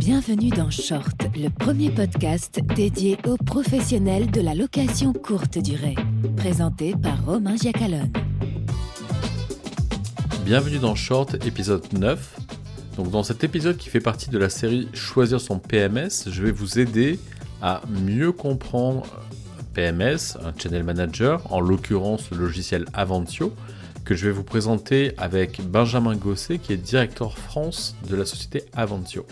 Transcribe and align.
Bienvenue 0.00 0.48
dans 0.48 0.70
Short, 0.70 1.26
le 1.36 1.50
premier 1.50 1.90
podcast 1.90 2.58
dédié 2.74 3.18
aux 3.26 3.36
professionnels 3.36 4.30
de 4.30 4.40
la 4.40 4.54
location 4.54 5.12
courte 5.12 5.58
durée. 5.58 5.94
Présenté 6.38 6.94
par 6.94 7.22
Romain 7.26 7.54
Giacalone. 7.56 8.10
Bienvenue 10.46 10.78
dans 10.78 10.94
Short, 10.94 11.34
épisode 11.46 11.92
9. 11.92 12.38
Donc 12.96 13.10
dans 13.10 13.22
cet 13.22 13.44
épisode 13.44 13.76
qui 13.76 13.90
fait 13.90 14.00
partie 14.00 14.30
de 14.30 14.38
la 14.38 14.48
série 14.48 14.88
Choisir 14.94 15.38
son 15.38 15.58
PMS, 15.58 16.30
je 16.30 16.42
vais 16.42 16.50
vous 16.50 16.78
aider 16.78 17.18
à 17.60 17.82
mieux 17.86 18.32
comprendre 18.32 19.04
PMS, 19.74 20.38
un 20.42 20.54
channel 20.56 20.82
manager, 20.82 21.42
en 21.52 21.60
l'occurrence 21.60 22.30
le 22.30 22.38
logiciel 22.38 22.86
Avantio, 22.94 23.52
que 24.06 24.14
je 24.14 24.24
vais 24.24 24.32
vous 24.32 24.44
présenter 24.44 25.12
avec 25.18 25.60
Benjamin 25.60 26.16
Gosset, 26.16 26.56
qui 26.56 26.72
est 26.72 26.78
directeur 26.78 27.36
France 27.36 27.94
de 28.08 28.16
la 28.16 28.24
société 28.24 28.64
Avantio. 28.72 29.26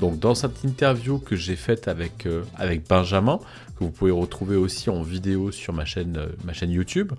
Donc 0.00 0.18
dans 0.18 0.34
cette 0.34 0.64
interview 0.64 1.18
que 1.18 1.36
j'ai 1.36 1.56
faite 1.56 1.86
avec, 1.86 2.24
euh, 2.24 2.42
avec 2.56 2.88
Benjamin, 2.88 3.38
que 3.78 3.84
vous 3.84 3.90
pouvez 3.90 4.10
retrouver 4.10 4.56
aussi 4.56 4.88
en 4.88 5.02
vidéo 5.02 5.52
sur 5.52 5.74
ma 5.74 5.84
chaîne, 5.84 6.16
euh, 6.16 6.28
ma 6.44 6.54
chaîne 6.54 6.70
YouTube, 6.70 7.12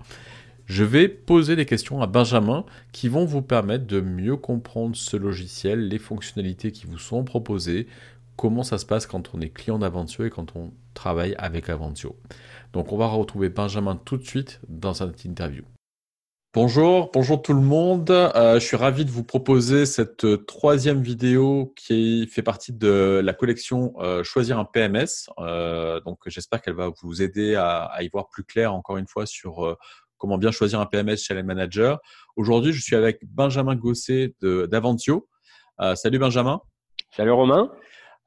je 0.66 0.82
vais 0.82 1.06
poser 1.06 1.54
des 1.54 1.64
questions 1.64 2.02
à 2.02 2.06
Benjamin 2.06 2.64
qui 2.90 3.08
vont 3.08 3.24
vous 3.24 3.42
permettre 3.42 3.86
de 3.86 4.00
mieux 4.00 4.36
comprendre 4.36 4.96
ce 4.96 5.16
logiciel, 5.16 5.88
les 5.88 5.98
fonctionnalités 5.98 6.72
qui 6.72 6.86
vous 6.86 6.98
sont 6.98 7.22
proposées, 7.22 7.86
comment 8.36 8.64
ça 8.64 8.78
se 8.78 8.86
passe 8.86 9.06
quand 9.06 9.30
on 9.34 9.40
est 9.40 9.50
client 9.50 9.78
d'Aventio 9.78 10.24
et 10.24 10.30
quand 10.30 10.56
on 10.56 10.72
travaille 10.94 11.34
avec 11.38 11.68
Aventio. 11.68 12.16
Donc 12.72 12.92
on 12.92 12.96
va 12.96 13.06
retrouver 13.06 13.48
Benjamin 13.48 14.00
tout 14.04 14.16
de 14.16 14.24
suite 14.24 14.60
dans 14.68 14.94
cette 14.94 15.24
interview. 15.24 15.62
Bonjour, 16.54 17.10
bonjour 17.14 17.40
tout 17.40 17.54
le 17.54 17.62
monde. 17.62 18.10
Euh, 18.10 18.60
je 18.60 18.66
suis 18.66 18.76
ravi 18.76 19.06
de 19.06 19.10
vous 19.10 19.24
proposer 19.24 19.86
cette 19.86 20.26
euh, 20.26 20.36
troisième 20.36 21.00
vidéo 21.00 21.72
qui 21.76 22.26
fait 22.26 22.42
partie 22.42 22.74
de 22.74 23.22
la 23.24 23.32
collection 23.32 23.94
euh, 24.00 24.22
Choisir 24.22 24.58
un 24.58 24.66
PMS. 24.66 25.30
donc 26.04 26.18
j'espère 26.26 26.60
qu'elle 26.60 26.74
va 26.74 26.90
vous 27.02 27.22
aider 27.22 27.54
à, 27.54 27.96
y 28.02 28.08
voir 28.10 28.28
plus 28.28 28.44
clair 28.44 28.74
encore 28.74 28.98
une 28.98 29.06
fois 29.06 29.24
sur 29.24 29.78
comment 30.18 30.36
bien 30.36 30.50
choisir 30.50 30.78
un 30.78 30.84
PMS 30.84 31.16
chez 31.16 31.32
les 31.32 31.42
managers. 31.42 31.96
Aujourd'hui, 32.36 32.74
je 32.74 32.82
suis 32.82 32.96
avec 32.96 33.20
Benjamin 33.24 33.74
Gosset 33.74 34.34
d'Aventio. 34.42 35.26
salut 35.94 36.18
Benjamin. 36.18 36.60
Salut 37.16 37.32
Romain. 37.32 37.70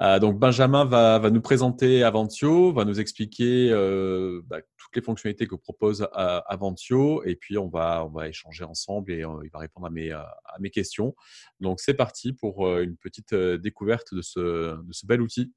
Euh, 0.01 0.19
donc 0.19 0.37
Benjamin 0.37 0.83
va, 0.85 1.19
nous 1.29 1.41
présenter 1.41 2.03
Aventio, 2.03 2.73
va 2.73 2.83
nous 2.83 2.99
expliquer 2.99 3.69
euh, 3.71 4.41
bah, 4.45 4.57
toutes 4.77 4.95
les 4.95 5.01
fonctionnalités 5.01 5.47
que 5.47 5.55
propose 5.55 6.07
euh, 6.17 6.41
Aventio, 6.47 7.23
et 7.23 7.35
puis 7.35 7.57
on 7.57 7.69
va, 7.69 8.05
on 8.05 8.09
va 8.09 8.27
échanger 8.27 8.65
ensemble 8.65 9.11
et 9.11 9.19
il 9.19 9.49
va 9.53 9.59
répondre 9.59 9.87
à 9.87 9.89
mes, 9.89 10.11
à 10.11 10.35
mes 10.59 10.69
questions. 10.69 11.15
Donc 11.61 11.79
c'est 11.79 11.93
parti 11.93 12.33
pour 12.33 12.77
une 12.77 12.97
petite 12.97 13.33
découverte 13.33 14.13
de 14.13 14.21
ce, 14.21 14.75
de 14.81 14.91
ce 14.91 15.05
bel 15.05 15.21
outil. 15.21 15.53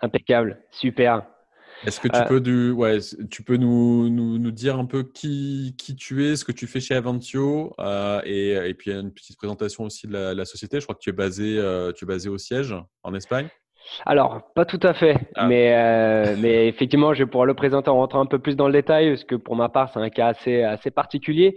Impeccable, 0.00 0.62
super. 0.70 1.26
Est-ce 1.86 2.00
que 2.00 2.08
tu 2.08 2.18
peux, 2.28 2.40
du, 2.40 2.70
ouais, 2.72 2.98
tu 3.30 3.42
peux 3.42 3.56
nous, 3.56 4.08
nous, 4.08 4.38
nous, 4.38 4.50
dire 4.50 4.78
un 4.78 4.84
peu 4.84 5.04
qui, 5.04 5.74
qui 5.78 5.94
tu 5.94 6.26
es, 6.26 6.36
ce 6.36 6.44
que 6.44 6.52
tu 6.52 6.66
fais 6.66 6.80
chez 6.80 6.94
Aventio 6.94 7.72
euh, 7.78 8.20
et, 8.24 8.50
et, 8.50 8.74
puis 8.74 8.90
une 8.92 9.12
petite 9.12 9.36
présentation 9.36 9.84
aussi 9.84 10.06
de 10.06 10.12
la, 10.12 10.34
la, 10.34 10.44
société. 10.44 10.80
Je 10.80 10.86
crois 10.86 10.96
que 10.96 11.00
tu 11.00 11.10
es 11.10 11.12
basé, 11.12 11.56
euh, 11.58 11.92
tu 11.92 12.04
es 12.04 12.06
basé 12.06 12.28
au 12.28 12.38
siège 12.38 12.74
en 13.02 13.14
Espagne. 13.14 13.48
Alors, 14.06 14.42
pas 14.54 14.64
tout 14.64 14.80
à 14.82 14.94
fait, 14.94 15.16
ah. 15.34 15.46
mais, 15.46 15.74
euh, 15.74 16.36
mais 16.38 16.68
effectivement, 16.68 17.14
je 17.14 17.22
vais 17.22 17.26
pouvoir 17.26 17.46
le 17.46 17.54
présenter 17.54 17.90
en 17.90 17.96
rentrant 17.96 18.20
un 18.20 18.26
peu 18.26 18.38
plus 18.38 18.56
dans 18.56 18.66
le 18.66 18.72
détail, 18.72 19.10
parce 19.10 19.24
que 19.24 19.34
pour 19.34 19.56
ma 19.56 19.68
part, 19.68 19.90
c'est 19.92 20.00
un 20.00 20.10
cas 20.10 20.28
assez, 20.28 20.62
assez 20.62 20.90
particulier. 20.90 21.56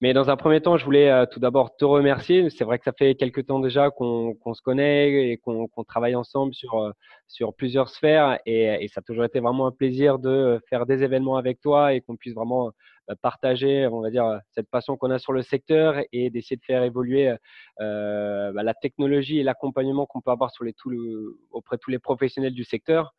Mais 0.00 0.12
dans 0.12 0.30
un 0.30 0.36
premier 0.36 0.60
temps, 0.60 0.76
je 0.76 0.84
voulais 0.84 1.10
euh, 1.10 1.26
tout 1.30 1.40
d'abord 1.40 1.76
te 1.76 1.84
remercier. 1.84 2.50
C'est 2.50 2.64
vrai 2.64 2.78
que 2.78 2.84
ça 2.84 2.92
fait 2.92 3.14
quelques 3.14 3.46
temps 3.46 3.60
déjà 3.60 3.90
qu'on 3.90 4.34
se 4.52 4.62
connaît 4.62 5.30
et 5.30 5.38
qu'on 5.38 5.68
travaille 5.86 6.16
ensemble 6.16 6.54
sur, 6.54 6.74
euh, 6.74 6.90
sur 7.28 7.54
plusieurs 7.54 7.88
sphères, 7.88 8.38
et, 8.46 8.84
et, 8.84 8.88
ça 8.88 9.00
a 9.00 9.02
toujours 9.02 9.24
été 9.24 9.40
vraiment 9.40 9.66
un 9.66 9.72
plaisir 9.72 10.18
de 10.18 10.60
faire 10.68 10.86
des 10.86 11.02
événements 11.02 11.36
avec 11.36 11.60
toi 11.60 11.92
et 11.94 12.00
qu'on 12.00 12.16
puisse 12.16 12.34
vraiment 12.34 12.72
partager, 13.14 13.86
on 13.86 14.00
va 14.00 14.10
dire, 14.10 14.40
cette 14.50 14.68
passion 14.68 14.96
qu'on 14.96 15.10
a 15.10 15.18
sur 15.18 15.32
le 15.32 15.42
secteur 15.42 15.96
et 16.12 16.30
d'essayer 16.30 16.56
de 16.56 16.64
faire 16.64 16.82
évoluer 16.82 17.34
euh, 17.80 18.52
bah, 18.52 18.62
la 18.62 18.74
technologie 18.74 19.38
et 19.38 19.42
l'accompagnement 19.42 20.06
qu'on 20.06 20.20
peut 20.20 20.30
avoir 20.30 20.50
sur 20.50 20.64
les, 20.64 20.74
auprès 21.50 21.76
de 21.76 21.80
tous 21.80 21.90
les 21.90 21.98
professionnels 21.98 22.54
du 22.54 22.64
secteur. 22.64 23.14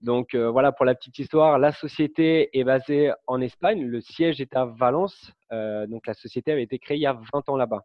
Donc 0.00 0.34
euh, 0.34 0.50
voilà 0.50 0.72
pour 0.72 0.86
la 0.86 0.94
petite 0.94 1.18
histoire. 1.18 1.58
La 1.58 1.72
société 1.72 2.56
est 2.58 2.64
basée 2.64 3.12
en 3.26 3.40
Espagne. 3.40 3.84
Le 3.84 4.00
siège 4.00 4.40
est 4.40 4.56
à 4.56 4.64
Valence. 4.64 5.32
Euh, 5.52 5.86
donc 5.86 6.06
la 6.06 6.14
société 6.14 6.52
avait 6.52 6.62
été 6.62 6.78
créée 6.78 6.96
il 6.96 7.02
y 7.02 7.06
a 7.06 7.18
20 7.32 7.48
ans 7.50 7.56
là-bas. 7.56 7.84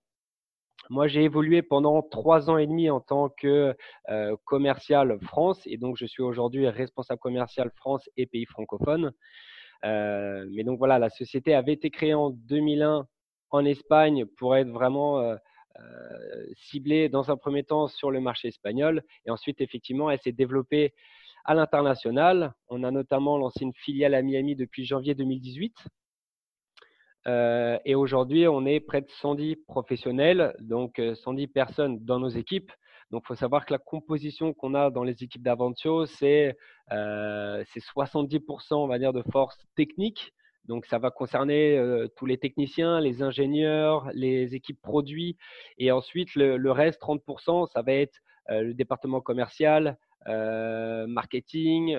Moi, 0.90 1.08
j'ai 1.08 1.24
évolué 1.24 1.64
pendant 1.64 2.04
trois 2.04 2.50
ans 2.50 2.58
et 2.58 2.68
demi 2.68 2.90
en 2.90 3.00
tant 3.00 3.30
que 3.30 3.76
euh, 4.10 4.36
commercial 4.46 5.18
France 5.24 5.62
et 5.66 5.78
donc 5.78 5.98
je 5.98 6.06
suis 6.06 6.22
aujourd'hui 6.22 6.70
responsable 6.70 7.20
commercial 7.20 7.72
France 7.76 8.08
et 8.18 8.28
pays 8.28 8.46
francophones. 8.46 9.12
Euh, 9.86 10.46
mais 10.52 10.64
donc 10.64 10.78
voilà, 10.80 11.00
la 11.00 11.10
société 11.10 11.54
avait 11.54 11.74
été 11.74 11.90
créée 11.90 12.14
en 12.14 12.32
2001 12.32 13.08
en 13.52 13.66
Espagne 13.66 14.26
pour 14.38 14.56
être 14.56 14.70
vraiment 14.70 15.20
euh, 15.20 15.36
euh, 15.80 16.46
ciblée 16.56 17.10
dans 17.10 17.30
un 17.32 17.38
premier 17.38 17.64
temps 17.64 17.88
sur 17.88 18.12
le 18.12 18.20
marché 18.20 18.48
espagnol. 18.48 19.04
Et 19.26 19.32
ensuite, 19.32 19.62
effectivement, 19.62 20.10
elle 20.10 20.20
s'est 20.20 20.32
développée 20.32 20.94
à 21.46 21.54
l'international. 21.54 22.54
On 22.70 22.84
a 22.84 22.92
notamment 22.92 23.38
lancé 23.38 23.64
une 23.64 23.74
filiale 23.74 24.16
à 24.16 24.22
Miami 24.22 24.56
depuis 24.56 24.86
janvier 24.86 25.14
2018. 25.14 25.76
et 27.86 27.96
aujourd'hui, 27.96 28.48
on 28.48 28.66
est 28.66 28.80
près 28.80 29.02
de 29.02 29.10
110 29.10 29.58
professionnels, 29.68 30.56
donc 30.60 31.02
110 31.24 31.48
personnes 31.48 32.04
dans 32.04 32.20
nos 32.20 32.30
équipes. 32.30 32.72
Donc, 33.16 33.24
il 33.24 33.28
faut 33.28 33.36
savoir 33.36 33.66
que 33.66 33.72
la 33.72 33.80
composition 33.80 34.54
qu'on 34.54 34.74
a 34.74 34.90
dans 34.90 35.06
les 35.06 35.24
équipes 35.24 35.42
d'Aventio, 35.42 36.06
c'est 36.06 36.58
euh, 36.92 37.64
70% 37.64 38.74
on 38.74 38.88
va 38.88 39.00
de 39.00 39.24
force 39.32 39.58
technique. 39.78 40.34
Donc, 40.66 40.86
ça 40.86 41.00
va 41.00 41.12
concerner 41.12 41.78
euh, 41.78 42.10
tous 42.18 42.26
les 42.26 42.38
techniciens, 42.38 43.00
les 43.00 43.24
ingénieurs, 43.24 44.10
les 44.14 44.54
équipes 44.54 44.82
produits. 44.82 45.38
Et 45.78 45.94
ensuite, 45.94 46.36
le, 46.36 46.72
reste, 46.72 47.02
30%, 47.02 47.72
ça 47.72 47.82
va 47.84 47.94
être 47.94 48.20
euh, 48.50 48.64
le 48.64 48.74
département 48.74 49.22
commercial, 49.22 49.98
euh, 50.28 51.08
marketing, 51.08 51.96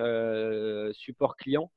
support 0.93 1.35
client. 1.35 1.71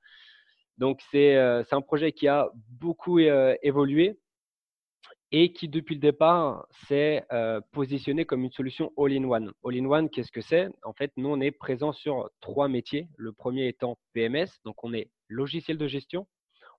Donc, 0.77 1.01
c'est 1.11 1.39
un 1.39 1.81
projet 1.81 2.13
qui 2.13 2.29
a 2.29 2.51
beaucoup 2.69 3.19
évolué 3.19 4.19
et 5.33 5.53
qui, 5.53 5.69
depuis 5.69 5.95
le 5.95 6.01
départ, 6.01 6.67
s'est 6.89 7.25
euh, 7.33 7.61
positionné 7.73 8.25
comme 8.25 8.43
une 8.43 8.51
solution 8.51 8.93
all-in-one. 8.99 9.53
All-in-one, 9.65 10.11
qu'est-ce 10.11 10.33
que 10.33 10.41
c'est? 10.41 10.69
En 10.83 10.93
fait, 10.93 11.13
nous, 11.17 11.29
on 11.29 11.41
est 11.41 11.53
présent 11.53 11.93
sur 11.93 12.31
trois 12.41 12.69
métiers. 12.69 13.09
Le 13.17 13.33
premier 13.33 13.69
étant 13.69 13.97
PMS, 14.13 14.49
donc 14.65 14.83
on 14.83 14.93
est 14.93 15.11
logiciel 15.29 15.79
de 15.79 15.87
gestion. 15.87 16.27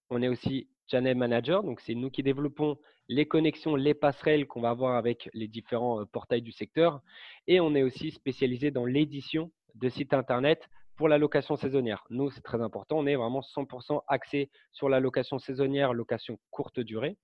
On 0.09 0.21
est 0.21 0.27
aussi 0.27 0.67
channel 0.87 1.15
manager, 1.15 1.63
donc 1.63 1.79
c'est 1.79 1.95
nous 1.95 2.09
qui 2.09 2.21
développons 2.21 2.77
les 3.07 3.25
connexions, 3.25 3.77
les 3.77 3.93
passerelles 3.93 4.45
qu'on 4.45 4.59
va 4.59 4.71
avoir 4.71 4.97
avec 4.97 5.29
les 5.33 5.47
différents 5.47 6.01
euh, 6.01 6.05
portails 6.05 6.41
du 6.41 6.51
secteur. 6.51 7.01
Et 7.47 7.61
on 7.61 7.73
est 7.75 7.83
aussi 7.83 8.11
spécialisé 8.11 8.71
dans 8.71 8.85
l'édition 8.85 9.51
de 9.75 9.87
sites 9.87 10.13
Internet 10.13 10.69
pour 10.97 11.07
la 11.07 11.17
location 11.17 11.55
saisonnière. 11.55 12.03
Nous, 12.09 12.29
c'est 12.31 12.41
très 12.41 12.61
important, 12.61 12.99
on 12.99 13.07
est 13.07 13.15
vraiment 13.15 13.39
100% 13.39 14.01
axé 14.09 14.51
sur 14.73 14.89
la 14.89 14.99
location 14.99 15.39
saisonnière, 15.39 15.93
location 15.93 16.37
courte 16.49 16.81
durée. 16.81 17.17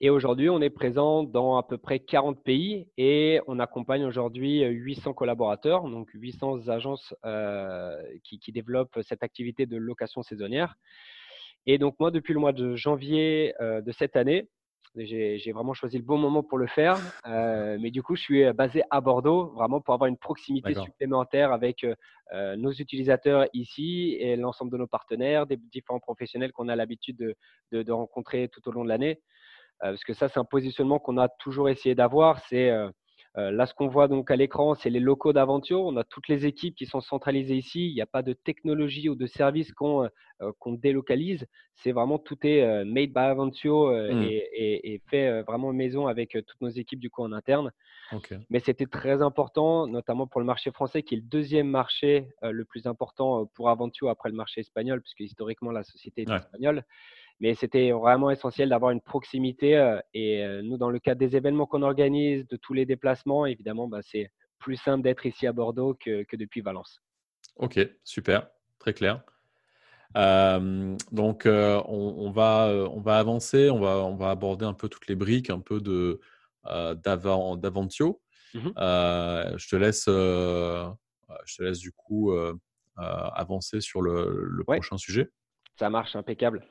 Et 0.00 0.10
aujourd'hui, 0.10 0.48
on 0.48 0.60
est 0.60 0.70
présent 0.70 1.24
dans 1.24 1.56
à 1.56 1.64
peu 1.64 1.76
près 1.76 1.98
40 1.98 2.44
pays 2.44 2.86
et 2.96 3.40
on 3.48 3.58
accompagne 3.58 4.04
aujourd'hui 4.04 4.62
800 4.62 5.12
collaborateurs, 5.12 5.88
donc 5.88 6.08
800 6.14 6.68
agences 6.68 7.14
euh, 7.24 8.00
qui, 8.22 8.52
développent 8.52 9.00
cette 9.02 9.24
activité 9.24 9.66
de 9.66 9.76
location 9.76 10.22
saisonnière. 10.22 10.76
Et 11.66 11.78
donc 11.78 11.96
moi, 11.98 12.12
depuis 12.12 12.32
le 12.32 12.38
mois 12.38 12.52
de 12.52 12.76
janvier 12.76 13.54
euh, 13.60 13.80
de 13.80 13.90
cette 13.90 14.14
année, 14.14 14.48
j'ai 14.94 15.52
vraiment 15.52 15.74
choisi 15.74 15.98
le 15.98 16.04
bon 16.04 16.16
moment 16.16 16.44
pour 16.44 16.58
le 16.58 16.68
faire. 16.68 16.98
Euh, 17.26 17.76
mais 17.80 17.90
du 17.90 18.02
coup, 18.02 18.14
je 18.14 18.22
suis 18.22 18.52
basé 18.52 18.82
à 18.90 19.00
Bordeaux, 19.00 19.48
vraiment 19.48 19.80
pour 19.80 19.94
avoir 19.94 20.08
une 20.08 20.16
proximité 20.16 20.74
supplémentaire 20.74 21.52
avec 21.52 21.84
nos 22.32 22.72
utilisateurs 22.72 23.46
ici 23.52 24.16
et 24.20 24.36
l'ensemble 24.36 24.70
de 24.70 24.76
nos 24.76 24.86
partenaires, 24.86 25.46
des 25.46 25.56
différents 25.56 26.00
professionnels 26.00 26.52
qu'on 26.52 26.68
a 26.68 26.76
l'habitude 26.76 27.34
de, 27.72 27.92
rencontrer 27.92 28.48
tout 28.48 28.66
au 28.68 28.72
long 28.72 28.84
de 28.84 28.88
l'année. 28.88 29.20
Euh, 29.84 29.90
parce 29.90 30.04
que 30.04 30.14
ça, 30.14 30.28
c'est 30.28 30.38
un 30.38 30.44
positionnement 30.44 30.98
qu'on 30.98 31.18
a 31.18 31.28
toujours 31.28 31.68
essayé 31.68 31.94
d'avoir. 31.94 32.40
C'est 32.48 32.70
euh, 32.70 32.90
euh, 33.36 33.50
là, 33.52 33.66
ce 33.66 33.74
qu'on 33.74 33.86
voit 33.86 34.08
donc 34.08 34.30
à 34.30 34.36
l'écran, 34.36 34.74
c'est 34.74 34.90
les 34.90 35.00
locaux 35.00 35.32
d'Aventure. 35.32 35.80
On 35.80 35.96
a 35.96 36.04
toutes 36.04 36.26
les 36.28 36.46
équipes 36.46 36.74
qui 36.74 36.86
sont 36.86 37.00
centralisées 37.00 37.56
ici. 37.56 37.88
Il 37.88 37.94
n'y 37.94 38.00
a 38.00 38.06
pas 38.06 38.22
de 38.22 38.32
technologie 38.32 39.08
ou 39.08 39.14
de 39.14 39.26
service 39.26 39.72
qu'on 39.72 40.08
délocalise. 40.66 41.46
C'est 41.74 41.92
vraiment 41.92 42.18
tout 42.18 42.38
est 42.42 42.84
made 42.84 43.10
by 43.10 43.20
Aventure 43.20 43.92
mmh. 43.92 44.22
et, 44.22 45.00
fait 45.08 45.42
vraiment 45.42 45.72
maison 45.72 46.08
avec 46.08 46.32
toutes 46.32 46.60
nos 46.60 46.70
équipes 46.70 46.98
du 46.98 47.10
coup 47.10 47.22
en 47.22 47.30
interne. 47.30 47.70
Mais 48.50 48.58
c'était 48.58 48.86
très 48.86 49.22
important, 49.22 49.86
notamment 49.86 50.26
pour 50.26 50.40
le 50.40 50.46
marché 50.46 50.72
français, 50.72 51.04
qui 51.04 51.14
est 51.14 51.18
le 51.18 51.22
deuxième 51.22 51.68
marché 51.68 52.28
le 52.42 52.64
plus 52.64 52.86
important 52.88 53.46
pour 53.54 53.68
Aventure 53.68 54.08
après 54.08 54.30
le 54.30 54.34
marché 54.34 54.62
espagnol, 54.62 55.00
puisque 55.00 55.20
historiquement 55.20 55.70
la 55.70 55.84
société 55.84 56.22
est 56.22 56.32
espagnole. 56.32 56.82
Mais 57.40 57.54
c'était 57.54 57.92
vraiment 57.92 58.30
essentiel 58.30 58.68
d'avoir 58.68 58.90
une 58.90 59.00
proximité. 59.00 59.76
Euh, 59.76 60.00
et 60.12 60.44
euh, 60.44 60.62
nous, 60.62 60.76
dans 60.76 60.90
le 60.90 60.98
cadre 60.98 61.20
des 61.20 61.36
événements 61.36 61.66
qu'on 61.66 61.82
organise, 61.82 62.46
de 62.48 62.56
tous 62.56 62.74
les 62.74 62.84
déplacements, 62.84 63.46
évidemment, 63.46 63.88
bah, 63.88 64.00
c'est 64.02 64.32
plus 64.58 64.76
simple 64.76 65.02
d'être 65.02 65.24
ici 65.24 65.46
à 65.46 65.52
Bordeaux 65.52 65.94
que, 65.94 66.24
depuis 66.36 66.60
Valence. 66.60 67.00
Ok, 67.56 67.78
super, 68.04 68.48
très 68.78 68.92
clair. 68.92 69.22
donc, 70.14 71.46
on, 71.46 72.30
va, 72.34 72.88
on 72.90 73.00
va 73.00 73.18
avancer, 73.18 73.70
on 73.70 73.78
va, 73.78 73.98
on 73.98 74.16
va 74.16 74.30
aborder 74.30 74.64
un 74.64 74.74
peu 74.74 74.88
toutes 74.88 75.06
les 75.06 75.14
briques, 75.14 75.50
un 75.50 75.60
peu 75.60 75.80
de 75.80 76.20
d'Avantio. 76.64 78.20
Mmh 78.54 78.70
je 78.76 79.68
te 79.68 79.76
laisse, 79.76 80.06
je 80.06 81.56
te 81.56 81.62
laisse 81.62 81.78
du 81.78 81.92
coup 81.92 82.32
avancer 82.96 83.80
sur 83.80 84.02
le, 84.02 84.64
prochain 84.66 84.98
sujet. 84.98 85.30
Ça 85.78 85.88
marche, 85.88 86.16
impeccable. 86.16 86.64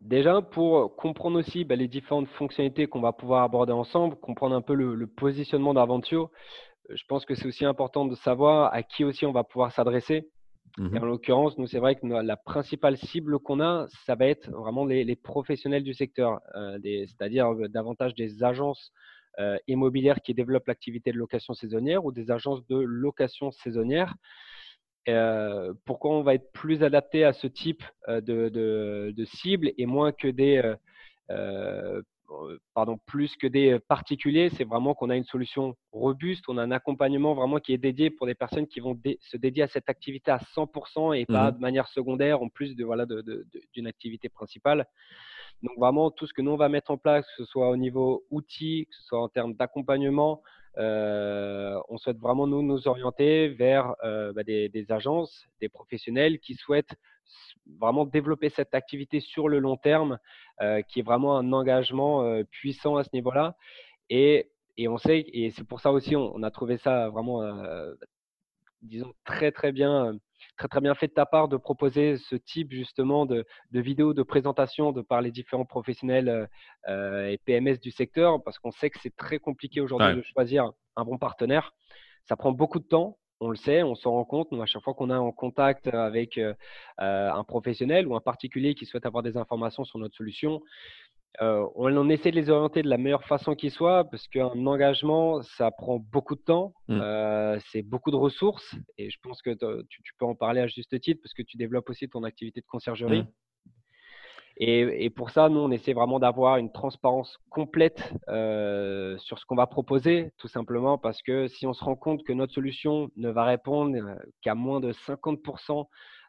Déjà, 0.00 0.42
pour 0.42 0.96
comprendre 0.96 1.38
aussi 1.38 1.64
bah, 1.64 1.76
les 1.76 1.88
différentes 1.88 2.28
fonctionnalités 2.28 2.86
qu'on 2.86 3.00
va 3.00 3.12
pouvoir 3.12 3.42
aborder 3.42 3.72
ensemble, 3.72 4.16
comprendre 4.16 4.54
un 4.54 4.60
peu 4.62 4.74
le, 4.74 5.06
positionnement 5.06 5.74
d'Aventio, 5.74 6.30
euh, 6.90 6.94
je 6.96 7.04
pense 7.08 7.24
que 7.24 7.34
c'est 7.34 7.46
aussi 7.46 7.64
important 7.64 8.04
de 8.04 8.14
savoir 8.14 8.72
à 8.72 8.82
qui 8.82 9.04
aussi 9.04 9.26
on 9.26 9.32
va 9.32 9.44
pouvoir 9.44 9.72
s'adresser. 9.72 10.28
Mmh 10.78 10.96
en 10.96 11.04
l'occurrence, 11.04 11.58
nous, 11.58 11.66
c'est 11.66 11.80
vrai 11.80 11.96
que 11.96 12.06
la 12.06 12.36
principale 12.38 12.96
cible 12.96 13.38
qu'on 13.38 13.60
a, 13.60 13.86
ça 14.06 14.14
va 14.14 14.26
être 14.26 14.50
vraiment 14.50 14.86
les, 14.86 15.16
professionnels 15.16 15.82
du 15.82 15.92
secteur, 15.92 16.40
euh, 16.54 16.78
c'est-à-dire 16.82 17.52
euh, 17.52 17.68
davantage 17.68 18.14
des 18.14 18.42
agences 18.42 18.92
immobilières 19.66 20.20
qui 20.20 20.34
développent 20.34 20.66
l'activité 20.66 21.10
de 21.10 21.16
location 21.16 21.54
saisonnière 21.54 22.04
ou 22.04 22.12
des 22.12 22.30
agences 22.30 22.66
de 22.66 22.76
location 22.76 23.50
saisonnière 23.50 24.14
pourquoi 25.84 26.12
on 26.12 26.22
va 26.22 26.34
être 26.34 26.52
plus 26.52 26.82
adapté 26.82 27.24
à 27.24 27.32
ce 27.32 27.46
type 27.46 27.82
de, 28.08 28.48
de, 28.50 29.24
cible 29.24 29.72
et 29.76 29.86
moins 29.86 30.12
que 30.12 30.28
des 30.28 30.62
pardon, 32.74 32.98
plus 33.06 33.36
que 33.36 33.46
des 33.46 33.78
particuliers, 33.78 34.50
c'est 34.50 34.64
vraiment 34.64 34.94
qu'on 34.94 35.10
a 35.10 35.16
une 35.16 35.24
solution 35.24 35.76
robuste, 35.92 36.44
on 36.48 36.58
a 36.58 36.62
un 36.62 36.70
accompagnement 36.70 37.34
vraiment 37.34 37.58
qui 37.58 37.72
est 37.72 37.78
dédié 37.78 38.10
pour 38.10 38.26
des 38.26 38.34
personnes 38.34 38.66
qui 38.66 38.80
vont 38.80 38.98
se 39.20 39.36
dédier 39.36 39.64
à 39.64 39.68
cette 39.68 39.88
activité 39.88 40.30
à 40.30 40.38
100% 40.38 41.18
et 41.18 41.26
pas 41.26 41.50
mmh 41.50 41.52
de 41.52 41.58
manière 41.58 41.88
secondaire 41.88 42.42
en 42.42 42.48
plus 42.48 42.74
de 42.76 42.84
voilà 42.84 43.06
d'une 43.74 43.86
activité 43.86 44.28
principale. 44.28 44.86
Donc 45.62 45.76
vraiment 45.78 46.10
tout 46.10 46.26
ce 46.26 46.32
que 46.32 46.42
nous 46.42 46.52
on 46.52 46.56
va 46.56 46.68
mettre 46.68 46.90
en 46.90 46.96
place, 46.96 47.26
que 47.26 47.44
ce 47.44 47.44
soit 47.44 47.68
au 47.68 47.76
niveau 47.76 48.24
outils, 48.30 48.86
que 48.88 48.96
ce 48.96 49.02
soit 49.04 49.22
en 49.22 49.28
termes 49.28 49.54
d'accompagnement, 49.54 50.42
euh, 50.42 50.61
on 50.76 51.96
souhaite 51.98 52.18
vraiment 52.18 52.46
nous, 52.46 52.62
nous 52.62 52.88
orienter 52.88 53.48
vers 53.48 53.94
euh, 54.04 54.32
bah, 54.32 54.42
des, 54.42 54.86
agences, 54.90 55.46
des 55.60 55.68
professionnels 55.68 56.38
qui 56.38 56.54
souhaitent 56.54 56.94
vraiment 57.78 58.04
développer 58.04 58.48
cette 58.48 58.74
activité 58.74 59.20
sur 59.20 59.48
le 59.48 59.58
long 59.58 59.76
terme, 59.76 60.18
euh, 60.60 60.82
qui 60.82 61.00
est 61.00 61.04
vraiment 61.04 61.38
un 61.38 61.52
engagement 61.52 62.42
puissant 62.50 62.96
à 62.96 63.04
ce 63.04 63.10
niveau-là. 63.12 63.56
Et, 64.10 64.50
on 64.88 64.98
sait, 64.98 65.24
et 65.32 65.50
c'est 65.50 65.64
pour 65.64 65.80
ça 65.80 65.92
aussi, 65.92 66.16
on, 66.16 66.42
a 66.42 66.50
trouvé 66.50 66.76
ça 66.76 67.08
vraiment, 67.10 67.42
disons, 68.82 69.12
très 69.24 69.52
très 69.52 69.72
bien 69.72 70.18
très 70.56 70.68
très 70.68 70.80
bien 70.80 70.94
fait 70.94 71.08
de 71.08 71.12
ta 71.12 71.26
part 71.26 71.48
de 71.48 71.56
proposer 71.56 72.16
ce 72.18 72.36
type 72.36 72.72
justement 72.72 73.26
de, 73.26 73.44
de 73.70 73.80
vidéos 73.80 74.14
de 74.14 74.22
présentation 74.22 74.92
de 74.92 75.02
par 75.02 75.20
les 75.20 75.30
différents 75.30 75.64
professionnels 75.64 76.28
euh, 76.28 76.46
euh, 76.88 77.28
et 77.28 77.38
PMS 77.38 77.78
du 77.80 77.90
secteur 77.90 78.42
parce 78.42 78.58
qu'on 78.58 78.70
sait 78.70 78.90
que 78.90 78.98
c'est 79.02 79.14
très 79.16 79.38
compliqué 79.38 79.80
aujourd'hui 79.80 80.16
de 80.16 80.22
choisir 80.22 80.70
un 80.96 81.04
bon 81.04 81.18
partenaire. 81.18 81.72
Ça 82.26 82.36
prend 82.36 82.52
beaucoup 82.52 82.78
de 82.78 82.84
temps, 82.84 83.18
on 83.40 83.48
le 83.48 83.56
sait, 83.56 83.82
on 83.82 83.94
s'en 83.94 84.12
rend 84.12 84.24
compte. 84.24 84.52
Nous, 84.52 84.62
à 84.62 84.66
chaque 84.66 84.82
fois 84.82 84.94
qu'on 84.94 85.10
est 85.10 85.16
en 85.16 85.32
contact 85.32 85.88
avec 85.88 86.38
euh, 86.38 86.54
un 86.98 87.42
professionnel 87.44 88.06
ou 88.06 88.14
un 88.14 88.20
particulier 88.20 88.74
qui 88.74 88.86
souhaite 88.86 89.06
avoir 89.06 89.22
des 89.22 89.36
informations 89.36 89.84
sur 89.84 89.98
notre 89.98 90.16
solution, 90.16 90.60
euh, 91.40 91.66
on, 91.74 92.10
essaie 92.10 92.30
de 92.30 92.36
les 92.36 92.50
orienter 92.50 92.82
de 92.82 92.88
la 92.88 92.98
meilleure 92.98 93.24
façon 93.24 93.54
qui 93.54 93.70
soit, 93.70 94.04
parce 94.04 94.28
qu'un 94.28 94.66
engagement, 94.66 95.40
ça 95.42 95.70
prend 95.70 95.98
beaucoup 95.98 96.34
de 96.34 96.42
temps, 96.42 96.74
mmh. 96.88 97.00
euh, 97.00 97.58
c'est 97.70 97.82
beaucoup 97.82 98.10
de 98.10 98.16
ressources, 98.16 98.74
et 98.98 99.08
je 99.08 99.18
pense 99.22 99.40
que 99.40 99.50
tu, 99.88 100.12
peux 100.18 100.26
en 100.26 100.34
parler 100.34 100.60
à 100.60 100.66
juste 100.66 100.98
titre, 101.00 101.22
parce 101.22 101.32
que 101.32 101.42
tu 101.42 101.56
développes 101.56 101.88
aussi 101.88 102.08
ton 102.08 102.24
activité 102.24 102.60
de 102.60 102.66
conciergerie. 102.66 103.22
Mmh. 103.22 103.28
Et, 104.58 105.10
pour 105.10 105.30
ça, 105.30 105.48
nous, 105.48 105.60
on 105.60 105.70
essaie 105.70 105.94
vraiment 105.94 106.20
d'avoir 106.20 106.58
une 106.58 106.70
transparence 106.70 107.38
complète 107.48 108.12
euh, 108.28 109.16
sur 109.18 109.38
ce 109.38 109.46
qu'on 109.46 109.56
va 109.56 109.66
proposer, 109.66 110.30
tout 110.36 110.46
simplement 110.46 110.98
parce 110.98 111.22
que 111.22 111.48
si 111.48 111.66
on 111.66 111.72
se 111.72 111.82
rend 111.82 111.96
compte 111.96 112.22
que 112.22 112.32
notre 112.32 112.52
solution 112.52 113.10
ne 113.16 113.30
va 113.30 113.44
répondre 113.44 113.96
qu'à 114.42 114.54
moins 114.54 114.78
de 114.80 114.92
50% 114.92 115.86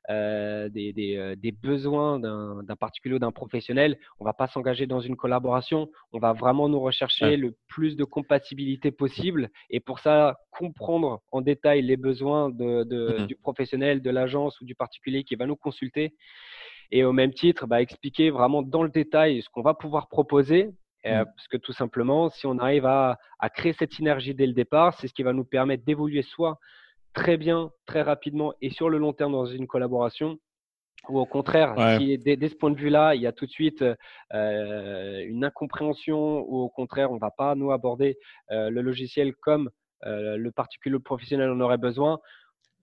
euh, 0.09 0.67
des, 0.67 0.93
euh, 1.15 1.35
des, 1.37 1.53
besoins 1.53 2.19
d'un 2.19 2.75
particulier 2.75 3.15
ou 3.15 3.19
d'un 3.19 3.31
professionnel, 3.31 3.97
on 4.19 4.25
ne 4.25 4.29
va 4.29 4.33
pas 4.33 4.47
s'engager 4.47 4.85
dans 4.85 4.99
une 4.99 5.15
collaboration. 5.15 5.89
On 6.11 6.19
va 6.19 6.33
vraiment 6.33 6.67
nous 6.67 6.79
rechercher 6.79 7.37
le 7.37 7.55
plus 7.67 7.95
de 7.95 8.03
compatibilité 8.03 8.91
possible. 8.91 9.49
Et 9.69 9.79
pour 9.79 9.99
ça, 9.99 10.37
comprendre 10.51 11.21
en 11.31 11.39
détail 11.41 11.83
les 11.83 11.95
besoins 11.95 12.49
de, 12.49 12.83
mmh 12.83 13.27
du 13.27 13.35
professionnel, 13.35 14.01
de 14.01 14.09
l'agence 14.09 14.59
ou 14.59 14.65
du 14.65 14.75
particulier 14.75 15.23
qui 15.23 15.35
va 15.35 15.45
nous 15.45 15.55
consulter. 15.55 16.13
Et 16.91 17.05
au 17.05 17.13
même 17.13 17.33
titre, 17.33 17.65
bah, 17.65 17.81
expliquer 17.81 18.29
vraiment 18.29 18.61
dans 18.61 18.83
le 18.83 18.89
détail 18.89 19.41
ce 19.41 19.49
qu'on 19.49 19.61
va 19.61 19.73
pouvoir 19.73 20.09
proposer 20.09 20.71
euh, 21.05 21.21
mmh. 21.21 21.25
parce 21.35 21.47
que 21.47 21.57
tout 21.57 21.73
simplement, 21.73 22.29
si 22.29 22.45
on 22.45 22.57
arrive 22.59 22.85
à, 22.85 23.17
à, 23.39 23.49
créer 23.49 23.73
cette 23.73 23.93
synergie 23.93 24.33
dès 24.33 24.47
le 24.47 24.53
départ, 24.53 24.97
c'est 24.99 25.07
ce 25.07 25.13
qui 25.13 25.23
va 25.23 25.33
nous 25.33 25.43
permettre 25.43 25.83
d'évoluer 25.83 26.21
soit 26.21 26.59
très 27.13 27.37
bien, 27.37 27.71
très 27.85 28.01
rapidement 28.01 28.53
et 28.61 28.69
sur 28.69 28.89
le 28.89 28.97
long 28.97 29.13
terme 29.13 29.33
dans 29.33 29.45
une 29.45 29.67
collaboration 29.67 30.39
ou 31.09 31.19
au 31.19 31.25
contraire, 31.25 31.75
si 31.99 32.17
dès, 32.17 32.37
ce 32.47 32.55
point 32.55 32.71
de 32.71 32.77
vue-là, 32.77 33.13
il 33.15 33.21
y 33.21 33.27
a 33.27 33.33
tout 33.33 33.45
de 33.45 33.51
suite 33.51 33.83
euh, 34.33 35.25
une 35.25 35.43
incompréhension 35.43 36.45
ou 36.47 36.61
au 36.61 36.69
contraire, 36.69 37.11
on 37.11 37.15
ne 37.15 37.19
va 37.19 37.31
pas 37.31 37.55
nous 37.55 37.71
aborder 37.71 38.17
euh, 38.51 38.69
le 38.69 38.81
logiciel 38.81 39.33
comme 39.35 39.69
euh, 40.05 40.37
le 40.37 40.51
particulier 40.51 40.97
professionnel 40.99 41.49
en 41.49 41.59
aurait 41.59 41.77
besoin, 41.77 42.19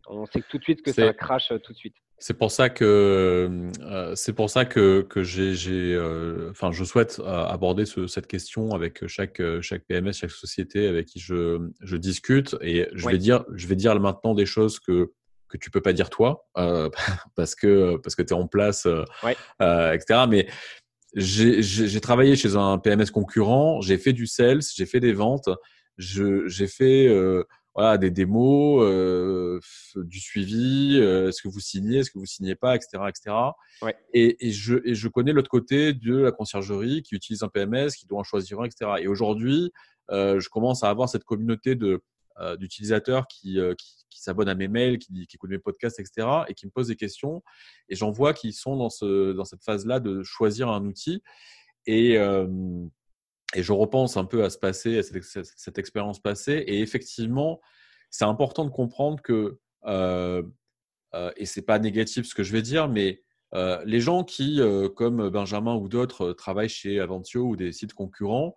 on 0.06 0.26
sait 0.26 0.42
tout 0.48 0.58
de 0.58 0.64
suite 0.64 0.82
que 0.82 0.92
ça 0.92 1.12
crache 1.14 1.52
tout 1.62 1.72
de 1.72 1.78
suite. 1.78 1.96
C'est 2.22 2.34
pour 2.34 2.52
ça 2.52 2.68
que 2.68 3.48
euh, 3.80 4.14
c'est 4.14 4.34
pour 4.34 4.50
ça 4.50 4.66
que, 4.66 5.00
que 5.00 5.22
j'ai, 5.22 5.94
euh, 5.94 6.50
enfin, 6.50 6.70
je 6.70 6.84
souhaite 6.84 7.18
euh, 7.18 7.46
aborder 7.46 7.84
cette 7.86 8.26
question 8.26 8.72
avec 8.72 9.06
chaque 9.06 9.40
chaque 9.62 9.84
PMS, 9.86 10.12
chaque 10.12 10.30
société 10.30 10.86
avec 10.86 11.06
qui 11.06 11.18
je, 11.18 11.70
je 11.80 11.96
discute. 11.96 12.56
Et 12.60 12.86
je 12.92 13.08
vais 13.08 13.16
dire 13.16 13.46
je 13.54 13.66
vais 13.66 13.74
dire 13.74 13.98
maintenant 13.98 14.34
des 14.34 14.44
choses 14.44 14.78
que 14.80 15.12
que 15.48 15.56
tu 15.56 15.70
peux 15.70 15.80
pas 15.80 15.94
dire 15.94 16.10
toi 16.10 16.46
parce 17.36 17.54
que 17.54 17.96
parce 17.96 18.14
que 18.14 18.22
tu 18.22 18.34
es 18.34 18.36
en 18.36 18.46
place, 18.46 18.86
etc. 19.58 20.26
Mais 20.28 20.46
j'ai 21.14 22.00
travaillé 22.02 22.36
chez 22.36 22.54
un 22.54 22.76
PMS 22.76 23.10
concurrent, 23.14 23.80
j'ai 23.80 23.96
fait 23.96 24.12
du 24.12 24.26
sales, 24.26 24.60
j'ai 24.76 24.84
fait 24.84 25.00
des 25.00 25.14
ventes, 25.14 25.48
j'ai 25.96 26.66
fait 26.66 27.08
voilà, 27.74 27.98
des 27.98 28.10
démos, 28.10 28.82
euh, 28.84 29.60
du 29.96 30.20
suivi, 30.20 30.98
euh, 31.00 31.28
est-ce 31.28 31.42
que 31.42 31.48
vous 31.48 31.60
signez, 31.60 31.98
est-ce 31.98 32.10
que 32.10 32.18
vous 32.18 32.26
signez 32.26 32.54
pas, 32.54 32.74
etc. 32.74 33.04
etc. 33.08 33.36
Ouais. 33.82 33.96
Et, 34.12 34.48
et, 34.48 34.50
je, 34.50 34.76
et 34.84 34.94
je 34.94 35.08
connais 35.08 35.32
l'autre 35.32 35.50
côté 35.50 35.92
de 35.92 36.16
la 36.16 36.32
conciergerie 36.32 37.02
qui 37.02 37.14
utilise 37.14 37.42
un 37.42 37.48
PMS, 37.48 37.90
qui 37.96 38.06
doit 38.06 38.18
en 38.18 38.24
choisir 38.24 38.60
un, 38.60 38.64
etc. 38.64 38.92
Et 39.00 39.06
aujourd'hui, 39.06 39.72
euh, 40.10 40.40
je 40.40 40.48
commence 40.48 40.82
à 40.82 40.90
avoir 40.90 41.08
cette 41.08 41.24
communauté 41.24 41.74
de 41.76 42.02
euh, 42.40 42.56
d'utilisateurs 42.56 43.26
qui, 43.26 43.60
euh, 43.60 43.74
qui, 43.74 44.06
qui 44.08 44.22
s'abonnent 44.22 44.48
à 44.48 44.54
mes 44.54 44.68
mails, 44.68 44.98
qui, 44.98 45.26
qui 45.26 45.36
écoutent 45.36 45.50
mes 45.50 45.58
podcasts, 45.58 46.00
etc. 46.00 46.26
et 46.48 46.54
qui 46.54 46.64
me 46.64 46.70
posent 46.70 46.88
des 46.88 46.96
questions. 46.96 47.42
Et 47.90 47.96
j'en 47.96 48.10
vois 48.12 48.32
qui 48.32 48.54
sont 48.54 48.76
dans, 48.76 48.88
ce, 48.88 49.32
dans 49.32 49.44
cette 49.44 49.62
phase-là 49.62 50.00
de 50.00 50.22
choisir 50.22 50.70
un 50.70 50.86
outil. 50.86 51.22
Et, 51.84 52.16
euh, 52.16 52.46
et 53.54 53.62
je 53.62 53.72
repense 53.72 54.16
un 54.16 54.24
peu 54.24 54.44
à 54.44 54.50
ce 54.50 54.58
passé, 54.58 54.98
à 54.98 55.02
cette, 55.02 55.78
expérience 55.78 56.20
passée. 56.20 56.64
Et 56.66 56.80
effectivement, 56.80 57.60
c'est 58.10 58.24
important 58.24 58.64
de 58.64 58.70
comprendre 58.70 59.20
que, 59.22 59.58
euh, 59.86 60.42
euh, 61.14 61.32
et 61.36 61.46
c'est 61.46 61.62
pas 61.62 61.78
négatif 61.78 62.26
ce 62.26 62.34
que 62.34 62.42
je 62.42 62.52
vais 62.52 62.62
dire, 62.62 62.88
mais 62.88 63.22
euh, 63.54 63.82
les 63.84 64.00
gens 64.00 64.22
qui, 64.22 64.60
euh, 64.60 64.88
comme 64.88 65.28
Benjamin 65.28 65.74
ou 65.74 65.88
d'autres, 65.88 66.32
travaillent 66.32 66.68
chez 66.68 67.00
Aventio 67.00 67.42
ou 67.48 67.56
des 67.56 67.72
sites 67.72 67.94
concurrents, 67.94 68.54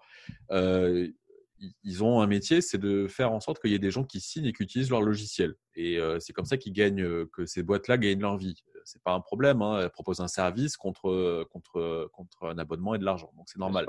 ils 1.83 2.03
ont 2.03 2.21
un 2.21 2.27
métier, 2.27 2.61
c'est 2.61 2.77
de 2.77 3.07
faire 3.07 3.31
en 3.31 3.39
sorte 3.39 3.61
qu'il 3.61 3.71
y 3.71 3.75
ait 3.75 3.79
des 3.79 3.91
gens 3.91 4.03
qui 4.03 4.19
signent 4.19 4.45
et 4.45 4.53
qui 4.53 4.63
utilisent 4.63 4.89
leur 4.89 5.01
logiciel. 5.01 5.55
Et 5.75 5.99
c'est 6.19 6.33
comme 6.33 6.45
ça 6.45 6.57
qu'ils 6.57 6.73
gagnent, 6.73 7.25
que 7.27 7.45
ces 7.45 7.63
boîtes-là 7.63 7.97
gagnent 7.97 8.21
leur 8.21 8.37
vie. 8.37 8.55
C'est 8.85 9.01
pas 9.01 9.13
un 9.13 9.21
problème. 9.21 9.61
Hein. 9.61 9.79
Elles 9.81 9.89
proposent 9.89 10.19
un 10.19 10.27
service 10.27 10.75
contre, 10.77 11.45
contre, 11.51 12.09
contre 12.11 12.47
un 12.47 12.57
abonnement 12.57 12.95
et 12.95 12.99
de 12.99 13.05
l'argent. 13.05 13.31
Donc 13.37 13.45
c'est 13.47 13.59
normal. 13.59 13.85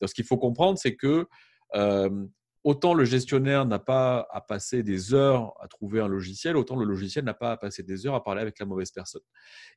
Donc, 0.00 0.08
ce 0.08 0.14
qu'il 0.14 0.24
faut 0.24 0.38
comprendre, 0.38 0.78
c'est 0.78 0.96
que 0.96 1.26
autant 2.62 2.94
le 2.94 3.04
gestionnaire 3.04 3.64
n'a 3.64 3.78
pas 3.78 4.26
à 4.30 4.40
passer 4.40 4.82
des 4.82 5.14
heures 5.14 5.54
à 5.60 5.68
trouver 5.68 6.00
un 6.00 6.08
logiciel, 6.08 6.56
autant 6.56 6.76
le 6.76 6.84
logiciel 6.84 7.24
n'a 7.24 7.34
pas 7.34 7.52
à 7.52 7.56
passer 7.56 7.82
des 7.82 8.06
heures 8.06 8.14
à 8.14 8.22
parler 8.22 8.42
avec 8.42 8.58
la 8.58 8.66
mauvaise 8.66 8.90
personne. 8.90 9.22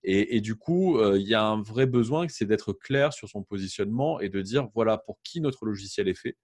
Et, 0.04 0.36
et 0.36 0.42
du 0.42 0.56
coup, 0.56 1.02
il 1.16 1.28
y 1.28 1.34
a 1.34 1.44
un 1.44 1.62
vrai 1.62 1.86
besoin, 1.86 2.28
c'est 2.30 2.46
d'être 2.46 2.74
clair 2.74 3.14
sur 3.14 3.28
son 3.30 3.44
positionnement 3.44 4.20
et 4.20 4.30
de 4.30 4.42
dire 4.42 4.68
voilà 4.74 4.98
pour 4.98 5.22
qui 5.24 5.42
notre 5.42 5.66
logiciel 5.66 6.08
est 6.08 6.14
fait 6.14 6.38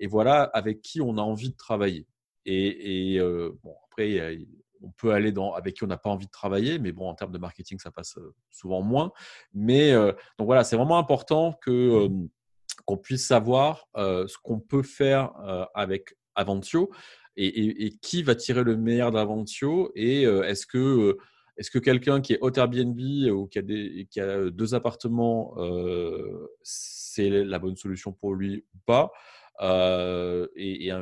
et 0.00 0.08
voilà 0.08 0.42
avec 0.42 0.82
qui 0.82 1.00
on 1.00 1.16
a 1.18 1.22
envie 1.22 1.50
de 1.50 1.56
travailler. 1.56 2.06
Et, 2.46 3.14
et 3.14 3.20
bon, 3.20 3.74
après, 3.84 4.38
on 4.82 4.90
peut 4.90 5.12
aller 5.12 5.30
dans 5.30 5.52
avec 5.52 5.76
qui 5.76 5.84
on 5.84 5.88
n'a 5.88 5.98
pas 5.98 6.10
envie 6.10 6.26
de 6.26 6.30
travailler, 6.30 6.78
mais 6.78 6.90
bon, 6.90 7.08
en 7.08 7.14
termes 7.14 7.32
de 7.32 7.38
marketing, 7.38 7.78
ça 7.78 7.90
passe 7.90 8.18
souvent 8.50 8.82
moins. 8.82 9.12
Mais 9.52 9.92
donc 9.92 10.46
voilà, 10.46 10.64
c'est 10.64 10.76
vraiment 10.76 10.98
important 10.98 11.52
que 11.62 12.08
qu'on 12.86 12.96
puisse 12.96 13.26
savoir 13.26 13.86
ce 13.94 14.36
qu'on 14.42 14.58
peut 14.58 14.82
faire 14.82 15.32
avec 15.74 16.16
Aventio. 16.34 16.90
et, 17.36 17.98
qui 18.00 18.22
va 18.22 18.34
tirer 18.34 18.64
le 18.64 18.76
meilleur 18.76 19.10
d'Aventio 19.10 19.92
et 19.94 20.22
est-ce 20.22 20.66
que 20.66 21.16
est-ce 21.56 21.70
que 21.70 21.78
quelqu'un 21.78 22.22
qui 22.22 22.32
est 22.32 22.38
hôte 22.40 22.56
Airbnb 22.56 22.98
ou 23.32 23.46
qui 23.46 23.58
a, 23.58 23.62
des, 23.62 24.08
qui 24.10 24.18
a 24.18 24.48
deux 24.48 24.74
appartements, 24.74 25.54
c'est 26.62 27.28
la 27.28 27.58
bonne 27.58 27.76
solution 27.76 28.12
pour 28.12 28.34
lui 28.34 28.64
ou 28.74 28.78
pas? 28.86 29.12
Et, 29.60 30.92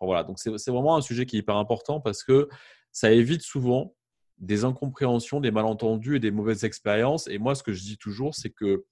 voilà, 0.00 0.24
donc 0.24 0.38
c'est 0.38 0.70
vraiment 0.70 0.96
un 0.96 1.02
sujet 1.02 1.26
qui 1.26 1.36
est 1.36 1.40
hyper 1.40 1.56
important 1.56 2.00
parce 2.00 2.24
que 2.24 2.48
ça 2.92 3.12
évite 3.12 3.42
souvent 3.42 3.94
des 4.38 4.64
incompréhensions, 4.64 5.40
des 5.40 5.50
malentendus 5.50 6.16
et 6.16 6.20
des 6.20 6.30
mauvaises 6.30 6.64
expériences. 6.64 7.28
Et 7.28 7.38
moi, 7.38 7.54
ce 7.54 7.62
que 7.62 7.72
je 7.72 7.82
dis 7.82 7.98
toujours, 7.98 8.34
c'est 8.34 8.50
que 8.50 8.84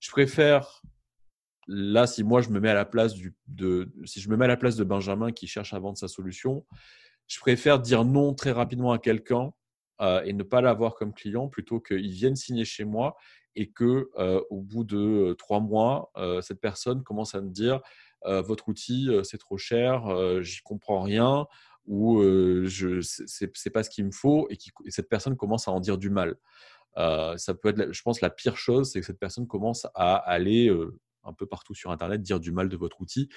je 0.00 0.10
préfère 0.10 0.82
là, 1.66 2.06
si 2.06 2.24
moi 2.24 2.40
je 2.40 2.50
me 2.50 2.60
mets 2.60 2.70
à 2.70 2.74
la 2.74 2.84
place 2.84 3.14
de, 3.46 3.92
si 4.04 4.20
je 4.20 4.28
me 4.28 4.36
mets 4.36 4.44
à 4.44 4.48
la 4.48 4.56
place 4.56 4.76
de 4.76 4.84
Benjamin 4.84 5.32
qui 5.32 5.46
cherche 5.46 5.72
à 5.72 5.78
vendre 5.78 5.98
sa 5.98 6.08
solution, 6.08 6.66
je 7.26 7.38
préfère 7.40 7.78
dire 7.80 8.04
non 8.04 8.34
très 8.34 8.52
rapidement 8.52 8.92
à 8.92 8.98
quelqu'un 8.98 9.52
euh, 10.00 10.22
et 10.24 10.32
ne 10.32 10.42
pas 10.42 10.60
l'avoir 10.60 10.94
comme 10.94 11.14
client 11.14 11.48
plutôt 11.48 11.80
qu'il 11.80 12.10
vienne 12.10 12.36
signer 12.36 12.64
chez 12.64 12.84
moi 12.84 13.16
et 13.56 13.70
que 13.70 14.10
euh, 14.18 14.42
au 14.50 14.60
bout 14.60 14.84
de 14.84 14.98
euh, 14.98 15.34
trois 15.34 15.60
mois, 15.60 16.10
cette 16.42 16.60
personne 16.60 17.02
commence 17.02 17.34
à 17.34 17.40
me 17.40 17.50
dire 17.50 17.80
votre 18.24 18.68
outil 18.68 19.08
c'est 19.22 19.38
trop 19.38 19.58
cher, 19.58 20.42
j'y 20.42 20.60
comprends 20.62 21.02
rien 21.02 21.46
ou 21.86 22.22
je 22.64 23.00
c'est 23.00 23.70
pas 23.70 23.82
ce 23.82 23.90
qu'il 23.90 24.06
me 24.06 24.12
faut 24.12 24.48
et, 24.50 24.56
cette 24.88 25.08
personne 25.08 25.36
commence 25.36 25.68
à 25.68 25.72
en 25.72 25.80
dire 25.80 25.98
du 25.98 26.10
mal. 26.10 26.36
ça 26.96 27.54
peut 27.60 27.68
être, 27.70 27.92
je 27.92 28.02
pense, 28.02 28.20
la 28.20 28.30
pire 28.30 28.56
chose, 28.56 28.90
c'est 28.90 29.00
que 29.00 29.06
cette 29.06 29.18
personne 29.18 29.46
commence 29.46 29.86
à 29.94 30.16
aller 30.16 30.70
un 31.24 31.32
peu 31.32 31.46
partout 31.46 31.74
sur 31.74 31.90
Internet 31.90 32.22
dire 32.22 32.40
du 32.40 32.52
mal 32.52 32.68
de 32.68 32.76
votre 32.76 33.00
outil. 33.00 33.28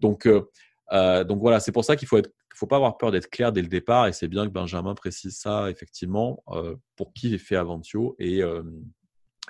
Donc, 0.00 0.26
euh, 0.26 0.50
euh, 0.92 1.24
donc 1.24 1.40
voilà, 1.40 1.60
c'est 1.60 1.72
pour 1.72 1.84
ça 1.84 1.96
qu'il 1.96 2.08
faut 2.08 2.20
faut 2.54 2.66
pas 2.66 2.76
avoir 2.76 2.96
peur 2.96 3.10
d'être 3.10 3.28
clair 3.28 3.52
dès 3.52 3.60
le 3.60 3.68
départ. 3.68 4.06
Et 4.06 4.12
c'est 4.12 4.28
bien 4.28 4.46
que 4.46 4.52
Benjamin 4.52 4.94
précise 4.94 5.36
ça 5.36 5.70
effectivement 5.70 6.42
euh, 6.48 6.74
pour 6.96 7.12
qui 7.12 7.34
est 7.34 7.38
fait 7.38 7.56
Aventio 7.56 8.16
et 8.18 8.42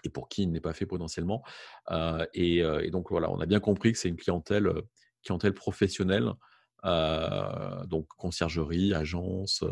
et 0.07 0.09
pour 0.09 0.29
qui 0.29 0.43
il 0.43 0.53
n'est 0.53 0.61
pas 0.61 0.73
fait 0.73 0.87
potentiellement. 0.87 1.43
Et, 2.35 2.59
et, 2.59 2.91
donc 2.91 3.11
voilà, 3.11 3.31
on 3.31 3.41
a 3.41 3.47
bien 3.47 3.61
compris 3.61 3.93
que 3.93 3.99
c'est 3.99 4.09
une 4.09 4.17
clientèle, 4.17 4.73
clientèle 5.25 5.55
professionnelle, 5.55 6.33
donc 6.83 8.07
conciergerie, 8.17 8.95
agence, 8.95 9.65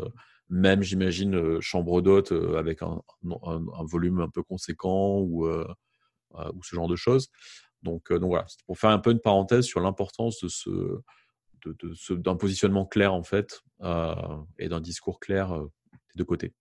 même 0.49 0.83
j'imagine 0.83 1.59
chambre 1.59 2.01
d'hôte 2.01 2.31
avec 2.31 2.81
un, 2.81 3.01
volume 3.81 4.21
un 4.21 4.29
peu 4.29 4.43
conséquent 4.43 5.19
ou, 5.19 5.47
ce 6.63 6.75
genre 6.75 6.87
de 6.87 6.95
choses. 6.95 7.29
Donc, 7.85 8.11
euh, 8.11 8.19
donc 8.19 8.29
voilà, 8.29 8.45
c'est 8.47 8.65
pour 8.65 8.77
faire 8.77 8.89
un 8.89 8.99
peu 8.99 9.11
une 9.11 9.19
parenthèse 9.19 9.65
sur 9.65 9.79
l'importance 9.79 10.43
d'un 12.09 12.35
positionnement 12.35 12.85
clair 12.85 13.13
en 13.13 13.23
fait 13.23 13.61
euh, 13.81 14.15
et 14.57 14.67
d'un 14.67 14.81
discours 14.81 15.19
clair 15.19 15.53
euh, 15.53 15.65
des 15.93 16.17
deux 16.17 16.25
côtés. 16.25 16.53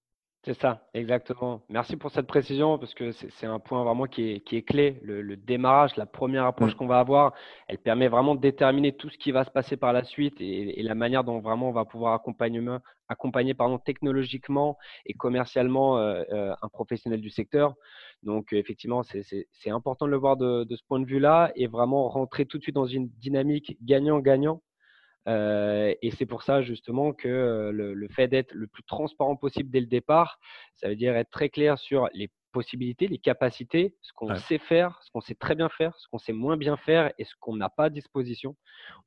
C'est 0.44 0.60
ça, 0.60 0.86
exactement. 0.92 1.62
Merci 1.70 1.96
pour 1.96 2.10
cette 2.10 2.26
précision 2.26 2.78
parce 2.78 2.92
que 2.92 3.12
c'est 3.12 3.46
un 3.46 3.58
point 3.58 3.82
vraiment 3.82 4.04
qui 4.04 4.32
est, 4.32 4.40
qui 4.40 4.56
est 4.56 4.62
clé. 4.62 5.00
Le, 5.02 5.36
démarrage, 5.36 5.96
la 5.96 6.04
première 6.04 6.44
approche 6.44 6.74
mmh. 6.74 6.76
qu'on 6.76 6.86
va 6.86 6.98
avoir, 6.98 7.32
elle 7.66 7.78
permet 7.78 8.08
vraiment 8.08 8.34
de 8.34 8.42
déterminer 8.42 8.94
tout 8.94 9.08
ce 9.08 9.16
qui 9.16 9.32
va 9.32 9.44
se 9.44 9.50
passer 9.50 9.78
par 9.78 9.94
la 9.94 10.04
suite 10.04 10.34
et, 10.40 10.82
la 10.82 10.94
manière 10.94 11.24
dont 11.24 11.40
vraiment 11.40 11.70
on 11.70 11.72
va 11.72 11.86
pouvoir 11.86 12.12
accompagner, 12.12 12.62
accompagner 13.08 13.54
pardon, 13.54 13.78
technologiquement 13.78 14.76
et 15.06 15.14
commercialement 15.14 15.96
un 15.96 16.68
professionnel 16.70 17.22
du 17.22 17.30
secteur. 17.30 17.74
Donc, 18.22 18.52
effectivement, 18.52 19.02
c'est 19.02 19.70
important 19.70 20.04
de 20.04 20.10
le 20.10 20.18
voir 20.18 20.36
de, 20.36 20.66
ce 20.70 20.82
point 20.86 21.00
de 21.00 21.06
vue-là 21.06 21.52
et 21.56 21.68
vraiment 21.68 22.10
rentrer 22.10 22.44
tout 22.44 22.58
de 22.58 22.62
suite 22.62 22.74
dans 22.74 22.84
une 22.84 23.08
dynamique 23.08 23.78
gagnant-gagnant. 23.82 24.60
Euh, 25.26 25.94
et 26.02 26.10
c'est 26.10 26.26
pour 26.26 26.42
ça 26.42 26.62
justement 26.62 27.12
que 27.12 27.70
le, 27.72 28.08
fait 28.08 28.28
d'être 28.28 28.52
le 28.52 28.66
plus 28.66 28.82
transparent 28.82 29.36
possible 29.36 29.70
dès 29.70 29.80
le 29.80 29.86
départ, 29.86 30.38
ça 30.74 30.88
veut 30.88 30.96
dire 30.96 31.16
être 31.16 31.30
très 31.30 31.48
clair 31.48 31.78
sur 31.78 32.08
les 32.12 32.30
possibilités, 32.52 33.08
les 33.08 33.18
capacités, 33.18 33.96
ce 34.00 34.12
qu'on 34.12 34.32
sait 34.36 34.58
faire, 34.58 35.00
ce 35.02 35.10
qu'on 35.10 35.20
sait 35.20 35.34
très 35.34 35.56
bien 35.56 35.68
faire, 35.68 35.96
ce 35.98 36.06
qu'on 36.06 36.18
sait 36.18 36.32
moins 36.32 36.56
bien 36.56 36.76
faire 36.76 37.12
et 37.18 37.24
ce 37.24 37.34
qu'on 37.40 37.56
n'a 37.56 37.68
pas 37.68 37.86
à 37.86 37.90
disposition. 37.90 38.54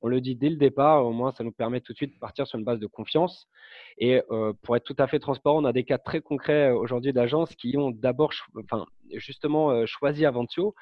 On 0.01 0.09
le 0.09 0.19
dit 0.19 0.35
dès 0.35 0.49
le 0.49 0.57
départ, 0.57 1.05
au 1.05 1.13
moins 1.13 1.31
ça 1.31 1.45
nous 1.45 1.53
permet 1.53 1.79
tout 1.79 1.93
de 1.93 1.97
suite 1.97 2.13
de 2.13 2.19
partir 2.19 2.45
sur 2.45 2.59
une 2.59 2.65
base 2.65 2.79
de 2.79 2.87
confiance. 2.87 3.47
Et 3.99 4.21
pour 4.63 4.75
être 4.75 4.83
tout 4.83 4.97
à 4.97 5.07
fait 5.07 5.19
transparent, 5.19 5.61
on 5.61 5.65
a 5.65 5.71
des 5.71 5.85
cas 5.85 5.97
très 5.97 6.19
concrets 6.19 6.71
aujourd'hui 6.71 7.13
d'agences 7.13 7.55
qui 7.55 7.77
ont 7.77 7.91
d'abord, 7.91 8.33
enfin, 8.57 8.85
justement 9.13 9.85
choisi 9.85 10.25
Aventio 10.25 10.75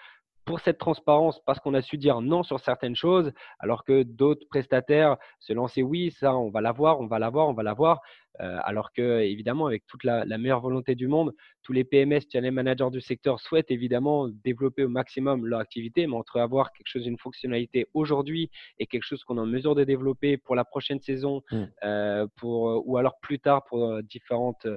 pour 0.45 0.59
cette 0.59 0.77
transparence 0.77 1.41
parce 1.45 1.59
qu'on 1.59 1.73
a 1.73 1.81
su 1.81 1.97
dire 1.97 2.21
non 2.21 2.43
sur 2.43 2.59
certaines 2.59 2.95
choses, 2.95 3.33
alors 3.59 3.83
que 3.83 4.03
d'autres 4.03 4.45
prestataires 4.49 5.17
se 5.39 5.53
lançaient 5.53 5.81
oui, 5.81 6.11
ça, 6.11 6.35
on 6.35 6.49
va 6.49 6.61
l'avoir, 6.61 6.99
on 6.99 7.07
va 7.07 7.19
l'avoir, 7.19 7.47
on 7.49 7.53
va 7.53 7.63
l'avoir. 7.63 8.01
Euh, 8.41 8.57
alors 8.63 8.91
que, 8.91 9.21
évidemment, 9.21 9.67
avec 9.67 9.85
toute 9.87 10.03
la, 10.03 10.25
meilleure 10.37 10.61
volonté 10.61 10.95
du 10.95 11.07
monde, 11.07 11.33
tous 11.63 11.73
les 11.73 11.83
PMS, 11.83 12.21
channel 12.31 12.51
managers 12.51 12.89
du 12.91 13.01
secteur 13.01 13.39
souhaitent 13.39 13.71
évidemment 13.71 14.27
développer 14.27 14.83
au 14.83 14.89
maximum 14.89 15.45
leur 15.45 15.59
activité, 15.59 16.07
mais 16.07 16.15
entre 16.15 16.39
avoir 16.39 16.71
quelque 16.73 16.87
chose, 16.87 17.05
une 17.05 17.17
fonctionnalité 17.17 17.87
aujourd'hui 17.93 18.49
et 18.79 18.87
quelque 18.87 19.03
chose 19.03 19.23
qu'on 19.23 19.37
est 19.37 19.41
en 19.41 19.45
mesure 19.45 19.75
de 19.75 19.83
développer 19.83 20.37
pour 20.37 20.55
la 20.55 20.65
prochaine 20.65 20.99
saison, 20.99 21.41
mmh. 21.51 21.63
euh, 21.83 22.27
pour, 22.35 22.87
ou 22.87 22.97
alors 22.97 23.19
plus 23.19 23.39
tard 23.39 23.63
pour 23.65 24.01
différentes, 24.03 24.67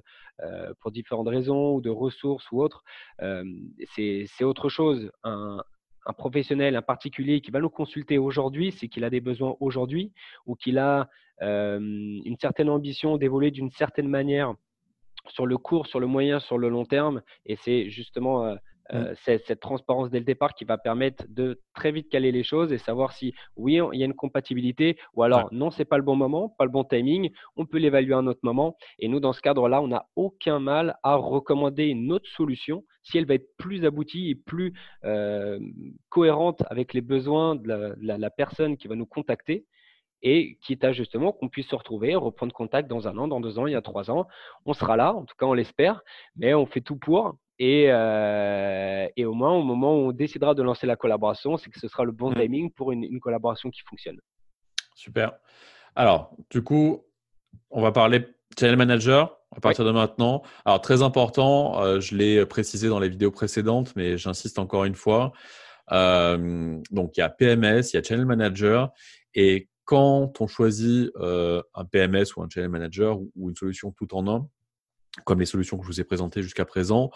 euh, 0.41 0.73
pour 0.81 0.91
différentes 0.91 1.29
raisons 1.29 1.75
ou 1.75 1.81
de 1.81 1.91
ressources 1.91 2.51
ou 2.53 2.63
autres, 2.63 2.85
c'est 3.95 4.45
autre 4.45 4.69
chose. 4.69 5.11
Un, 5.25 5.63
un 6.09 6.13
professionnel, 6.15 6.75
un 6.75 6.83
particulier 6.83 7.41
qui 7.41 7.51
va 7.51 7.61
nous 7.61 7.71
consulter 7.71 8.19
aujourd'hui, 8.19 8.73
c'est 8.73 8.89
qu'il 8.89 9.05
a 9.05 9.11
des 9.11 9.21
besoins 9.21 9.55
aujourd'hui 9.61 10.13
ou 10.47 10.57
qu'il 10.57 10.79
a 10.79 11.09
une 11.41 12.37
certaine 12.41 12.69
ambition 12.69 13.17
d'évoluer 13.17 13.53
d'une 13.53 13.71
certaine 13.71 14.09
manière 14.09 14.55
sur 15.29 15.47
le 15.47 15.57
court, 15.57 15.87
sur 15.87 16.01
le 16.01 16.09
moyen, 16.09 16.41
sur 16.41 16.59
le 16.59 16.69
long 16.69 16.85
terme. 16.85 17.23
Et 17.47 17.55
c'est 17.57 17.91
justement 17.91 18.57
mmh. 18.93 19.15
cette, 19.25 19.61
transparence 19.61 20.11
dès 20.11 20.19
le 20.19 20.25
départ 20.25 20.55
qui 20.55 20.65
va 20.65 20.79
permettre 20.79 21.25
de 21.29 21.61
très 21.75 21.93
vite 21.93 22.09
caler 22.09 22.33
les 22.33 22.43
choses 22.43 22.73
et 22.73 22.79
savoir 22.79 23.13
si 23.13 23.35
oui, 23.57 23.81
il 23.93 23.99
y 23.99 24.03
a 24.03 24.07
une 24.07 24.15
compatibilité 24.15 24.99
ou 25.15 25.23
alors 25.23 25.49
non, 25.53 25.71
c'est 25.71 25.85
pas 25.85 25.97
le 25.97 26.03
bon 26.03 26.17
moment, 26.17 26.49
pas 26.59 26.65
le 26.65 26.71
bon 26.71 26.85
timing. 26.85 27.31
On 27.57 27.67
peut 27.67 27.79
l'évaluer 27.79 28.15
à 28.15 28.19
un 28.19 28.27
autre 28.27 28.41
moment. 28.43 28.77
Et 28.99 29.09
nous, 29.09 29.21
dans 29.21 29.33
ce 29.33 29.41
cadre-là, 29.41 29.81
on 29.83 29.89
n'a 29.89 30.07
aucun 30.17 30.59
mal 30.59 30.97
à 31.03 31.17
recommander 31.17 31.87
une 31.87 32.13
autre 32.13 32.29
solution 32.29 32.85
si 33.03 33.19
elle 33.19 33.27
va 33.27 33.35
être 33.35 33.49
plus 33.57 33.85
aboutie 33.85 34.31
et 34.31 34.35
plus 34.35 34.75
cohérente 36.09 36.63
avec 36.69 36.95
les 36.95 37.01
besoins 37.01 37.57
de 37.57 37.95
la 38.01 38.31
personne 38.31 38.77
qui 38.77 38.89
va 38.89 38.95
nous 38.95 39.07
contacter 39.07 39.67
et 40.23 40.59
quitte 40.63 40.85
à 40.85 40.93
justement 40.93 41.33
qu'on 41.33 41.49
puisse 41.49 41.69
se 41.69 41.77
retrouver, 41.77 42.15
reprendre 42.15 42.53
contact 42.53 42.89
dans 42.89 43.09
un 43.09 43.17
an, 43.19 43.29
dans 43.29 43.41
deux 43.41 43.59
ans, 43.59 43.67
il 43.67 43.73
y 43.73 43.77
a 43.77 43.83
trois 43.83 44.11
ans. 44.11 44.27
On 44.65 44.73
sera 44.73 44.97
là, 44.97 45.15
en 45.15 45.25
tout 45.25 45.35
cas 45.39 45.47
on 45.47 45.53
l'espère, 45.53 46.03
mais 46.37 46.55
on 46.55 46.67
fait 46.67 46.81
tout 46.81 46.97
pour. 46.97 47.37
Et, 47.59 47.87
euh, 47.89 49.09
et, 49.17 49.25
au 49.25 49.35
moins, 49.35 49.53
au 49.53 49.63
moment 49.63 49.95
où 49.95 50.09
on 50.09 50.13
décidera 50.13 50.55
de 50.55 50.63
lancer 50.63 50.87
la 50.87 50.97
collaboration, 50.97 51.57
c'est 51.57 51.71
que 51.71 51.81
ce 51.81 51.89
sera 51.89 52.05
le 52.05 52.13
bon 52.13 52.31
mmh. 52.31 52.41
timing 52.41 52.71
pour 52.73 52.93
une, 52.93 53.19
collaboration 53.21 53.71
qui 53.71 53.81
fonctionne. 53.83 54.19
Super. 54.95 55.33
Alors, 55.97 56.37
du 56.51 56.63
coup, 56.63 57.05
on 57.71 57.83
va 57.83 57.91
parler 57.91 58.25
channel 58.59 58.77
manager 58.77 59.37
à 59.57 59.61
partir 59.61 59.85
de 59.85 59.91
maintenant. 59.91 60.43
Alors, 60.65 60.81
très 60.81 61.03
important, 61.03 61.83
euh, 61.83 62.01
je 62.01 62.15
l'ai 62.15 62.47
précisé 62.47 62.89
dans 62.89 63.01
les 63.01 63.09
vidéos 63.09 63.33
précédentes, 63.33 63.95
mais 63.97 64.19
j'insiste 64.19 64.59
encore 64.61 64.85
une 64.85 64.95
fois. 64.95 65.33
Euh, 65.91 66.79
donc, 66.93 67.17
il 67.17 67.21
y 67.21 67.23
a 67.23 67.29
PMS, 67.29 67.93
il 67.93 67.95
y 67.95 67.97
a 67.97 68.03
channel 68.03 68.27
manager. 68.27 68.91
Et 69.35 69.69
quand 69.85 70.41
on 70.41 70.47
choisit 70.47 71.11
un 71.17 71.85
PMS 71.91 72.37
ou 72.37 72.43
un 72.43 72.49
channel 72.49 72.71
manager 72.71 73.19
ou, 73.19 73.49
une 73.49 73.57
solution 73.57 73.91
tout 73.91 74.15
en 74.15 74.29
un, 74.29 74.49
comme 75.25 75.41
les 75.41 75.47
solutions 75.47 75.79
que 75.79 75.85
je 75.85 75.89
vous 75.89 76.01
ai 76.01 76.05
présentées 76.05 76.43
jusqu'à 76.43 76.65
présent, 76.65 77.11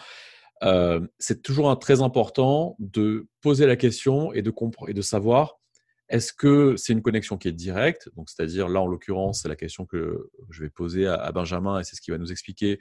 euh, 0.62 1.00
c'est 1.18 1.42
toujours 1.42 1.76
très 1.78 2.02
important 2.02 2.76
de 2.78 3.26
poser 3.40 3.66
la 3.66 3.76
question 3.76 4.32
et 4.32 4.42
de, 4.42 4.52
et 4.88 4.94
de 4.94 5.02
savoir 5.02 5.58
est-ce 6.08 6.34
que 6.34 6.76
c'est 6.76 6.92
une 6.92 7.00
connexion 7.00 7.38
qui 7.38 7.48
est 7.48 7.52
directe? 7.52 8.10
Donc, 8.16 8.28
c'est-à-dire 8.28 8.68
là, 8.68 8.82
en 8.82 8.86
l'occurrence, 8.86 9.42
c'est 9.42 9.48
la 9.48 9.56
question 9.56 9.86
que 9.86 10.30
je 10.50 10.62
vais 10.62 10.68
poser 10.68 11.06
à, 11.06 11.32
Benjamin 11.32 11.80
et 11.80 11.84
c'est 11.84 11.96
ce 11.96 12.02
qui 12.02 12.10
va 12.10 12.18
nous 12.18 12.30
expliquer. 12.30 12.78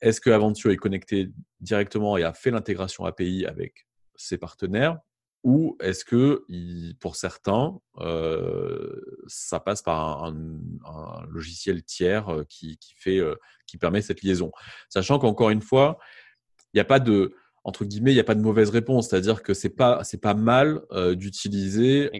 Est-ce 0.00 0.18
que 0.18 0.30
Aventio 0.30 0.70
est 0.70 0.76
connecté 0.76 1.28
directement 1.60 2.16
et 2.16 2.22
a 2.22 2.32
fait 2.32 2.50
l'intégration 2.50 3.04
API 3.04 3.44
avec 3.44 3.86
ses 4.16 4.38
partenaires? 4.38 4.98
Ou 5.42 5.76
est-ce 5.80 6.04
que 6.04 6.44
pour 7.00 7.16
certains, 7.16 7.78
euh, 7.98 9.00
ça 9.26 9.58
passe 9.58 9.82
par 9.82 10.24
un, 10.24 10.34
logiciel 11.30 11.82
tiers 11.82 12.28
euh, 12.28 12.44
qui, 12.48 12.78
fait, 12.96 13.18
euh, 13.18 13.36
qui 13.66 13.78
permet 13.78 14.02
cette 14.02 14.22
liaison? 14.22 14.52
Sachant 14.88 15.18
qu'encore 15.18 15.50
une 15.50 15.62
fois, 15.62 15.98
il 16.74 16.76
n'y 16.76 16.80
a 16.80 16.84
pas 16.84 17.00
de, 17.00 17.34
entre 17.64 17.86
guillemets, 17.86 18.12
il 18.12 18.14
n'y 18.14 18.20
a 18.20 18.24
pas 18.24 18.34
de 18.34 18.42
mauvaise 18.42 18.68
réponse. 18.68 19.08
C'est-à-dire 19.08 19.42
que 19.42 19.54
c'est 19.54 19.70
pas, 19.70 20.04
c'est 20.04 20.20
pas 20.20 20.34
mal 20.34 20.82
d'utiliser 21.14 22.10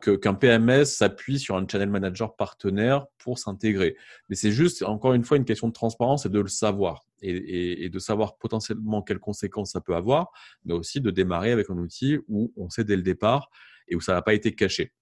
que, 0.00 0.14
qu'un 0.14 0.34
PMS 0.34 0.84
s'appuie 0.84 1.40
sur 1.40 1.56
un 1.56 1.66
channel 1.66 1.90
manager 1.90 2.36
partenaire 2.36 3.06
pour 3.18 3.40
s'intégrer. 3.40 3.96
Mais 4.28 4.36
c'est 4.36 4.52
juste, 4.52 4.84
encore 4.84 5.14
une 5.14 5.24
fois, 5.24 5.36
une 5.36 5.44
question 5.44 5.66
de 5.66 5.72
transparence 5.72 6.26
et 6.26 6.28
de 6.28 6.40
le 6.40 6.48
savoir 6.48 7.07
et, 7.22 7.88
de 7.88 7.98
savoir 7.98 8.36
potentiellement 8.38 9.02
quelles 9.02 9.18
conséquences 9.18 9.72
ça 9.72 9.80
peut 9.80 9.94
avoir, 9.94 10.30
mais 10.64 10.74
aussi 10.74 11.00
de 11.00 11.10
démarrer 11.10 11.52
avec 11.52 11.70
un 11.70 11.78
outil 11.78 12.18
où 12.28 12.52
on 12.56 12.68
sait 12.70 12.84
dès 12.84 12.96
le 12.96 13.02
départ 13.02 13.50
et 13.88 13.96
où 13.96 14.00
ça 14.00 14.14
n'a 14.14 14.22
pas 14.22 14.34
été 14.34 14.54
caché. 14.54 14.92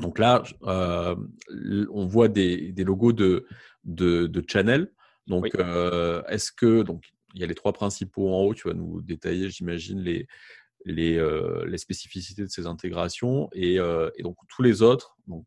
Donc 0.00 0.18
là, 0.18 0.42
on 0.62 2.06
voit 2.06 2.28
des, 2.28 2.72
logos 2.78 3.12
de, 3.12 3.46
de, 3.84 4.44
channel. 4.46 4.90
Donc, 5.26 5.46
est-ce 6.28 6.52
que 6.52 6.82
donc 6.82 7.04
il 7.34 7.40
y 7.40 7.44
a 7.44 7.46
les 7.46 7.54
trois 7.54 7.72
principaux 7.72 8.32
en 8.32 8.42
haut, 8.42 8.54
tu 8.54 8.68
vas 8.68 8.74
nous 8.74 9.02
détailler, 9.02 9.50
j'imagine, 9.50 10.00
les, 10.00 10.26
les, 10.84 11.20
les, 11.66 11.78
spécificités 11.78 12.42
de 12.42 12.48
ces 12.48 12.66
intégrations 12.66 13.48
et, 13.52 13.74
et 13.74 14.22
donc 14.22 14.36
tous 14.48 14.62
les 14.62 14.82
autres. 14.82 15.16
Donc, 15.26 15.44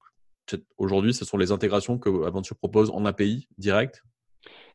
aujourd'hui, 0.77 1.13
ce 1.13 1.25
sont 1.25 1.37
les 1.37 1.51
intégrations 1.51 1.97
que 1.97 2.25
Aventure 2.25 2.55
propose 2.55 2.89
en 2.91 3.05
API 3.05 3.47
direct 3.57 4.03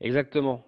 Exactement. 0.00 0.64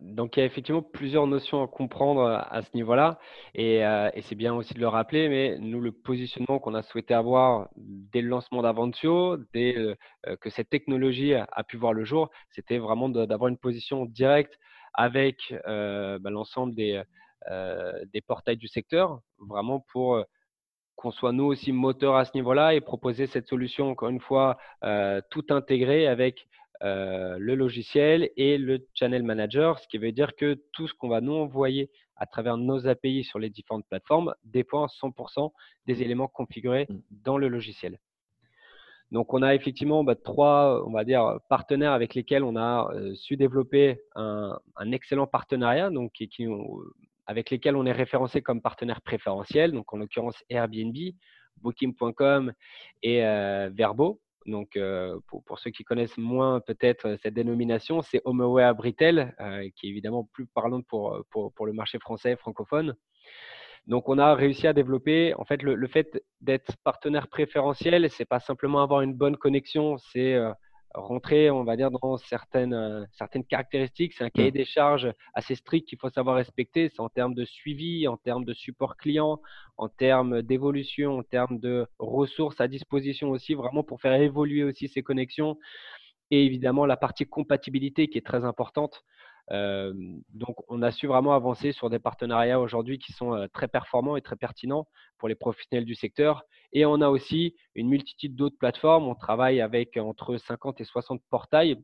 Donc 0.00 0.36
il 0.36 0.40
y 0.40 0.42
a 0.42 0.46
effectivement 0.46 0.82
plusieurs 0.82 1.28
notions 1.28 1.62
à 1.62 1.68
comprendre 1.68 2.22
euh, 2.22 2.38
à 2.50 2.62
ce 2.62 2.70
niveau-là 2.74 3.20
euh, 3.56 4.10
et, 4.12 4.22
c'est 4.22 4.34
bien 4.34 4.54
aussi 4.54 4.74
de 4.74 4.80
le 4.80 4.88
rappeler, 4.88 5.28
mais 5.28 5.56
nous, 5.60 5.80
le 5.80 5.92
positionnement 5.92 6.58
qu'on 6.58 6.74
a 6.74 6.82
souhaité 6.82 7.14
avoir 7.14 7.68
dès 7.76 8.22
le 8.22 8.28
lancement 8.28 8.62
d'Aventio, 8.62 9.36
dès 9.54 9.76
euh, 9.76 9.94
que 10.40 10.50
cette 10.50 10.68
technologie 10.68 11.34
a, 11.34 11.64
pu 11.64 11.76
voir 11.76 11.92
le 11.92 12.04
jour, 12.04 12.30
c'était 12.50 12.78
vraiment 12.78 13.08
d'avoir 13.08 13.48
une 13.48 13.56
position 13.56 14.04
directe 14.04 14.58
avec 14.94 15.54
bah, 15.64 16.30
l'ensemble 16.30 16.74
des, 16.74 17.02
portails 18.26 18.56
du 18.56 18.68
secteur, 18.68 19.20
vraiment 19.38 19.80
pour 19.92 20.24
qu'on 20.96 21.10
soit 21.10 21.32
nous 21.32 21.44
aussi 21.44 21.72
moteur 21.72 22.16
à 22.16 22.24
ce 22.24 22.32
niveau-là 22.34 22.74
et 22.74 22.80
proposer 22.80 23.26
cette 23.26 23.46
solution, 23.46 23.90
encore 23.90 24.10
une 24.10 24.20
fois, 24.20 24.58
tout 25.30 25.46
intégré 25.50 26.06
avec 26.08 26.46
euh, 26.82 27.36
le 27.38 27.54
logiciel 27.54 28.30
et 28.36 28.58
le 28.58 28.86
channel 28.94 29.22
manager, 29.22 29.78
ce 29.78 29.86
qui 29.88 29.98
veut 29.98 30.12
dire 30.12 30.34
que 30.34 30.60
tout 30.72 30.88
ce 30.88 30.94
qu'on 30.94 31.08
va 31.08 31.20
nous 31.20 31.34
envoyer 31.34 31.90
à 32.16 32.26
travers 32.26 32.56
nos 32.56 32.86
API 32.86 33.24
sur 33.24 33.38
les 33.38 33.50
différentes 33.50 33.86
plateformes 33.86 34.34
dépend 34.44 34.84
à 34.84 34.86
100% 34.86 35.52
des 35.86 36.02
éléments 36.02 36.28
configurés 36.28 36.86
mmh. 36.88 36.96
dans 37.10 37.38
le 37.38 37.48
logiciel. 37.48 37.98
Donc, 39.12 39.34
on 39.34 39.42
a 39.42 39.54
effectivement 39.54 40.04
bah, 40.04 40.14
trois, 40.14 40.82
on 40.86 40.90
va 40.90 41.04
dire, 41.04 41.38
partenaires 41.50 41.92
avec 41.92 42.14
lesquels 42.14 42.42
on 42.42 42.56
a 42.56 42.90
euh, 42.94 43.14
su 43.14 43.36
développer 43.36 44.00
un, 44.14 44.58
excellent 44.90 45.26
partenariat, 45.26 45.90
donc 45.90 46.12
avec 47.26 47.50
lesquels 47.50 47.76
on 47.76 47.84
est 47.84 47.92
référencé 47.92 48.40
comme 48.40 48.62
partenaire 48.62 49.02
préférentiel, 49.02 49.72
donc 49.72 49.92
en 49.92 49.98
l'occurrence 49.98 50.42
Airbnb, 50.48 50.96
Booking.com 51.58 52.54
et 53.02 53.24
euh, 53.24 53.70
Verbo. 53.74 54.18
Donc, 54.46 54.76
euh, 54.76 55.18
pour, 55.28 55.58
ceux 55.58 55.70
qui 55.70 55.84
connaissent 55.84 56.18
moins 56.18 56.60
peut-être 56.60 57.06
euh, 57.06 57.16
cette 57.22 57.34
dénomination, 57.34 58.02
c'est 58.02 58.20
HomeAway 58.24 58.62
à 58.62 58.72
Britel, 58.74 59.34
euh, 59.40 59.68
qui 59.76 59.86
est 59.86 59.90
évidemment 59.90 60.28
plus 60.32 60.46
parlante 60.46 60.86
pour, 60.88 61.24
pour, 61.30 61.66
le 61.66 61.72
marché 61.72 61.98
français 61.98 62.36
francophone. 62.36 62.94
Donc, 63.86 64.08
on 64.08 64.18
a 64.18 64.34
réussi 64.34 64.66
à 64.66 64.72
développer, 64.72 65.34
en 65.34 65.44
fait, 65.44 65.62
le, 65.62 65.74
le 65.74 65.88
fait 65.88 66.22
d'être 66.40 66.76
partenaire 66.84 67.28
préférentiel, 67.28 68.08
c'est 68.10 68.24
pas 68.24 68.40
simplement 68.40 68.82
avoir 68.82 69.02
une 69.02 69.14
bonne 69.14 69.36
connexion, 69.36 69.98
c'est 69.98 70.36
rentrer, 70.94 71.50
on 71.50 71.64
va 71.64 71.76
dire, 71.76 71.90
dans 71.90 72.16
certaines, 72.16 72.74
euh, 72.74 73.04
certaines 73.12 73.44
caractéristiques. 73.44 74.14
C'est 74.14 74.24
un 74.24 74.30
cahier 74.30 74.50
mmh. 74.50 74.54
des 74.54 74.64
charges 74.64 75.12
assez 75.34 75.54
strict 75.54 75.88
qu'il 75.88 75.98
faut 75.98 76.10
savoir 76.10 76.36
respecter. 76.36 76.88
C'est 76.88 77.00
en 77.00 77.08
termes 77.08 77.34
de 77.34 77.44
suivi, 77.44 78.06
en 78.08 78.16
termes 78.16 78.44
de 78.44 78.54
support 78.54 78.96
client, 78.96 79.40
en 79.76 79.88
termes 79.88 80.42
d'évolution, 80.42 81.18
en 81.18 81.22
termes 81.22 81.58
de 81.58 81.86
ressources 81.98 82.60
à 82.60 82.68
disposition 82.68 83.30
aussi, 83.30 83.54
vraiment 83.54 83.82
pour 83.82 84.00
faire 84.00 84.14
évoluer 84.14 84.64
aussi 84.64 84.88
ces 84.88 85.02
connexions. 85.02 85.58
Et 86.30 86.44
évidemment, 86.46 86.86
la 86.86 86.96
partie 86.96 87.26
compatibilité 87.26 88.08
qui 88.08 88.18
est 88.18 88.26
très 88.26 88.44
importante. 88.44 89.04
Donc, 89.50 90.56
on 90.68 90.82
a 90.82 90.90
su 90.90 91.06
vraiment 91.06 91.34
avancer 91.34 91.72
sur 91.72 91.90
des 91.90 91.98
partenariats 91.98 92.60
aujourd'hui 92.60 92.98
qui 92.98 93.12
sont 93.12 93.48
très 93.52 93.68
performants 93.68 94.16
et 94.16 94.22
très 94.22 94.36
pertinents 94.36 94.86
pour 95.18 95.28
les 95.28 95.34
professionnels 95.34 95.84
du 95.84 95.94
secteur. 95.94 96.44
Et 96.72 96.86
on 96.86 97.00
a 97.00 97.08
aussi 97.08 97.54
une 97.74 97.88
multitude 97.88 98.34
d'autres 98.34 98.56
plateformes. 98.58 99.08
On 99.08 99.14
travaille 99.14 99.60
avec 99.60 99.96
entre 99.96 100.36
50 100.36 100.80
et 100.80 100.84
60 100.84 101.20
portails. 101.30 101.76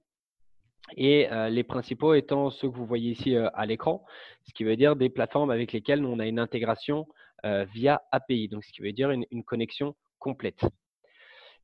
Et 0.97 1.29
les 1.51 1.65
principaux 1.65 2.15
étant 2.15 2.49
ceux 2.49 2.71
que 2.71 2.77
vous 2.77 2.87
voyez 2.87 3.11
ici 3.11 3.37
à 3.37 3.67
l'écran, 3.67 4.05
ce 4.45 4.55
qui 4.55 4.65
veut 4.65 4.77
dire 4.77 4.97
des 4.97 5.11
plateformes 5.11 5.51
avec 5.51 5.73
lesquelles 5.73 6.05
on 6.05 6.19
a 6.19 6.27
une 6.27 6.39
intégration 6.39 7.07
via 7.45 8.01
API, 8.13 8.49
donc 8.49 8.65
ce 8.65 8.73
qui 8.73 8.81
veut 8.81 8.93
dire 8.93 9.11
une 9.11 9.45
connexion 9.45 9.95
complète. 10.19 10.65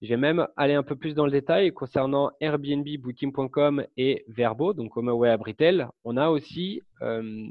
Je 0.03 0.09
vais 0.09 0.17
même 0.17 0.47
aller 0.57 0.75
un 0.75 0.83
peu 0.83 0.97
plus 0.97 1.15
dans 1.15 1.25
le 1.25 1.31
détail 1.31 1.73
concernant 1.73 2.31
Airbnb, 2.41 2.87
Booking.com 2.99 3.87
et 3.97 4.25
Verbo, 4.29 4.75
donc 4.75 4.97
HomeAway 4.97 5.31
à 5.31 5.37
Britel. 5.37 5.89
On 6.05 6.17
a 6.17 6.29
aussi 6.29 6.83
euh, 7.01 7.47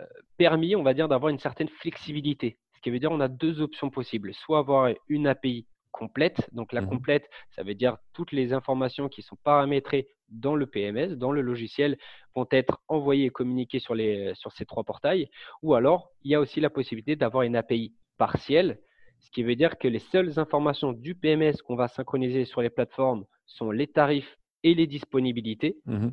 euh, 0.00 0.06
permis, 0.36 0.76
on 0.76 0.82
va 0.82 0.94
dire, 0.94 1.08
d'avoir 1.08 1.30
une 1.30 1.38
certaine 1.38 1.68
flexibilité. 1.68 2.58
Ce 2.74 2.80
qui 2.80 2.90
veut 2.90 2.98
dire 2.98 3.10
qu'on 3.10 3.20
a 3.20 3.28
deux 3.28 3.60
options 3.60 3.90
possibles. 3.90 4.34
Soit 4.34 4.58
avoir 4.58 4.92
une 5.08 5.26
API 5.26 5.66
complète. 5.92 6.48
Donc 6.52 6.72
la 6.72 6.80
mmh 6.80 6.88
complète, 6.88 7.30
ça 7.50 7.62
veut 7.62 7.74
dire 7.74 7.96
toutes 8.12 8.32
les 8.32 8.52
informations 8.52 9.08
qui 9.08 9.22
sont 9.22 9.36
paramétrées 9.44 10.08
dans 10.28 10.56
le 10.56 10.66
PMS, 10.66 11.16
dans 11.16 11.30
le 11.30 11.42
logiciel, 11.42 11.98
vont 12.34 12.48
être 12.50 12.82
envoyées 12.88 13.26
et 13.26 13.30
communiquées 13.30 13.78
sur, 13.78 13.94
les, 13.94 14.34
sur 14.34 14.50
ces 14.52 14.64
trois 14.64 14.82
portails. 14.82 15.28
Ou 15.62 15.74
alors, 15.74 16.10
il 16.22 16.30
y 16.32 16.34
a 16.34 16.40
aussi 16.40 16.60
la 16.60 16.70
possibilité 16.70 17.16
d'avoir 17.16 17.42
une 17.44 17.54
API 17.54 17.94
partielle 18.18 18.80
ce 19.22 19.30
qui 19.30 19.42
veut 19.42 19.56
dire 19.56 19.78
que 19.78 19.88
les 19.88 19.98
seules 19.98 20.38
informations 20.38 20.92
du 20.92 21.14
PMS 21.14 21.54
qu'on 21.64 21.76
va 21.76 21.88
synchroniser 21.88 22.44
sur 22.44 22.60
les 22.60 22.70
plateformes 22.70 23.24
sont 23.46 23.70
les 23.70 23.86
tarifs 23.86 24.38
et 24.62 24.74
les 24.74 24.86
disponibilités. 24.86 25.78
Mmh 25.86 26.08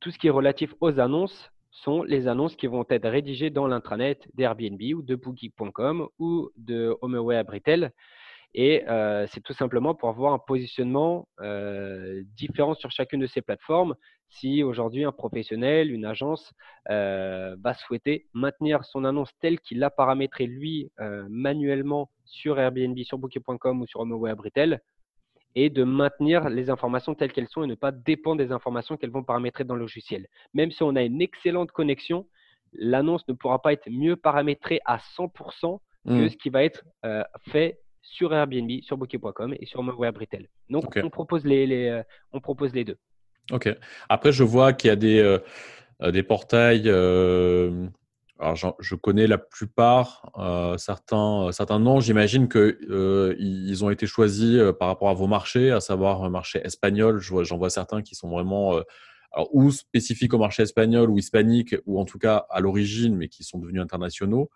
Tout 0.00 0.10
ce 0.10 0.18
qui 0.18 0.28
est 0.28 0.30
relatif 0.30 0.74
aux 0.80 0.98
annonces 0.98 1.50
sont 1.70 2.02
les 2.02 2.28
annonces 2.28 2.56
qui 2.56 2.66
vont 2.66 2.84
être 2.88 3.08
rédigées 3.08 3.50
dans 3.50 3.66
l'intranet 3.66 4.28
d'Airbnb 4.34 4.80
ou 4.94 5.02
de 5.02 5.14
Booking.com 5.14 6.08
ou 6.18 6.50
de 6.56 6.96
HomeAway 7.00 7.36
à 7.36 7.44
Britel. 7.44 7.92
Et 8.54 8.86
euh, 8.88 9.26
c'est 9.28 9.40
tout 9.40 9.54
simplement 9.54 9.94
pour 9.94 10.10
avoir 10.10 10.34
un 10.34 10.38
positionnement 10.38 11.26
euh, 11.40 12.22
différent 12.36 12.74
sur 12.74 12.90
chacune 12.90 13.20
de 13.20 13.26
ces 13.26 13.40
plateformes. 13.40 13.94
Si 14.28 14.62
aujourd'hui 14.62 15.04
un 15.04 15.12
professionnel, 15.12 15.90
une 15.90 16.04
agence 16.04 16.52
euh, 16.90 17.56
va 17.60 17.74
souhaiter 17.74 18.26
maintenir 18.34 18.84
son 18.84 19.04
annonce 19.04 19.30
telle 19.40 19.60
qu'il 19.60 19.78
l'a 19.78 19.90
paramétrée 19.90 20.46
lui 20.46 20.90
manuellement 21.28 22.10
sur 22.24 22.58
Airbnb, 22.58 22.98
sur 23.02 23.18
Booking.com 23.18 23.82
ou 23.82 23.86
sur 23.86 24.00
HomeAway 24.00 24.30
à 24.30 24.34
Britel, 24.34 24.80
et 25.54 25.68
de 25.68 25.84
maintenir 25.84 26.48
les 26.48 26.70
informations 26.70 27.14
telles 27.14 27.32
qu'elles 27.32 27.48
sont 27.48 27.62
et 27.62 27.66
ne 27.66 27.74
pas 27.74 27.92
dépendre 27.92 28.38
des 28.38 28.52
informations 28.52 28.96
qu'elles 28.96 29.10
vont 29.10 29.22
paramétrer 29.22 29.64
dans 29.64 29.74
le 29.74 29.80
logiciel. 29.80 30.26
Même 30.54 30.70
si 30.70 30.82
on 30.82 30.96
a 30.96 31.02
une 31.02 31.20
excellente 31.20 31.72
connexion, 31.72 32.26
l'annonce 32.72 33.28
ne 33.28 33.34
pourra 33.34 33.60
pas 33.60 33.74
être 33.74 33.90
mieux 33.90 34.16
paramétrée 34.16 34.80
à 34.86 34.96
100% 34.96 35.78
que 36.06 36.10
mmh. 36.10 36.28
ce 36.30 36.36
qui 36.38 36.48
va 36.48 36.64
être 36.64 36.84
fait 37.50 37.81
sur 38.02 38.34
Airbnb, 38.34 38.70
sur 38.82 38.96
Booking.com 38.96 39.54
et 39.58 39.66
sur 39.66 39.80
Retail. 39.80 40.48
Donc, 40.68 40.98
on, 41.02 41.10
propose 41.10 41.44
les, 41.44 41.66
les 41.66 41.88
euh, 41.88 42.02
on 42.32 42.40
propose 42.40 42.74
les 42.74 42.84
deux. 42.84 42.98
Ok. 43.50 43.74
Après, 44.08 44.32
je 44.32 44.44
vois 44.44 44.72
qu'il 44.72 44.88
y 44.88 44.90
a 44.90 44.96
des, 44.96 45.18
euh, 45.18 45.38
euh, 46.02 46.10
des 46.10 46.22
portails. 46.22 46.88
alors, 48.38 48.76
je 48.80 48.94
connais 48.96 49.26
la 49.26 49.38
plupart, 49.38 50.32
certains, 50.76 51.50
certains 51.52 51.78
noms. 51.78 52.00
J'imagine 52.00 52.48
qu'ils 52.48 53.36
ils 53.38 53.84
ont 53.84 53.90
été 53.90 54.06
choisis 54.06 54.60
par 54.78 54.88
rapport 54.88 55.08
à 55.08 55.14
vos 55.14 55.28
marchés, 55.28 55.70
à 55.70 55.80
savoir 55.80 56.24
un 56.24 56.30
marché 56.30 56.60
espagnol. 56.64 57.20
J'en 57.20 57.56
vois 57.56 57.70
certains 57.70 58.02
qui 58.02 58.14
sont 58.14 58.28
vraiment 58.28 58.80
alors, 59.32 59.48
ou 59.54 59.70
spécifiques 59.70 60.34
au 60.34 60.38
marché 60.38 60.62
espagnol 60.62 61.10
ou 61.10 61.18
hispanique, 61.18 61.74
ou 61.86 61.98
en 61.98 62.04
tout 62.04 62.18
cas 62.18 62.46
à 62.50 62.60
l'origine, 62.60 63.16
mais 63.16 63.28
qui 63.28 63.44
sont 63.44 63.58
devenus 63.58 63.80
internationaux. 63.80 64.50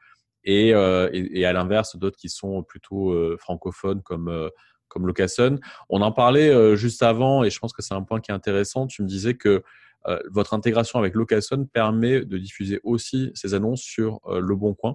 Euh, 0.48 1.11
et, 1.12 1.44
à 1.44 1.52
l'inverse, 1.52 1.96
d'autres 1.96 2.16
qui 2.16 2.28
sont 2.28 2.62
plutôt 2.62 3.12
euh, 3.12 3.37
francophones 3.38 4.02
comme, 4.02 4.28
euh, 4.28 4.48
comme 4.88 5.06
Locason. 5.06 5.59
On 5.88 6.02
en 6.02 6.12
parlait 6.12 6.76
juste 6.76 7.02
avant 7.02 7.44
et 7.44 7.50
je 7.50 7.59
pense 7.59 7.72
que 7.72 7.82
c'est 7.82 7.94
un 7.94 8.02
point 8.02 8.20
qui 8.20 8.30
est 8.30 8.35
intéressant. 8.35 8.87
Tu 8.87 9.02
me 9.02 9.09
disais 9.09 9.35
que 9.35 9.62
votre 10.30 10.54
intégration 10.54 11.00
avec 11.00 11.16
Locason 11.16 11.64
permet 11.64 12.24
de 12.24 12.38
diffuser 12.38 12.78
aussi 12.85 13.32
ces 13.35 13.54
annonces 13.54 13.82
sur 13.82 14.20
Le 14.28 14.54
Bon 14.54 14.72
Coin. 14.72 14.94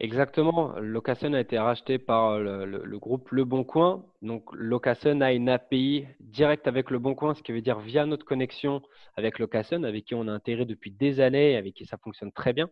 Exactement. 0.00 0.74
Locason 0.80 1.34
a 1.34 1.40
été 1.40 1.56
racheté 1.56 1.98
par 1.98 2.40
le, 2.40 2.98
groupe 2.98 3.30
Le 3.30 3.44
Bon 3.44 3.62
Coin. 3.62 4.04
Donc, 4.22 4.42
Locason 4.52 5.20
a 5.20 5.32
une 5.32 5.48
API 5.48 6.06
directe 6.18 6.66
avec 6.66 6.90
Le 6.90 6.98
Bon 6.98 7.14
Coin, 7.14 7.34
ce 7.34 7.44
qui 7.44 7.52
veut 7.52 7.60
dire 7.60 7.78
via 7.78 8.06
notre 8.06 8.26
connexion 8.26 8.82
avec 9.14 9.38
Locason, 9.38 9.84
avec 9.84 10.04
qui 10.04 10.16
on 10.16 10.26
a 10.26 10.32
intégré 10.32 10.64
depuis 10.64 10.90
des 10.90 11.20
années 11.20 11.52
et 11.52 11.56
avec 11.56 11.74
qui 11.74 11.86
ça 11.86 11.96
fonctionne 11.96 12.32
très 12.32 12.52
bien. 12.52 12.68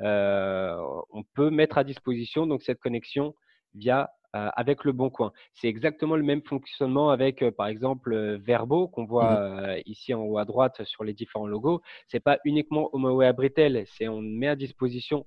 Euh, 0.00 0.76
on 1.10 1.22
peut 1.34 1.50
mettre 1.50 1.78
à 1.78 1.84
disposition 1.84 2.46
donc 2.46 2.62
cette 2.62 2.78
connexion 2.78 3.34
via 3.74 4.10
euh, 4.36 4.50
avec 4.54 4.84
le 4.84 4.92
bon 4.92 5.10
coin. 5.10 5.32
C'est 5.54 5.68
exactement 5.68 6.14
le 6.14 6.22
même 6.22 6.42
fonctionnement 6.42 7.10
avec, 7.10 7.42
euh, 7.42 7.50
par 7.50 7.66
exemple, 7.66 8.14
Verbo 8.36 8.88
qu'on 8.88 9.06
voit 9.06 9.40
mmh 9.40 9.82
ici 9.86 10.12
en 10.14 10.22
haut 10.22 10.38
à 10.38 10.44
droite 10.44 10.84
sur 10.84 11.04
les 11.04 11.14
différents 11.14 11.46
logos. 11.46 11.80
C'est 12.08 12.20
pas 12.20 12.38
uniquement 12.44 12.90
HomeAway 12.92 13.26
à 13.26 13.32
Britel, 13.32 13.84
c'est 13.86 14.08
on 14.08 14.20
met 14.20 14.48
à 14.48 14.56
disposition 14.56 15.26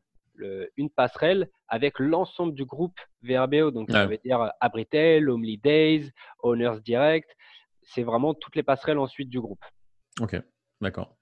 une 0.75 0.89
passerelle 0.89 1.49
avec 1.67 1.99
l'ensemble 1.99 2.53
du 2.53 2.65
groupe 2.65 2.97
VRBO. 3.21 3.69
Donc, 3.69 3.91
ça 3.91 4.07
veut 4.07 4.17
dire 4.17 4.51
Abritel, 4.59 5.29
Homely 5.29 5.57
Days, 5.57 6.09
Owners 6.41 6.79
Direct. 6.83 7.29
C'est 7.83 8.01
vraiment 8.01 8.33
toutes 8.33 8.55
les 8.55 8.63
passerelles 8.63 8.97
ensuite 8.97 9.29
du 9.29 9.39
groupe. 9.39 9.63
Ok, 10.19 10.35
d'accord. 10.79 11.15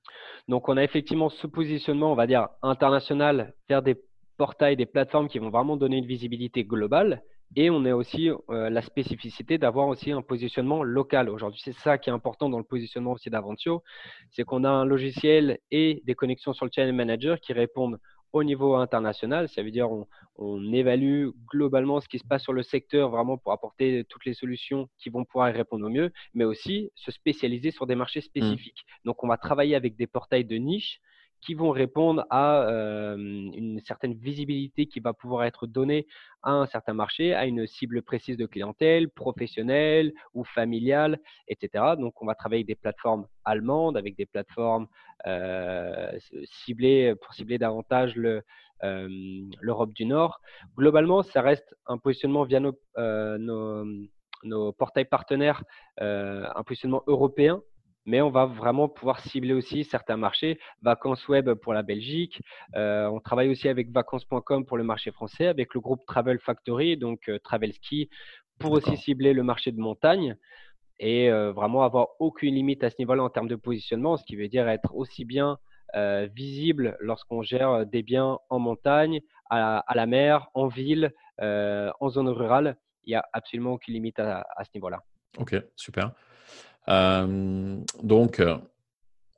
Donc, 0.50 0.68
on 0.68 0.78
a 0.78 0.84
effectivement 0.84 1.30
ce 1.30 1.46
positionnement, 1.46 2.12
on 2.12 2.16
va 2.16 2.26
dire, 2.26 2.50
international 2.64 3.54
vers 3.70 3.84
des 3.84 3.96
portails, 4.36 4.76
des 4.76 4.88
plateformes 4.88 5.30
qui 5.30 5.38
vont 5.38 5.52
vraiment 5.52 5.78
donner 5.78 5.98
une 5.98 6.08
visibilité 6.08 6.64
globale. 6.64 7.22
Et 7.56 7.70
on 7.70 7.86
a 7.86 7.94
aussi 7.94 8.30
la 8.50 8.82
spécificité 8.82 9.60
d'avoir 9.60 9.88
aussi 9.88 10.12
un 10.12 10.24
positionnement 10.24 10.82
local. 10.84 11.30
Aujourd'hui, 11.30 11.62
c'est 11.64 11.74
ça 11.74 12.00
qui 12.00 12.10
est 12.10 12.14
important 12.14 12.50
dans 12.50 12.58
le 12.58 12.64
positionnement 12.64 13.12
aussi 13.12 13.30
d'Aventio, 13.30 13.84
c'est 14.32 14.44
qu'on 14.44 14.64
a 14.64 14.70
un 14.70 14.86
logiciel 14.86 15.60
et 15.70 16.02
des 16.06 16.16
connexions 16.16 16.54
sur 16.54 16.66
le 16.66 16.72
Channel 16.74 16.94
Manager 16.94 17.40
qui 17.40 17.54
répondent 17.54 18.00
au 18.34 18.44
niveau 18.44 18.76
international. 18.76 19.50
Ça 19.50 19.64
veut 19.64 19.72
dire 19.72 19.92
on, 19.92 20.08
on 20.36 20.72
évalue 20.72 21.30
globalement 21.52 22.00
ce 22.00 22.08
qui 22.08 22.20
se 22.20 22.26
passe 22.26 22.44
sur 22.44 22.54
le 22.54 22.64
secteur 22.64 23.10
vraiment 23.10 23.38
pour 23.38 23.52
apporter 23.52 24.06
toutes 24.10 24.26
les 24.26 24.34
solutions 24.34 24.90
qui 24.98 25.10
vont 25.10 25.26
pouvoir 25.26 25.50
y 25.50 25.54
répondre 25.54 25.86
au 25.86 25.90
mieux, 25.90 26.12
mais 26.34 26.46
aussi 26.46 26.92
se 26.96 27.12
spécialiser 27.12 27.72
sur 27.72 27.88
des 27.88 27.96
marchés 27.96 28.20
mmh. 28.20 28.24
spécifiques. 28.24 28.86
Donc 29.06 29.24
on 29.24 29.28
va 29.28 29.38
travailler 29.38 29.76
avec 29.76 29.96
des 29.96 30.08
portails 30.08 30.46
de 30.46 30.56
niche 30.56 31.00
qui 31.42 31.54
vont 31.54 31.72
répondre 31.72 32.26
à 32.30 32.66
une 33.18 33.80
certaine 33.86 34.14
visibilité 34.14 34.86
qui 34.86 35.00
va 35.00 35.14
pouvoir 35.14 35.46
être 35.46 35.68
donnée 35.68 36.08
à 36.44 36.52
un 36.52 36.66
certain 36.66 36.94
marché, 36.94 37.34
à 37.34 37.46
une 37.46 37.68
cible 37.68 38.02
précise 38.02 38.38
de 38.38 38.46
clientèle, 38.46 39.10
professionnelle 39.10 40.14
ou 40.34 40.44
familiale, 40.44 41.20
etc. 41.48 41.96
Donc, 41.98 42.22
on 42.22 42.26
va 42.26 42.36
travailler 42.36 42.60
avec 42.60 42.68
des 42.68 42.76
plateformes 42.76 43.28
allemandes, 43.46 43.98
avec 43.98 44.16
des 44.16 44.26
plateformes 44.26 44.88
ciblées 46.46 47.16
pour 47.22 47.34
cibler 47.34 47.58
davantage 47.58 48.16
le, 48.16 48.44
l'Europe 49.62 49.94
du 49.94 50.06
Nord. 50.06 50.42
Globalement, 50.78 51.24
ça 51.24 51.42
reste 51.42 51.76
un 51.88 51.98
positionnement 51.98 52.44
via 52.44 52.60
nos 52.60 52.74
portails 54.74 55.06
partenaires, 55.06 55.64
un 55.98 56.64
positionnement 56.64 57.04
européen 57.08 57.62
mais 58.10 58.22
on 58.22 58.32
va 58.32 58.48
vraiment 58.48 58.90
pouvoir 58.90 59.20
cibler 59.20 59.54
aussi 59.54 59.84
certains 59.84 60.18
marchés. 60.18 60.60
Vacances 60.82 61.28
Web 61.28 61.54
pour 61.54 61.74
la 61.74 61.84
Belgique. 61.84 62.42
Euh, 62.76 63.08
on 63.08 63.20
travaille 63.20 63.50
aussi 63.50 63.70
avec 63.70 63.92
vacances.com 63.92 64.66
pour 64.66 64.78
le 64.78 64.84
marché 64.84 65.12
français, 65.12 65.46
avec 65.46 65.76
le 65.76 65.80
groupe 65.80 66.04
Travel 66.08 66.40
Factory, 66.40 66.98
donc 66.98 67.30
euh, 67.30 67.38
Travel 67.38 67.72
Ski, 67.72 68.10
pour 68.58 68.72
aussi 68.72 68.98
cibler 68.98 69.34
le 69.34 69.44
marché 69.44 69.72
de 69.72 69.80
montagne 69.80 70.36
et 71.00 71.30
euh, 71.30 71.52
vraiment 71.52 71.84
avoir 71.84 72.08
aucune 72.20 72.56
limite 72.56 72.84
à 72.84 72.90
ce 72.90 72.96
niveau-là 72.98 73.24
en 73.24 73.30
termes 73.30 73.48
de 73.48 73.56
positionnement, 73.56 74.18
ce 74.18 74.26
qui 74.26 74.36
veut 74.36 74.48
dire 74.48 74.68
être 74.68 74.96
aussi 74.96 75.24
bien 75.24 75.58
visible 76.36 76.96
lorsqu'on 77.00 77.42
gère 77.42 77.84
des 77.88 78.04
biens 78.04 78.38
en 78.52 78.60
montagne, 78.60 79.22
à, 79.50 79.84
la 79.96 80.06
mer, 80.06 80.48
en 80.54 80.68
ville, 80.68 81.12
en 81.40 82.10
zone 82.10 82.30
rurale. 82.30 82.78
Il 83.06 83.10
n'y 83.10 83.16
a 83.16 83.26
absolument 83.34 83.72
aucune 83.72 83.96
limite 83.96 84.20
à 84.20 84.46
ce 84.64 84.70
niveau-là. 84.76 85.00
Ok, 85.40 85.56
super. 85.76 86.12
Euh, 86.90 87.78
donc, 88.04 88.40
euh, 88.40 88.58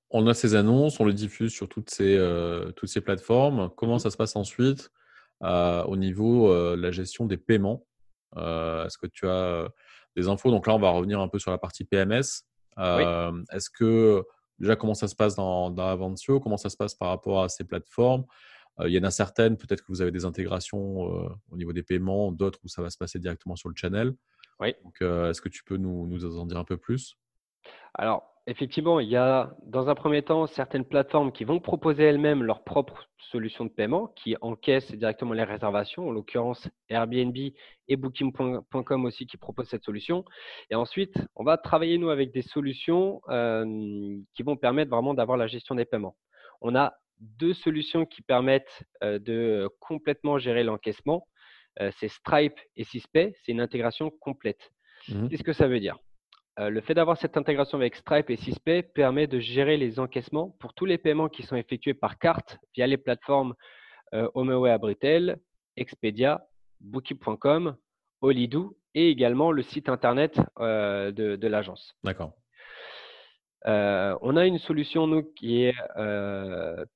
on 0.09 0.27
a 0.27 0.33
ces 0.33 0.55
annonces, 0.55 0.99
on 0.99 1.05
les 1.05 1.13
diffuse 1.13 1.53
sur 1.53 1.69
toutes 1.69 1.89
ces, 1.89 2.15
euh, 2.17 2.71
toutes 2.71 2.89
ces 2.89 3.01
plateformes. 3.01 3.69
Comment 3.75 3.99
ça 3.99 4.09
se 4.09 4.17
passe 4.17 4.35
ensuite 4.35 4.91
au 5.41 5.97
niveau 5.97 6.53
de 6.53 6.81
la 6.81 6.91
gestion 6.91 7.25
des 7.25 7.37
paiements? 7.37 7.85
Est-ce 8.35 8.97
que 8.97 9.07
tu 9.07 9.27
as 9.27 9.69
des 10.15 10.27
infos? 10.27 10.51
Donc 10.51 10.67
là, 10.67 10.75
on 10.75 10.79
va 10.79 10.91
revenir 10.91 11.19
un 11.19 11.27
peu 11.27 11.39
sur 11.39 11.51
la 11.51 11.57
partie 11.57 11.83
PMS. 11.83 12.43
Est-ce 12.77 13.69
que 13.69 14.23
déjà 14.59 14.75
comment 14.75 14.93
ça 14.93 15.07
se 15.07 15.15
passe 15.15 15.35
dans, 15.35 15.71
dans 15.71 15.87
Avantio? 15.87 16.39
Comment 16.39 16.57
ça 16.57 16.69
se 16.69 16.77
passe 16.77 16.93
par 16.93 17.09
rapport 17.09 17.43
à 17.43 17.49
ces 17.49 17.63
plateformes? 17.63 18.25
Il 18.85 18.91
y 18.91 18.99
en 18.99 19.03
a 19.03 19.11
certaines, 19.11 19.57
peut-être 19.57 19.81
que 19.81 19.91
vous 19.91 20.01
avez 20.01 20.11
des 20.11 20.25
intégrations 20.25 20.99
au 21.49 21.57
niveau 21.57 21.73
des 21.73 21.83
paiements, 21.83 22.31
d'autres 22.31 22.59
où 22.63 22.67
ça 22.67 22.83
va 22.83 22.91
se 22.91 22.97
passer 22.97 23.17
directement 23.17 23.55
sur 23.55 23.69
le 23.69 23.75
channel. 23.75 24.13
Oui. 24.59 24.75
est-ce 24.99 25.41
que 25.41 25.49
tu 25.49 25.63
peux 25.63 25.77
nous, 25.77 26.05
nous 26.05 26.37
en 26.37 26.45
dire 26.45 26.57
un 26.57 26.65
peu 26.65 26.77
plus? 26.77 27.17
Alors, 27.93 28.31
effectivement, 28.47 28.99
il 28.99 29.09
y 29.09 29.15
a 29.15 29.53
dans 29.63 29.89
un 29.89 29.95
premier 29.95 30.21
temps 30.21 30.47
certaines 30.47 30.85
plateformes 30.85 31.31
qui 31.31 31.43
vont 31.43 31.59
proposer 31.59 32.03
elles-mêmes 32.03 32.43
leur 32.43 32.63
propre 32.63 33.07
solution 33.17 33.65
de 33.65 33.69
paiement 33.69 34.07
qui 34.07 34.35
encaissent 34.41 34.91
directement 34.91 35.33
les 35.33 35.43
réservations, 35.43 36.07
en 36.07 36.11
l'occurrence 36.11 36.67
Airbnb 36.89 37.35
et 37.87 37.95
Booking.com 37.95 39.05
aussi 39.05 39.25
qui 39.25 39.37
proposent 39.37 39.69
cette 39.69 39.83
solution. 39.83 40.25
Et 40.69 40.75
ensuite, 40.75 41.15
on 41.35 41.43
va 41.43 41.57
travailler 41.57 41.97
nous 41.97 42.09
avec 42.09 42.33
des 42.33 42.41
solutions 42.41 43.21
euh, 43.29 43.65
qui 44.33 44.43
vont 44.43 44.57
permettre 44.57 44.91
vraiment 44.91 45.13
d'avoir 45.13 45.37
la 45.37 45.47
gestion 45.47 45.75
des 45.75 45.85
paiements. 45.85 46.15
On 46.61 46.75
a 46.75 46.93
deux 47.19 47.53
solutions 47.53 48.05
qui 48.05 48.21
permettent 48.21 48.83
euh, 49.03 49.19
de 49.19 49.69
complètement 49.79 50.39
gérer 50.39 50.63
l'encaissement. 50.63 51.27
Euh, 51.79 51.91
c'est 51.99 52.09
Stripe 52.09 52.59
et 52.75 52.83
Cispay. 52.83 53.33
C'est 53.43 53.51
une 53.51 53.61
intégration 53.61 54.11
complète. 54.19 54.71
Mmh 55.07 55.29
Qu'est-ce 55.29 55.43
que 55.43 55.53
ça 55.53 55.67
veut 55.67 55.79
dire? 55.79 55.97
Euh, 56.61 56.69
le 56.69 56.81
fait 56.81 56.93
d'avoir 56.93 57.17
cette 57.17 57.37
intégration 57.37 57.77
avec 57.79 57.95
Stripe 57.95 58.29
et 58.29 58.35
Cispay 58.35 58.83
permet 58.83 59.25
de 59.25 59.39
gérer 59.39 59.77
les 59.77 59.99
encaissements 59.99 60.55
pour 60.59 60.73
tous 60.73 60.85
les 60.85 60.99
paiements 60.99 61.27
qui 61.27 61.41
sont 61.41 61.55
effectués 61.55 61.95
par 61.95 62.19
carte 62.19 62.59
via 62.75 62.85
les 62.85 62.97
plateformes 62.97 63.55
euh, 64.13 64.29
HomeAway 64.35 64.77
Britel, 64.77 65.37
Expedia, 65.75 66.45
Booking.com, 66.79 67.75
Holidoo 68.21 68.77
et 68.93 69.09
également 69.09 69.51
le 69.51 69.63
site 69.63 69.89
internet 69.89 70.39
euh, 70.59 71.11
de, 71.11 71.47
l'agence. 71.47 71.95
D'accord. 72.03 72.33
on 73.65 74.35
a 74.37 74.45
une 74.45 74.59
solution 74.59 75.07
nous 75.07 75.23
qui 75.33 75.63
est 75.63 75.75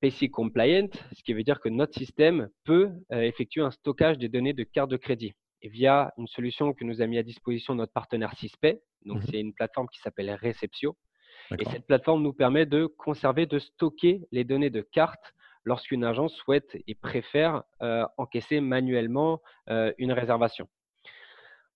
PC 0.00 0.28
compliant, 0.28 0.88
ce 1.12 1.22
qui 1.24 1.32
veut 1.32 1.42
dire 1.42 1.58
que 1.58 1.70
notre 1.70 1.94
système 1.94 2.50
peut 2.64 2.90
effectuer 3.10 3.62
un 3.62 3.70
stockage 3.72 4.18
des 4.18 4.28
données 4.28 4.52
de 4.52 4.62
carte 4.62 4.90
de 4.90 4.96
crédit 4.96 5.34
via 5.62 6.12
une 6.18 6.26
solution 6.26 6.72
que 6.72 6.84
nous 6.84 7.02
a 7.02 7.06
mis 7.06 7.18
à 7.18 7.22
disposition 7.22 7.74
notre 7.74 7.92
partenaire 7.92 8.32
Cispay. 8.36 8.80
Donc, 9.04 9.18
mmh 9.18 9.26
c'est 9.30 9.40
une 9.40 9.54
plateforme 9.54 9.88
qui 9.88 10.00
s'appelle 10.00 10.30
Receptio. 10.40 10.96
Et 11.58 11.64
cette 11.66 11.86
plateforme 11.86 12.22
nous 12.22 12.32
permet 12.32 12.66
de 12.66 12.86
conserver, 12.86 13.46
de 13.46 13.58
stocker 13.58 14.26
les 14.32 14.44
données 14.44 14.70
de 14.70 14.80
carte 14.80 15.34
lorsqu'une 15.64 16.04
agence 16.04 16.34
souhaite 16.34 16.76
et 16.86 16.94
préfère 16.94 17.62
euh, 17.82 18.04
encaisser 18.16 18.60
manuellement 18.60 19.40
euh, 19.68 19.92
une 19.98 20.12
réservation. 20.12 20.68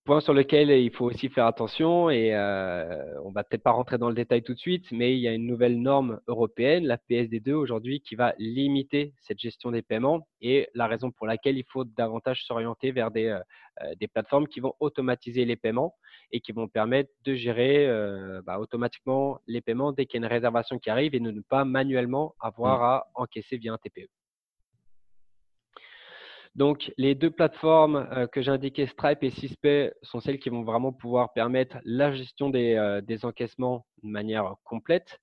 Point 0.05 0.21
sur 0.21 0.33
lequel 0.33 0.71
il 0.71 0.91
faut 0.91 1.05
aussi 1.05 1.29
faire 1.29 1.45
attention, 1.45 2.09
et 2.09 2.35
euh, 2.35 3.21
on 3.23 3.31
va 3.33 3.45
peut-être 3.45 3.63
pas 3.63 3.71
rentrer 3.71 3.99
dans 3.99 4.09
le 4.09 4.15
détail 4.15 4.43
tout 4.43 4.55
de 4.55 4.59
suite, 4.59 4.91
mais 4.93 5.15
il 5.15 5.21
y 5.21 5.29
a 5.29 5.33
une 5.33 5.47
nouvelle 5.47 5.81
norme 5.81 6.21
européenne, 6.27 6.87
la 6.87 6.97
PSD2 6.97 7.53
aujourd'hui, 7.53 8.01
qui 8.01 8.15
va 8.15 8.35
limiter 8.39 9.13
cette 9.21 9.39
gestion 9.39 9.71
des 9.71 9.83
paiements 9.83 10.27
et 10.41 10.69
la 10.75 10.87
raison 10.87 11.11
pour 11.11 11.27
laquelle 11.27 11.59
il 11.59 11.65
faut 11.69 11.85
davantage 11.85 12.45
s'orienter 12.45 12.93
vers 12.93 13.11
des, 13.11 13.27
euh, 13.27 13.41
euh, 13.83 13.95
des, 14.01 14.09
plateformes 14.09 14.47
qui 14.47 14.61
vont 14.61 14.75
automatiser 14.81 15.45
les 15.45 15.57
paiements 15.57 15.95
et 16.33 16.41
qui 16.41 16.53
vont 16.53 16.69
permettre 16.69 17.11
de 17.25 17.35
gérer 17.35 17.87
euh, 17.87 18.43
bah, 18.45 18.59
automatiquement 18.59 19.39
les 19.47 19.61
paiements 19.61 19.93
dès 19.93 20.07
qu'il 20.07 20.21
y 20.21 20.25
a 20.25 20.27
une 20.27 20.33
réservation 20.33 20.79
qui 20.79 20.91
arrive 20.91 21.15
et 21.15 21.21
de 21.21 21.31
ne 21.31 21.41
pas 21.41 21.65
manuellement 21.65 22.35
avoir 22.41 22.81
mmh. 22.81 22.83
à 22.83 23.07
encaisser 23.15 23.59
via 23.59 23.73
un 23.73 23.79
TPE. 23.79 24.09
Donc, 26.57 26.93
les 26.99 27.15
deux 27.15 27.31
plateformes 27.31 28.09
euh, 28.13 28.27
que 28.27 28.43
j'ai 28.43 28.51
indiquées, 28.51 28.87
Stripe 28.87 29.23
et 29.23 29.31
Cispay, 29.31 29.93
sont 30.03 30.21
celles 30.21 30.39
qui 30.39 30.49
vont 30.49 30.63
vraiment 30.63 30.93
pouvoir 30.93 31.33
permettre 31.33 31.79
la 31.85 32.13
gestion 32.13 32.51
des, 32.51 32.75
euh, 32.75 33.01
encaissements 33.23 33.87
de 34.03 34.09
manière 34.09 34.55
complète 34.65 35.21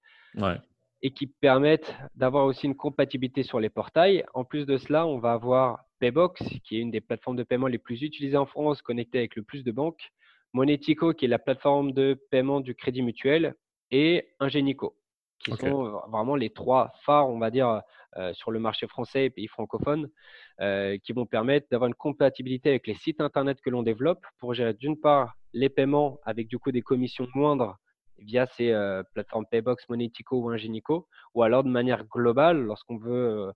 et 1.01 1.11
qui 1.11 1.27
permettent 1.27 1.95
d'avoir 2.15 2.45
aussi 2.45 2.65
une 2.65 2.75
compatibilité 2.75 3.43
sur 3.43 3.59
les 3.59 3.69
portails. 3.69 4.23
En 4.33 4.43
plus 4.43 4.65
de 4.65 4.77
cela, 4.77 5.05
on 5.05 5.19
va 5.19 5.33
avoir 5.33 5.83
Paybox, 5.99 6.43
qui 6.63 6.77
est 6.77 6.81
une 6.81 6.91
des 6.91 7.01
plateformes 7.01 7.35
de 7.35 7.43
paiement 7.43 7.67
les 7.67 7.77
plus 7.77 8.01
utilisées 8.01 8.37
en 8.37 8.45
France, 8.45 8.81
connectée 8.81 9.19
avec 9.19 9.35
le 9.35 9.43
plus 9.43 9.63
de 9.63 9.71
banques, 9.71 10.11
Monetico, 10.53 11.13
qui 11.13 11.25
est 11.25 11.27
la 11.27 11.39
plateforme 11.39 11.91
de 11.91 12.19
paiement 12.31 12.61
du 12.61 12.73
crédit 12.73 13.01
mutuel, 13.01 13.53
et 13.91 14.29
Ingenico, 14.39 14.95
qui 15.39 15.51
sont 15.51 16.01
vraiment 16.09 16.35
les 16.35 16.49
trois 16.49 16.93
phares, 17.03 17.29
on 17.29 17.39
va 17.39 17.51
dire, 17.51 17.81
sur 18.33 18.51
le 18.51 18.59
marché 18.59 18.87
français 18.87 19.25
et 19.25 19.29
pays 19.29 19.47
francophones, 19.47 20.09
euh, 20.59 20.97
qui 21.03 21.13
vont 21.13 21.25
permettre 21.25 21.67
d'avoir 21.69 21.87
une 21.87 21.95
compatibilité 21.95 22.69
avec 22.69 22.87
les 22.87 22.95
sites 22.95 23.21
internet 23.21 23.59
que 23.61 23.69
l'on 23.69 23.83
développe 23.83 24.25
pour 24.39 24.53
gérer 24.53 24.73
d'une 24.73 24.99
part 24.99 25.35
les 25.53 25.69
paiements 25.69 26.19
avec 26.23 26.47
du 26.47 26.57
coup 26.57 26.71
des 26.71 26.81
commissions 26.81 27.27
moindres 27.35 27.77
via 28.19 28.47
ces 28.47 28.71
euh, 28.71 29.03
plateformes 29.13 29.45
Paybox, 29.51 29.87
Monetico 29.89 30.39
ou 30.39 30.49
Ingenico, 30.49 31.07
ou 31.35 31.43
alors 31.43 31.63
de 31.63 31.69
manière 31.69 32.05
globale, 32.05 32.57
lorsqu'on 32.57 32.97
veut 32.97 33.51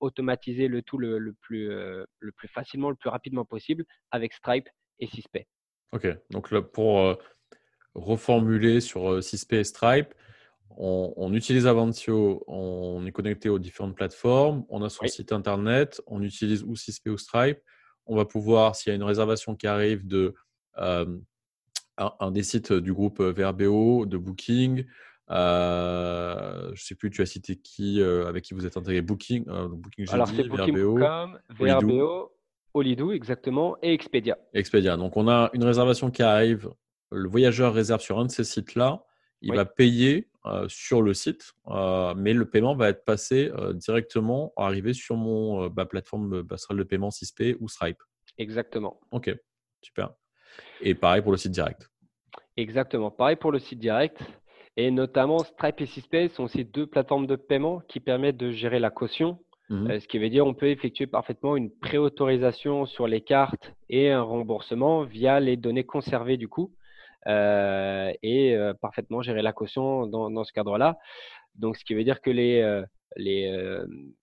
automatiser 0.00 0.68
le 0.68 0.80
tout 0.80 0.96
le, 0.96 1.34
plus, 1.42 1.68
le 1.68 2.32
plus 2.34 2.48
facilement, 2.48 2.88
le 2.88 2.96
plus 2.96 3.10
rapidement 3.10 3.44
possible 3.44 3.84
avec 4.10 4.32
Stripe 4.32 4.68
et 5.00 5.06
Cispay. 5.06 5.46
Ok, 5.92 6.06
donc 6.30 6.50
là, 6.50 6.62
pour 6.62 7.18
reformuler 7.94 8.80
sur 8.80 9.22
Cispay 9.22 9.60
et 9.60 9.64
Stripe, 9.64 10.14
on, 10.76 11.32
utilise 11.32 11.66
Avantio, 11.66 12.44
on 12.46 13.04
est 13.06 13.12
connecté 13.12 13.48
aux 13.48 13.58
différentes 13.58 13.96
plateformes, 13.96 14.64
on 14.68 14.82
a 14.82 14.88
son 14.88 15.06
site 15.06 15.32
internet, 15.32 16.00
on 16.06 16.22
utilise 16.22 16.62
ou 16.62 16.76
Cispay 16.76 17.10
ou 17.10 17.18
Stripe. 17.18 17.58
On 18.06 18.16
va 18.16 18.24
pouvoir, 18.24 18.76
s'il 18.76 18.90
y 18.90 18.92
a 18.92 18.96
une 18.96 19.02
réservation 19.02 19.54
qui 19.54 19.66
arrive 19.66 20.06
de 20.06 20.34
euh, 20.78 21.18
un, 21.96 22.30
des 22.30 22.42
sites 22.42 22.72
du 22.72 22.92
groupe 22.92 23.20
VRBO, 23.20 24.06
de 24.06 24.16
Booking, 24.16 24.84
euh, 25.30 26.66
je 26.66 26.70
ne 26.70 26.76
sais 26.76 26.94
plus, 26.94 27.10
tu 27.10 27.22
as 27.22 27.26
cité 27.26 27.56
qui, 27.56 28.00
euh, 28.00 28.26
avec 28.28 28.44
qui 28.44 28.54
vous 28.54 28.64
êtes 28.64 28.76
intégré 28.76 29.02
Booking, 29.02 29.44
Booking 29.44 30.06
Alors, 30.10 30.28
c'est 30.28 30.44
Booking.com, 30.44 31.38
VRBO, 31.50 32.32
exactement, 33.12 33.76
et 33.82 33.92
Expedia. 33.92 34.38
Expedia. 34.54 34.96
Donc, 34.96 35.16
on 35.16 35.28
a 35.28 35.50
une 35.52 35.64
réservation 35.64 36.10
qui 36.10 36.22
arrive, 36.22 36.70
le 37.10 37.28
voyageur 37.28 37.74
réserve 37.74 38.00
sur 38.00 38.18
un 38.18 38.26
de 38.26 38.30
ces 38.30 38.44
sites-là, 38.44 39.04
il 39.40 39.54
va 39.54 39.64
payer 39.64 40.28
sur 40.68 41.02
le 41.02 41.14
site, 41.14 41.52
euh, 41.68 42.14
mais 42.16 42.32
le 42.32 42.48
paiement 42.48 42.74
va 42.74 42.88
être 42.88 43.04
passé 43.04 43.50
euh, 43.54 43.72
directement, 43.72 44.52
arriver 44.56 44.92
sur 44.92 45.16
mon 45.16 45.68
bah, 45.68 45.86
plateforme 45.86 46.46
passerelle 46.46 46.78
de 46.78 46.84
paiement 46.84 47.08
6P 47.08 47.56
ou 47.60 47.68
Stripe. 47.68 48.02
Exactement. 48.38 49.00
Ok. 49.10 49.34
super. 49.82 50.10
Et 50.80 50.94
pareil 50.94 51.22
pour 51.22 51.32
le 51.32 51.38
site 51.38 51.52
direct. 51.52 51.90
Exactement, 52.56 53.10
pareil 53.10 53.36
pour 53.36 53.52
le 53.52 53.58
site 53.58 53.78
direct. 53.78 54.20
Et 54.76 54.92
notamment, 54.92 55.40
Stripe 55.40 55.80
et 55.80 55.86
Cispay 55.86 56.28
sont 56.28 56.44
aussi 56.44 56.64
deux 56.64 56.86
plateformes 56.86 57.26
de 57.26 57.34
paiement 57.34 57.80
qui 57.88 57.98
permettent 57.98 58.36
de 58.36 58.52
gérer 58.52 58.78
la 58.78 58.90
caution. 58.90 59.40
Mmh 59.70 59.90
euh, 59.90 60.00
ce 60.00 60.08
qui 60.08 60.18
veut 60.18 60.30
dire 60.30 60.44
qu'on 60.44 60.54
peut 60.54 60.68
effectuer 60.68 61.06
parfaitement 61.06 61.56
une 61.56 61.70
préautorisation 61.70 62.86
sur 62.86 63.06
les 63.06 63.20
cartes 63.20 63.74
et 63.90 64.10
un 64.10 64.22
remboursement 64.22 65.02
via 65.02 65.40
les 65.40 65.56
données 65.56 65.84
conservées 65.84 66.36
du 66.36 66.48
coup. 66.48 66.72
Euh, 67.26 68.12
et 68.22 68.54
euh, 68.54 68.74
parfaitement 68.74 69.22
gérer 69.22 69.42
la 69.42 69.52
caution 69.52 70.06
dans, 70.06 70.30
dans 70.30 70.44
ce 70.44 70.52
cadre-là. 70.52 70.96
Donc, 71.56 71.76
ce 71.76 71.84
qui 71.84 71.94
veut 71.94 72.04
dire 72.04 72.20
que 72.20 72.30
les, 72.30 72.84
les, 73.16 73.82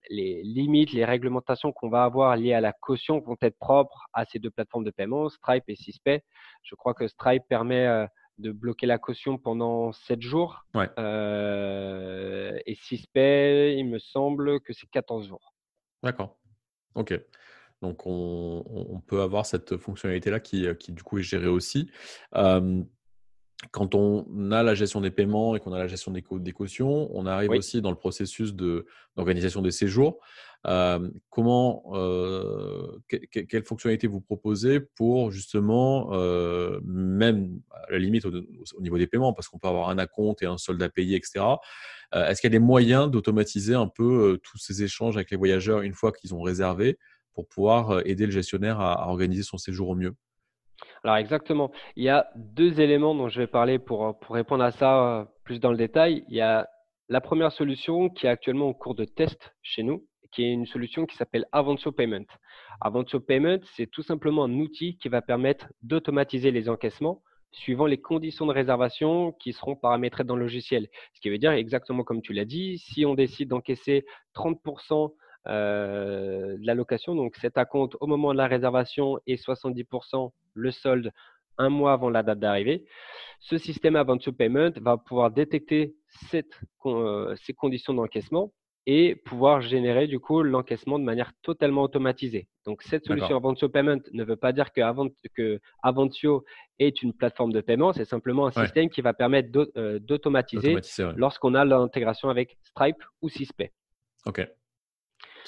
les 0.10 0.42
limites, 0.44 0.94
les 0.94 1.04
réglementations 1.04 1.74
qu'on 1.74 1.90
va 1.90 2.06
avoir 2.06 2.38
liées 2.38 2.54
à 2.54 2.62
la 2.62 2.72
caution 2.72 3.20
vont 3.20 3.36
être 3.42 3.58
propres 3.60 4.08
à 4.14 4.24
ces 4.26 4.40
deux 4.40 4.52
plateformes 4.52 4.86
de 4.86 4.92
paiement, 4.92 5.28
Stripe 5.28 5.66
et 5.68 5.76
Cispay. 5.76 6.24
Je 6.64 6.76
crois 6.76 6.94
que 6.94 7.08
Stripe 7.08 7.44
permet 7.50 8.08
de 8.38 8.52
bloquer 8.52 8.86
la 8.86 8.98
caution 8.98 9.38
pendant 9.38 9.92
7 9.92 10.22
jours. 10.22 10.66
Ouais. 10.74 10.90
Euh, 11.00 12.58
et 12.66 12.76
Cispay, 12.76 13.76
il 13.78 13.86
me 13.86 14.00
semble 14.00 14.60
que 14.62 14.74
c'est 14.74 14.90
14 14.90 15.28
jours. 15.28 15.54
D'accord. 16.04 16.38
Ok. 16.96 17.14
Donc, 17.82 18.06
on, 18.06 18.64
on, 18.66 19.00
peut 19.00 19.22
avoir 19.22 19.46
cette 19.46 19.78
fonctionnalité-là 19.78 20.40
qui, 20.40 20.66
qui, 20.80 20.92
du 20.92 21.04
coup, 21.04 21.20
est 21.20 21.24
gérée 21.24 21.48
aussi. 21.48 21.92
Euh, 22.36 22.82
quand 23.72 23.96
on 23.96 24.52
a 24.52 24.64
la 24.64 24.76
gestion 24.76 25.02
des 25.02 25.12
paiements 25.12 25.56
et 25.56 25.60
qu'on 25.60 25.74
a 25.74 25.80
la 25.80 25.88
gestion 25.88 26.12
des, 26.12 26.22
cautions, 26.52 27.10
on 27.14 27.26
arrive 27.26 27.52
aussi 27.52 27.82
dans 27.82 27.90
le 27.90 27.98
processus 27.98 28.54
d'organisation 28.54 29.62
des 29.62 29.72
séjours. 29.72 30.20
Euh, 30.68 31.10
comment, 31.30 31.84
euh, 31.94 32.98
quelles 33.08 33.64
fonctionnalités 33.64 34.08
vous 34.08 34.20
proposez 34.20 34.80
pour 34.80 35.32
justement, 35.32 36.10
euh, 36.14 36.80
même 36.84 37.60
à 37.72 37.92
la 37.92 38.00
limite 38.00 38.26
au, 38.26 38.82
niveau 38.82 38.98
des 38.98 39.08
paiements, 39.08 39.34
parce 39.34 39.48
qu'on 39.48 39.60
peut 39.60 39.68
avoir 39.68 39.90
un 39.90 40.00
acompte 40.00 40.42
et 40.42 40.48
un 40.48 40.58
solde 40.58 40.82
à 40.82 40.90
payer, 40.90 41.18
etc. 41.18 41.46
Est-ce 42.14 42.40
qu'il 42.40 42.50
y 42.50 42.54
a 42.56 42.58
des 42.58 42.64
moyens 42.64 43.10
d'automatiser 43.12 43.76
un 43.76 43.88
peu 43.88 44.40
tous 44.42 44.58
ces 44.58 44.84
échanges 44.84 45.18
avec 45.18 45.32
les 45.32 45.38
voyageurs 45.38 45.82
une 45.82 45.94
fois 45.94 46.12
qu'ils 46.12 46.34
ont 46.34 46.42
réservé 46.42 46.98
pour 47.36 47.48
pouvoir 47.48 48.02
aider 48.06 48.26
le 48.26 48.32
gestionnaire 48.32 48.80
à 48.80 49.08
organiser 49.10 49.43
son 49.43 49.58
séjour 49.58 49.89
au 49.89 49.95
mieux 49.95 50.15
alors 51.04 51.17
exactement. 51.17 51.71
Il 51.95 52.04
y 52.04 52.10
a 52.10 52.28
deux 52.36 52.82
éléments 52.82 53.13
dont 53.13 53.30
je 53.30 53.39
vais 53.39 53.48
parler 53.48 53.78
pour, 53.78 54.17
pour 54.19 54.34
répondre 54.34 54.63
à 54.63 54.71
ça 54.71 55.19
euh, 55.19 55.26
plus 55.43 55.60
dans 55.60 55.69
le 55.69 55.78
détail. 55.78 56.26
Il 56.30 56.36
y 56.36 56.41
a 56.41 56.67
la 57.10 57.21
première 57.21 57.52
solution 57.52 58.10
qui 58.10 58.26
est 58.26 58.30
actuellement 58.30 58.69
en 58.69 58.74
cours 58.74 58.95
de 58.95 59.06
test 59.06 59.54
chez 59.62 59.84
nous, 59.84 60.08
qui 60.32 60.43
est 60.43 60.52
une 60.52 60.65
solution 60.65 61.06
qui 61.06 61.15
s'appelle 61.15 61.45
Avancio 61.52 61.91
Payment. 61.91 62.26
Avancio 62.82 63.19
Payment, 63.19 63.60
c'est 63.76 63.86
tout 63.86 64.02
simplement 64.02 64.45
un 64.45 64.54
outil 64.54 64.98
qui 64.98 65.08
va 65.08 65.21
permettre 65.21 65.67
d'automatiser 65.84 66.50
les 66.50 66.69
encaissements 66.69 67.21
suivant 67.52 67.86
les 67.86 68.02
conditions 68.02 68.48
de 68.48 68.52
réservation 68.52 69.32
qui 69.32 69.54
seront 69.54 69.76
paramétrées 69.76 70.24
dans 70.24 70.36
le 70.36 70.41
logiciel. 70.41 70.89
Ce 71.13 71.21
qui 71.21 71.30
veut 71.30 71.38
dire 71.38 71.52
exactement 71.52 72.04
comme 72.04 72.21
tu 72.24 72.34
l'as 72.34 72.45
dit, 72.45 72.80
si 72.80 73.06
on 73.06 73.13
décide 73.13 73.50
d'encaisser 73.50 74.06
30% 74.34 75.13
euh, 75.48 76.58
de 76.58 76.66
la 76.66 76.74
location. 76.74 77.16
Donc, 77.16 77.36
cet 77.38 77.58
acompte 77.58 77.96
au 78.00 78.08
moment 78.08 78.32
de 78.34 78.38
la 78.38 78.48
réservation 78.48 79.20
et 79.28 79.36
70% 79.36 80.32
le 80.54 80.72
solde 80.72 81.12
un 81.58 81.70
mois 81.70 81.94
avant 81.94 82.10
la 82.10 82.24
date 82.24 82.40
d'arrivée. 82.40 82.86
Ce 83.40 83.58
système 83.58 83.96
Avant 83.96 84.18
to 84.18 84.32
Payment 84.32 84.72
va 84.78 84.98
pouvoir 84.98 85.32
détecter 85.32 85.96
cette, 86.30 86.60
euh, 86.86 87.36
ces 87.38 87.54
conditions 87.54 87.94
d'encaissement 87.94 88.52
et 88.88 89.16
pouvoir 89.16 89.62
générer 89.62 90.08
du 90.08 90.20
coup 90.20 90.44
l'encaissement 90.44 91.00
de 91.00 91.04
manière 91.04 91.32
totalement 91.42 91.82
automatisée. 91.84 92.48
Donc 92.66 92.84
cette 92.84 93.06
solution 93.06 93.36
Avantio 93.36 93.68
Payment 93.68 94.00
ne 94.14 94.24
veut 94.24 94.36
pas 94.36 94.52
dire 94.52 94.72
que, 94.72 94.82
que 95.36 95.60
Avantio 95.82 96.46
est 96.78 97.02
une 97.02 97.14
plateforme 97.14 97.52
de 97.52 97.62
paiement, 97.62 97.94
c'est 97.94 98.06
simplement 98.06 98.46
un 98.48 98.52
système 98.52 98.90
qui 98.90 99.02
va 99.02 99.14
permettre 99.14 99.50
euh, 99.78 100.00
d'automatiser 100.00 100.78
lorsqu'on 101.16 101.56
a 101.56 101.66
l'intégration 101.66 102.30
avec 102.30 102.58
Stripe 102.62 103.04
ou 103.22 103.30
Cispay. 103.30 103.72
Ok. 104.26 104.48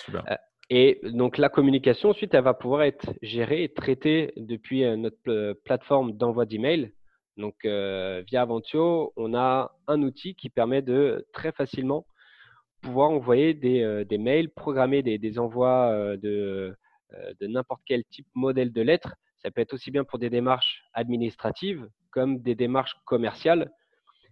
Euh, 0.09 0.35
et 0.69 0.99
donc 1.03 1.37
la 1.37 1.49
communication 1.49 2.09
ensuite, 2.09 2.33
elle 2.33 2.43
va 2.43 2.53
pouvoir 2.53 2.83
être 2.83 3.13
gérée 3.21 3.63
et 3.63 3.73
traitée 3.73 4.33
depuis 4.35 4.83
euh, 4.83 4.95
notre 4.95 5.17
euh, 5.29 5.53
plateforme 5.65 6.13
d'envoi 6.13 6.45
d'email. 6.45 6.93
Donc 7.37 7.55
via 7.63 8.41
Aventio, 8.41 9.13
on 9.15 9.35
a 9.35 9.71
un 9.85 10.01
outil 10.01 10.33
qui 10.33 10.49
permet 10.49 10.81
de 10.81 11.27
très 11.33 11.51
facilement 11.51 12.07
pouvoir 12.81 13.11
envoyer 13.11 13.53
des, 13.53 14.17
mails, 14.17 14.49
programmer 14.49 15.03
des, 15.03 15.19
des 15.19 15.37
envois 15.37 16.17
de, 16.17 16.75
de 17.39 17.47
n'importe 17.47 17.83
quel 17.85 18.03
type 18.05 18.25
modèle 18.33 18.73
de 18.73 18.81
lettres. 18.81 19.13
Ça 19.43 19.51
peut 19.51 19.61
être 19.61 19.73
aussi 19.73 19.91
bien 19.91 20.03
pour 20.03 20.17
des 20.17 20.31
démarches 20.31 20.81
administratives 20.95 21.87
comme 22.09 22.39
des 22.41 22.55
démarches 22.55 22.95
commerciales 23.05 23.71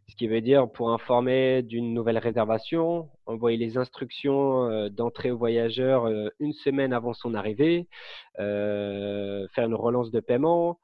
ce 0.08 0.16
qui 0.16 0.28
veut 0.28 0.42
dire 0.42 0.70
pour 0.70 0.92
informer 0.92 1.64
d'une 1.64 1.94
nouvelle 1.94 2.18
réservation, 2.18 3.10
envoyer 3.26 3.58
les 3.58 3.78
instructions 3.78 4.70
euh, 4.70 4.90
d'entrée 4.90 5.32
au 5.32 5.38
voyageur 5.38 6.06
euh, 6.06 6.30
une 6.40 6.54
semaine 6.54 6.94
avant 6.94 7.14
son 7.14 7.34
arrivée, 7.34 7.88
euh, 8.40 9.48
faire 9.54 9.66
une 9.66 9.74
relance 9.74 10.12
de 10.12 10.20
paiement. 10.20 10.80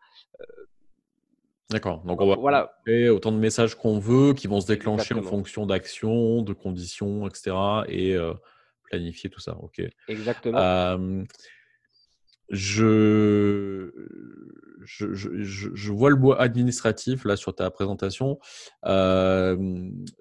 D'accord. 1.70 2.04
Donc 2.04 2.20
on 2.20 2.28
va 2.28 2.36
voilà. 2.36 2.74
autant 3.12 3.32
de 3.32 3.38
messages 3.38 3.76
qu'on 3.76 4.00
veut 4.00 4.34
qui 4.34 4.48
vont 4.48 4.60
se 4.60 4.68
déclencher 4.68 5.14
en 5.14 5.22
fonction 5.22 5.66
d'actions, 5.66 6.42
de 6.42 6.52
conditions, 6.52 7.28
etc. 7.28 7.56
et 7.88 8.18
planifier 8.90 9.30
tout 9.30 9.40
ça. 9.40 9.56
Ok. 9.62 9.82
Exactement. 10.10 10.98
Je, 12.52 13.90
je, 14.84 15.14
je, 15.14 15.92
vois 15.92 16.10
le 16.10 16.16
bois 16.18 16.42
administratif 16.42 17.24
là 17.24 17.38
sur 17.38 17.56
ta 17.56 17.70
présentation. 17.72 18.40
Euh, 18.86 19.58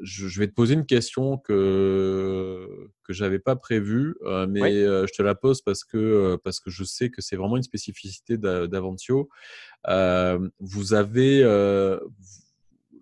je, 0.00 0.38
vais 0.38 0.46
te 0.46 0.54
poser 0.54 0.74
une 0.74 0.86
question 0.86 1.38
que 1.38 2.88
que 3.02 3.12
j'avais 3.12 3.40
pas 3.40 3.56
prévue, 3.56 4.14
euh, 4.22 4.46
mais 4.48 4.76
euh, 4.76 5.06
je 5.08 5.12
te 5.12 5.22
la 5.22 5.34
pose 5.34 5.62
parce 5.62 5.82
que 5.82 6.36
parce 6.44 6.60
que 6.60 6.70
je 6.70 6.84
sais 6.84 7.10
que 7.10 7.20
c'est 7.20 7.34
vraiment 7.36 7.56
une 7.56 7.64
spécificité 7.64 8.38
d'Aventio. 8.38 9.28
vous 10.60 10.94
avez, 10.94 11.40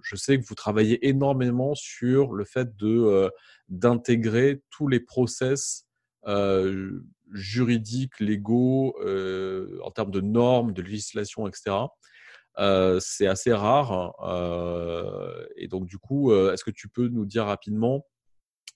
je 0.03 0.17
sais 0.17 0.39
que 0.41 0.47
vous 0.47 0.55
travaillez 0.55 1.07
énormément 1.07 1.75
sur 1.75 2.33
le 2.33 2.45
fait 2.45 2.77
de 2.77 3.31
d'intégrer 3.69 4.63
tous 4.71 4.89
les 4.89 5.01
process 5.01 5.87
juridiques, 7.33 8.21
légaux, 8.21 8.97
euh, 9.03 9.79
en 9.83 9.91
termes 9.91 10.11
de 10.11 10.21
normes, 10.21 10.73
de 10.73 10.83
législation, 10.83 11.47
etc. 11.47 11.77
Euh, 12.59 12.99
c'est 13.01 13.27
assez 13.27 13.53
rare. 13.53 14.15
Euh, 14.23 15.47
et 15.57 15.69
donc, 15.69 15.87
du 15.87 15.99
coup, 15.99 16.33
est-ce 16.33 16.65
que 16.65 16.71
tu 16.71 16.89
peux 16.89 17.09
nous 17.09 17.27
dire 17.27 17.45
rapidement 17.45 18.07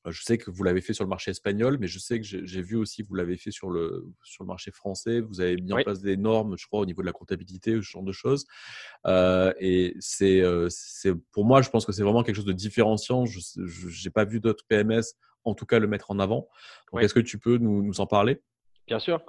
je 0.06 0.20
sais 0.20 0.36
que 0.36 0.50
vous 0.50 0.64
l'avez 0.64 0.80
fait 0.80 0.94
sur 0.94 1.04
le 1.04 1.08
marché 1.08 1.30
espagnol, 1.30 1.78
mais 1.78 1.86
je 1.86 2.00
sais 2.00 2.18
que 2.18 2.26
j'ai 2.26 2.62
vu 2.62 2.74
aussi 2.74 3.04
que 3.04 3.08
vous 3.08 3.14
l'avez 3.14 3.36
fait 3.36 3.52
sur 3.52 3.70
le, 3.70 4.04
sur 4.24 4.42
le 4.42 4.48
marché 4.48 4.72
français. 4.72 5.20
Vous 5.20 5.40
avez 5.40 5.54
mis 5.54 5.72
en 5.72 5.80
place 5.80 6.00
des 6.00 6.16
normes, 6.16 6.58
je 6.58 6.66
crois, 6.66 6.80
au 6.80 6.86
niveau 6.86 7.02
de 7.02 7.06
la 7.06 7.12
comptabilité, 7.12 7.76
ce 7.76 7.82
genre 7.82 8.02
de 8.02 8.10
choses. 8.10 8.44
et 9.06 9.94
c'est, 10.00 10.42
pour 11.30 11.44
moi, 11.44 11.62
je 11.62 11.70
pense 11.70 11.86
que 11.86 11.92
c'est 11.92 12.02
vraiment 12.02 12.24
quelque 12.24 12.34
chose 12.34 12.44
de 12.44 12.52
différenciant. 12.52 13.26
Je 13.26 14.04
n'ai 14.04 14.10
pas 14.10 14.24
vu 14.24 14.40
d'autres 14.40 14.64
PMS 14.66 15.14
en 15.44 15.54
tout 15.54 15.66
cas 15.66 15.78
le 15.78 15.86
mettre 15.86 16.10
en 16.10 16.18
avant. 16.18 16.48
Est-ce 16.98 17.14
que 17.14 17.20
tu 17.20 17.38
peux 17.38 17.58
nous, 17.58 18.00
en 18.00 18.06
parler? 18.06 18.40
Bien 18.86 18.98
sûr. 18.98 19.22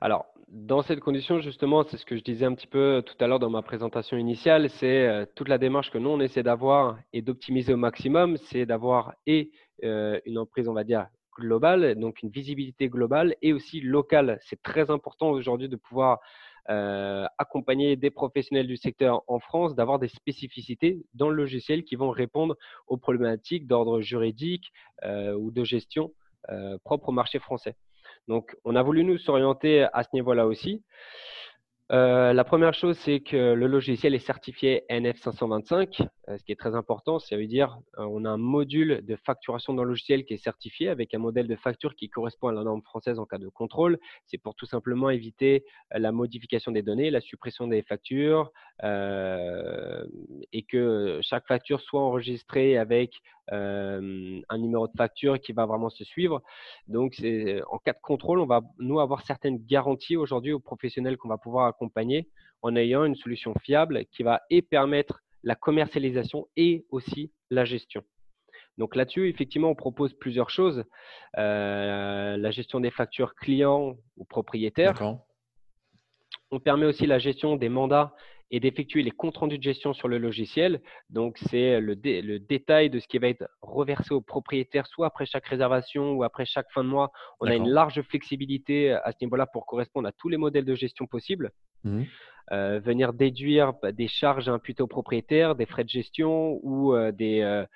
Alors, 0.00 0.26
dans 0.48 0.82
cette 0.82 1.00
condition, 1.00 1.40
justement, 1.40 1.84
c'est 1.84 1.96
ce 1.96 2.06
que 2.06 2.16
je 2.16 2.22
disais 2.22 2.44
un 2.44 2.54
petit 2.54 2.66
peu 2.66 3.02
tout 3.04 3.16
à 3.22 3.26
l'heure 3.26 3.38
dans 3.38 3.50
ma 3.50 3.62
présentation 3.62 4.16
initiale, 4.16 4.70
c'est 4.70 5.06
euh, 5.06 5.26
toute 5.34 5.48
la 5.48 5.58
démarche 5.58 5.90
que 5.90 5.98
nous, 5.98 6.10
on 6.10 6.20
essaie 6.20 6.42
d'avoir 6.42 6.98
et 7.12 7.22
d'optimiser 7.22 7.72
au 7.72 7.76
maximum, 7.76 8.36
c'est 8.36 8.64
d'avoir 8.64 9.14
et 9.26 9.50
euh, 9.84 10.20
une 10.24 10.38
emprise, 10.38 10.68
on 10.68 10.74
va 10.74 10.84
dire, 10.84 11.06
globale, 11.38 11.94
donc 11.94 12.22
une 12.22 12.30
visibilité 12.30 12.88
globale 12.88 13.34
et 13.42 13.52
aussi 13.52 13.80
locale. 13.80 14.38
C'est 14.42 14.60
très 14.62 14.90
important 14.90 15.30
aujourd'hui 15.30 15.68
de 15.68 15.76
pouvoir 15.76 16.18
euh, 16.70 17.26
accompagner 17.38 17.96
des 17.96 18.10
professionnels 18.10 18.66
du 18.66 18.76
secteur 18.76 19.22
en 19.26 19.38
France, 19.40 19.74
d'avoir 19.74 19.98
des 19.98 20.08
spécificités 20.08 20.98
dans 21.14 21.28
le 21.28 21.36
logiciel 21.36 21.84
qui 21.84 21.96
vont 21.96 22.10
répondre 22.10 22.56
aux 22.86 22.96
problématiques 22.96 23.66
d'ordre 23.66 24.00
juridique 24.00 24.72
euh, 25.04 25.32
ou 25.34 25.50
de 25.50 25.64
gestion 25.64 26.12
euh, 26.50 26.76
propre 26.84 27.08
au 27.08 27.12
marché 27.12 27.38
français. 27.38 27.76
Donc, 28.26 28.56
on 28.64 28.76
a 28.76 28.82
voulu 28.82 29.04
nous 29.04 29.18
s'orienter 29.18 29.86
à 29.92 30.02
ce 30.02 30.08
niveau-là 30.12 30.46
aussi. 30.46 30.82
La 31.90 32.44
première 32.44 32.74
chose, 32.74 32.98
c'est 32.98 33.20
que 33.20 33.54
le 33.54 33.66
logiciel 33.66 34.14
est 34.14 34.18
certifié 34.18 34.84
NF525, 34.90 36.02
euh, 36.02 36.06
ce 36.36 36.44
qui 36.44 36.52
est 36.52 36.56
très 36.56 36.74
important. 36.74 37.18
Ça 37.18 37.36
veut 37.36 37.46
dire 37.46 37.78
euh, 37.98 38.04
on 38.04 38.24
a 38.24 38.30
un 38.30 38.36
module 38.36 39.04
de 39.04 39.16
facturation 39.16 39.72
dans 39.72 39.84
le 39.84 39.90
logiciel 39.90 40.24
qui 40.24 40.34
est 40.34 40.42
certifié 40.42 40.88
avec 40.88 41.14
un 41.14 41.18
modèle 41.18 41.48
de 41.48 41.56
facture 41.56 41.94
qui 41.94 42.08
correspond 42.08 42.48
à 42.48 42.52
la 42.52 42.64
norme 42.64 42.82
française 42.82 43.18
en 43.18 43.24
cas 43.24 43.38
de 43.38 43.48
contrôle. 43.48 43.98
C'est 44.26 44.38
pour 44.38 44.54
tout 44.54 44.66
simplement 44.66 45.10
éviter 45.10 45.64
la 45.90 46.12
modification 46.12 46.72
des 46.72 46.82
données, 46.82 47.10
la 47.10 47.20
suppression 47.20 47.66
des 47.66 47.82
factures 47.82 48.52
et 48.82 50.62
que 50.68 51.18
chaque 51.22 51.46
facture 51.46 51.80
soit 51.80 52.02
enregistrée 52.02 52.76
avec 52.76 53.20
un 53.50 54.58
numéro 54.58 54.86
de 54.86 54.92
facture 54.96 55.40
qui 55.40 55.52
va 55.52 55.66
vraiment 55.66 55.88
se 55.88 56.04
suivre. 56.04 56.42
Donc, 56.86 57.20
en 57.70 57.78
cas 57.78 57.92
de 57.92 58.00
contrôle, 58.02 58.40
on 58.40 58.46
va 58.46 58.60
nous 58.78 59.00
avoir 59.00 59.22
certaines 59.22 59.58
garanties 59.64 60.16
aujourd'hui 60.16 60.52
aux 60.52 60.60
professionnels 60.60 61.16
qu'on 61.16 61.28
va 61.28 61.38
pouvoir 61.38 61.66
accompagner 61.66 62.28
en 62.62 62.76
ayant 62.76 63.04
une 63.04 63.14
solution 63.14 63.54
fiable 63.62 64.04
qui 64.06 64.22
va 64.22 64.42
et 64.50 64.62
permettre 64.62 65.22
la 65.42 65.54
commercialisation 65.54 66.48
et 66.56 66.86
aussi 66.90 67.32
la 67.50 67.64
gestion. 67.64 68.02
Donc 68.78 68.94
là-dessus, 68.94 69.28
effectivement, 69.28 69.70
on 69.70 69.74
propose 69.74 70.14
plusieurs 70.14 70.50
choses. 70.50 70.84
Euh, 71.36 72.36
la 72.36 72.50
gestion 72.50 72.80
des 72.80 72.90
factures 72.90 73.34
clients 73.34 73.96
ou 74.16 74.24
propriétaires. 74.24 74.94
On 76.50 76.60
permet 76.60 76.86
aussi 76.86 77.06
la 77.06 77.18
gestion 77.18 77.56
des 77.56 77.68
mandats 77.68 78.14
et 78.50 78.60
d'effectuer 78.60 79.02
les 79.02 79.10
comptes 79.10 79.36
rendus 79.36 79.58
de 79.58 79.62
gestion 79.62 79.92
sur 79.92 80.08
le 80.08 80.18
logiciel. 80.18 80.80
Donc, 81.10 81.38
c'est 81.50 81.80
le, 81.80 81.94
le, 81.94 82.38
détail 82.38 82.90
de 82.90 82.98
ce 82.98 83.08
qui 83.08 83.18
va 83.18 83.28
être 83.28 83.46
reversé 83.62 84.14
au 84.14 84.20
propriétaire, 84.20 84.86
soit 84.86 85.06
après 85.06 85.26
chaque 85.26 85.46
réservation 85.46 86.12
ou 86.12 86.22
après 86.22 86.46
chaque 86.46 86.70
fin 86.72 86.84
de 86.84 86.88
mois. 86.88 87.10
On 87.40 87.46
a 87.46 87.54
une 87.54 87.68
large 87.68 88.00
flexibilité 88.02 88.92
à 88.92 89.12
ce 89.12 89.24
niveau-là 89.24 89.46
pour 89.46 89.66
correspondre 89.66 90.08
à 90.08 90.12
tous 90.12 90.28
les 90.28 90.36
modèles 90.36 90.64
de 90.64 90.74
gestion 90.74 91.06
possibles. 91.06 91.50
Mmh. 91.84 92.04
Euh, 92.50 92.80
venir 92.80 93.12
déduire 93.12 93.74
bah, 93.82 93.92
des 93.92 94.08
charges 94.08 94.48
imputées 94.48 94.82
au 94.82 94.86
propriétaire, 94.86 95.54
des 95.54 95.66
frais 95.66 95.84
de 95.84 95.90
gestion 95.90 96.58
ou 96.62 96.94
euh, 96.94 97.12
des, 97.12 97.40
euh, 97.42 97.66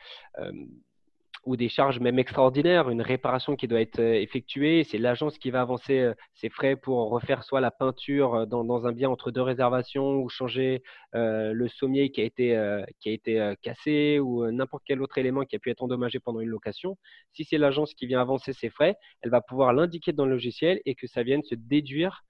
ou 1.45 1.57
des 1.57 1.69
charges 1.69 1.99
même 1.99 2.19
extraordinaires, 2.19 2.89
une 2.91 3.03
réparation 3.03 3.57
qui 3.57 3.67
doit 3.67 3.81
être 3.81 3.99
euh, 3.99 4.15
effectuée. 4.15 4.85
C'est 4.85 4.99
l'agence 4.99 5.39
qui 5.39 5.51
va 5.51 5.61
avancer 5.61 5.99
euh, 5.99 6.15
ses 6.35 6.49
frais 6.49 6.77
pour 6.77 7.11
refaire 7.11 7.43
soit 7.43 7.61
la 7.61 7.71
peinture 7.71 8.35
euh, 8.35 8.47
dans, 8.47 8.87
un 8.87 8.93
bien 8.93 9.11
entre 9.11 9.31
deux 9.31 9.43
réservations 9.43 10.15
ou 10.15 10.29
changer 10.29 10.83
le 11.15 11.69
sommier 11.69 12.11
qui 12.11 12.21
a 12.21 12.25
été, 12.25 12.83
qui 13.01 13.11
a 13.11 13.13
été 13.13 13.55
cassé 13.63 14.19
ou 14.19 14.51
n'importe 14.51 14.83
quel 14.87 15.03
autre 15.03 15.19
élément 15.19 15.45
qui 15.45 15.57
a 15.57 15.59
pu 15.59 15.71
être 15.71 15.83
endommagé 15.83 16.21
pendant 16.21 16.41
une 16.41 16.49
location. 16.49 16.97
Si 17.33 17.45
c'est 17.45 17.59
l'agence 17.59 17.95
qui 17.95 18.07
vient 18.07 18.21
avancer 18.21 18.53
ses 18.53 18.71
frais, 18.71 18.97
elle 19.21 19.31
va 19.31 19.41
pouvoir 19.41 19.73
l'indiquer 19.73 20.13
dans 20.13 20.25
le 20.25 20.33
logiciel 20.33 20.81
et 20.87 20.95
que 20.95 21.07
ça 21.07 21.23
vienne 21.23 21.43
se 21.43 21.55
déduire 21.55 22.25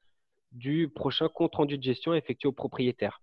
du 0.52 0.88
prochain 0.88 1.28
compte 1.28 1.54
rendu 1.54 1.78
de 1.78 1.82
gestion 1.82 2.14
effectué 2.14 2.48
au 2.48 2.52
propriétaire. 2.52 3.20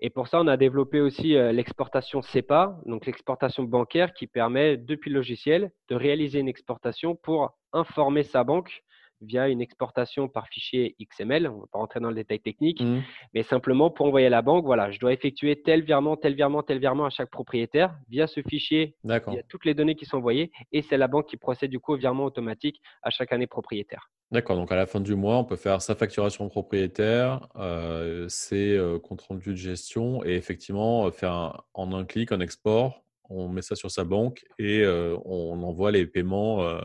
Et 0.00 0.10
pour 0.10 0.28
ça, 0.28 0.40
on 0.40 0.46
a 0.48 0.56
développé 0.56 1.00
aussi 1.00 1.36
euh, 1.36 1.52
l'exportation 1.52 2.20
CEPA, 2.20 2.78
donc 2.86 3.06
l'exportation 3.06 3.62
bancaire 3.64 4.12
qui 4.12 4.26
permet, 4.26 4.76
depuis 4.76 5.10
le 5.10 5.16
logiciel, 5.16 5.70
de 5.88 5.94
réaliser 5.94 6.40
une 6.40 6.48
exportation 6.48 7.14
pour 7.14 7.56
informer 7.72 8.22
sa 8.22 8.44
banque 8.44 8.82
via 9.20 9.48
une 9.48 9.60
exportation 9.60 10.28
par 10.28 10.48
fichier 10.48 10.96
XML. 11.00 11.48
On 11.48 11.54
ne 11.54 11.60
va 11.60 11.66
pas 11.72 11.78
rentrer 11.78 12.00
dans 12.00 12.08
le 12.08 12.14
détail 12.14 12.40
technique, 12.40 12.80
mmh. 12.80 13.00
mais 13.32 13.42
simplement 13.42 13.90
pour 13.90 14.06
envoyer 14.06 14.26
à 14.26 14.30
la 14.30 14.42
banque, 14.42 14.64
voilà, 14.64 14.90
je 14.90 14.98
dois 14.98 15.12
effectuer 15.12 15.62
tel 15.62 15.82
virement, 15.82 16.16
tel 16.16 16.34
virement, 16.34 16.62
tel 16.62 16.78
virement 16.78 17.06
à 17.06 17.10
chaque 17.10 17.30
propriétaire 17.30 17.94
via 18.08 18.26
ce 18.26 18.42
fichier. 18.42 18.96
Il 19.32 19.36
y 19.36 19.38
a 19.38 19.42
toutes 19.48 19.64
les 19.64 19.74
données 19.74 19.94
qui 19.94 20.04
sont 20.04 20.18
envoyées 20.18 20.52
et 20.72 20.82
c'est 20.82 20.96
la 20.96 21.08
banque 21.08 21.26
qui 21.26 21.36
procède 21.36 21.70
du 21.70 21.80
coup 21.80 21.94
au 21.94 21.96
virement 21.96 22.24
automatique 22.24 22.80
à 23.02 23.10
chaque 23.10 23.32
année 23.32 23.46
propriétaire. 23.46 24.10
D'accord, 24.34 24.56
donc 24.56 24.72
à 24.72 24.74
la 24.74 24.86
fin 24.86 25.00
du 25.00 25.14
mois, 25.14 25.36
on 25.36 25.44
peut 25.44 25.54
faire 25.54 25.80
sa 25.80 25.94
facturation 25.94 26.48
propriétaire, 26.48 27.46
euh, 27.54 28.26
ses 28.28 28.76
euh, 28.76 28.98
comptes 28.98 29.20
rendus 29.20 29.50
de 29.50 29.54
gestion 29.54 30.24
et 30.24 30.34
effectivement 30.34 31.08
faire 31.12 31.62
en 31.72 31.92
un 31.92 32.04
clic 32.04 32.32
un 32.32 32.40
export. 32.40 33.04
On 33.30 33.48
met 33.48 33.62
ça 33.62 33.76
sur 33.76 33.92
sa 33.92 34.02
banque 34.02 34.44
et 34.58 34.80
euh, 34.80 35.16
on 35.24 35.62
envoie 35.62 35.92
les 35.92 36.04
paiements 36.04 36.62
euh, 36.64 36.80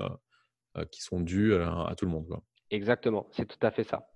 qui 0.91 1.01
sont 1.01 1.21
dus 1.21 1.55
à, 1.55 1.91
tout 1.97 2.05
le 2.05 2.11
monde. 2.11 2.27
Exactement, 2.69 3.25
c'est 3.31 3.47
tout 3.47 3.65
à 3.65 3.71
fait 3.71 3.83
ça. 3.83 4.07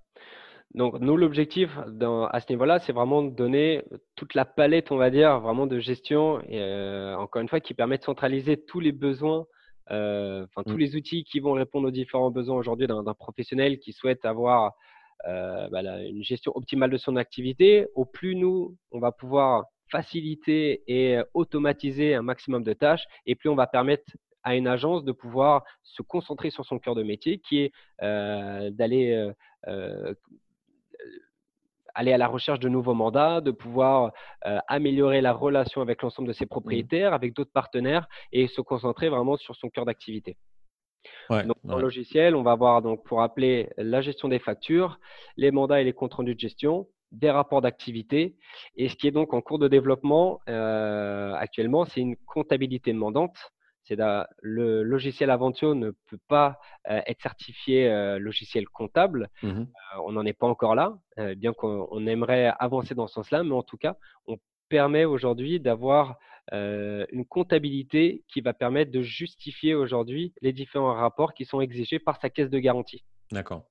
Donc, 0.75 0.99
nous, 0.99 1.17
l'objectif 1.17 1.75
à 1.79 2.39
ce 2.39 2.45
niveau-là, 2.51 2.77
c'est 2.81 2.93
vraiment 2.93 3.23
de 3.23 3.31
donner 3.31 3.83
toute 4.15 4.35
la 4.35 4.45
palette, 4.45 4.91
on 4.91 4.97
va 4.97 5.09
dire, 5.09 5.39
vraiment 5.39 5.65
de 5.65 5.79
gestion, 5.79 6.39
et 6.41 6.61
euh, 6.61 7.15
encore 7.17 7.41
une 7.41 7.49
fois, 7.49 7.61
qui 7.61 7.73
permet 7.73 7.97
de 7.97 8.03
centraliser 8.03 8.57
tous 8.57 8.79
les 8.79 8.91
besoins, 8.91 9.47
tous 9.89 10.75
mm. 10.75 10.77
les 10.77 10.95
outils 10.95 11.23
qui 11.23 11.39
vont 11.39 11.53
répondre 11.53 11.87
aux 11.87 11.91
différents 11.91 12.31
besoins 12.31 12.57
aujourd'hui 12.57 12.87
d'un 12.87 13.03
professionnel 13.13 13.79
qui 13.79 13.93
souhaite 13.93 14.25
avoir 14.25 14.73
bah, 15.25 15.81
une 16.03 16.23
gestion 16.23 16.51
optimale 16.55 16.91
de 16.91 16.97
son 16.97 17.15
activité. 17.15 17.87
Au 17.95 18.05
plus 18.05 18.35
nous, 18.35 18.75
on 18.91 18.99
va 18.99 19.11
pouvoir 19.11 19.65
faciliter 19.89 20.83
et 20.87 21.19
automatiser 21.33 22.15
un 22.15 22.23
maximum 22.23 22.63
de 22.63 22.73
tâches, 22.73 23.05
et 23.25 23.35
plus 23.35 23.49
on 23.49 23.55
va 23.55 23.67
permettre 23.67 24.03
à 24.43 24.55
une 24.55 24.67
agence 24.67 25.03
de 25.03 25.11
pouvoir 25.11 25.63
se 25.83 26.01
concentrer 26.01 26.49
sur 26.49 26.65
son 26.65 26.79
cœur 26.79 26.95
de 26.95 27.03
métier, 27.03 27.39
qui 27.39 27.59
est 27.59 27.71
euh, 28.01 28.69
d'aller 28.71 29.31
euh, 29.67 30.13
aller 31.93 32.13
à 32.13 32.17
la 32.17 32.27
recherche 32.27 32.59
de 32.59 32.69
nouveaux 32.69 32.93
mandats, 32.93 33.41
de 33.41 33.51
pouvoir 33.51 34.11
améliorer 34.67 35.21
la 35.21 35.33
relation 35.33 35.81
avec 35.81 36.01
l'ensemble 36.01 36.27
de 36.27 36.33
ses 36.33 36.45
mmh. 36.45 36.49
propriétaires, 36.49 37.13
avec 37.13 37.33
d'autres 37.33 37.51
partenaires 37.51 38.07
et 38.31 38.47
se 38.47 38.61
concentrer 38.61 39.09
vraiment 39.09 39.37
sur 39.37 39.55
son 39.55 39.69
cœur 39.69 39.85
d'activité. 39.85 40.37
donc, 41.29 41.57
dans 41.63 41.77
le 41.77 41.83
logiciel, 41.83 42.35
on 42.35 42.43
va 42.43 42.51
avoir 42.51 42.81
donc 42.81 43.03
pour 43.03 43.21
appeler 43.21 43.69
la 43.77 44.01
gestion 44.01 44.27
des 44.27 44.39
factures, 44.39 44.99
les 45.37 45.51
mandats 45.51 45.81
et 45.81 45.83
les 45.83 45.93
comptes 45.93 46.13
rendus 46.13 46.35
de 46.35 46.39
gestion, 46.39 46.87
des 47.11 47.29
rapports 47.29 47.61
d'activité. 47.61 48.35
Et 48.75 48.89
ce 48.89 48.95
qui 48.95 49.07
est 49.07 49.11
donc 49.11 49.33
en 49.33 49.41
cours 49.41 49.59
de 49.59 49.67
développement 49.67 50.39
actuellement, 50.47 51.85
c'est 51.85 52.01
une 52.01 52.15
comptabilité 52.25 52.91
demandante 52.91 53.37
c'est 53.85 53.97
le 54.41 54.83
logiciel 54.83 55.29
Aventio 55.29 55.75
ne 55.75 55.91
peut 56.07 56.19
pas 56.27 56.57
euh, 56.89 57.01
être 57.05 57.21
certifié 57.21 57.89
euh, 57.89 58.19
logiciel 58.19 58.67
comptable. 58.67 59.29
Mmh 59.41 59.49
euh, 59.49 59.99
on 60.05 60.13
n'en 60.13 60.25
est 60.25 60.33
pas 60.33 60.47
encore 60.47 60.75
là, 60.75 60.97
bien 61.37 61.53
qu'on 61.53 62.07
aimerait 62.07 62.51
avancer 62.59 62.95
dans 62.95 63.05
ce 63.05 63.13
sens-là, 63.13 63.43
mais 63.43 63.53
en 63.53 63.61
tout 63.61 63.77
cas, 63.77 63.95
on 64.25 64.37
permet 64.69 65.05
aujourd'hui 65.05 65.59
d'avoir 65.59 66.17
une 66.51 67.25
comptabilité 67.29 68.23
qui 68.27 68.41
va 68.41 68.53
permettre 68.53 68.91
de 68.91 69.01
justifier 69.01 69.75
aujourd'hui 69.75 70.33
les 70.41 70.51
différents 70.51 70.95
rapports 70.95 71.33
qui 71.35 71.45
sont 71.45 71.61
exigés 71.61 71.99
par 71.99 72.19
sa 72.19 72.29
caisse 72.29 72.49
de 72.49 72.59
garantie. 72.59 73.03
D'accord. 73.31 73.65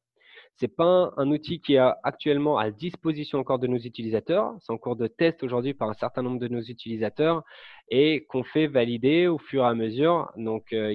Ce 0.56 0.66
n'est 0.66 0.72
pas 0.72 1.12
un, 1.16 1.30
outil 1.30 1.60
qui 1.60 1.74
est 1.74 1.92
actuellement 2.02 2.58
à 2.58 2.70
disposition 2.70 3.38
encore 3.38 3.58
de 3.58 3.66
nos 3.66 3.78
utilisateurs. 3.78 4.54
C'est 4.60 4.72
en 4.72 4.78
cours 4.78 4.96
de 4.96 5.06
test 5.06 5.42
aujourd'hui 5.42 5.74
par 5.74 5.88
un 5.88 5.94
certain 5.94 6.22
nombre 6.22 6.38
de 6.38 6.48
nos 6.48 6.60
utilisateurs 6.60 7.42
et 7.88 8.26
qu'on 8.26 8.44
fait 8.44 8.66
valider 8.66 9.26
au 9.26 9.38
fur 9.38 9.64
et 9.64 9.66
à 9.66 9.74
mesure. 9.74 10.30
Donc, 10.36 10.72
euh, 10.72 10.94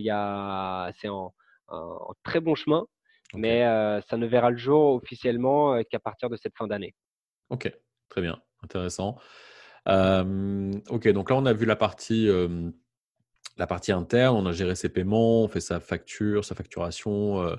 c'est 1.01 1.09
en, 1.09 1.33
très 2.23 2.39
bon 2.39 2.55
chemin, 2.55 2.85
mais 3.33 3.65
euh, 3.65 3.99
ça 4.01 4.17
ne 4.17 4.25
verra 4.25 4.51
le 4.51 4.57
jour 4.57 4.93
officiellement 4.93 5.73
euh, 5.73 5.81
qu'à 5.89 5.99
partir 5.99 6.29
de 6.29 6.37
cette 6.37 6.55
fin 6.55 6.67
d'année. 6.67 6.93
Ok, 7.49 7.71
très 8.09 8.21
bien, 8.21 8.39
intéressant. 8.63 9.17
ok, 9.87 11.07
donc 11.09 11.29
là, 11.29 11.35
on 11.35 11.45
a 11.45 11.53
vu 11.53 11.65
la 11.65 11.75
partie 11.75 12.29
la 13.57 13.67
partie 13.67 13.91
interne, 13.91 14.35
on 14.35 14.45
a 14.45 14.51
géré 14.51 14.75
ses 14.75 14.89
paiements, 14.89 15.43
on 15.43 15.47
fait 15.47 15.61
sa 15.61 15.79
facture, 15.79 16.45
sa 16.45 16.55
facturation, 16.55 17.57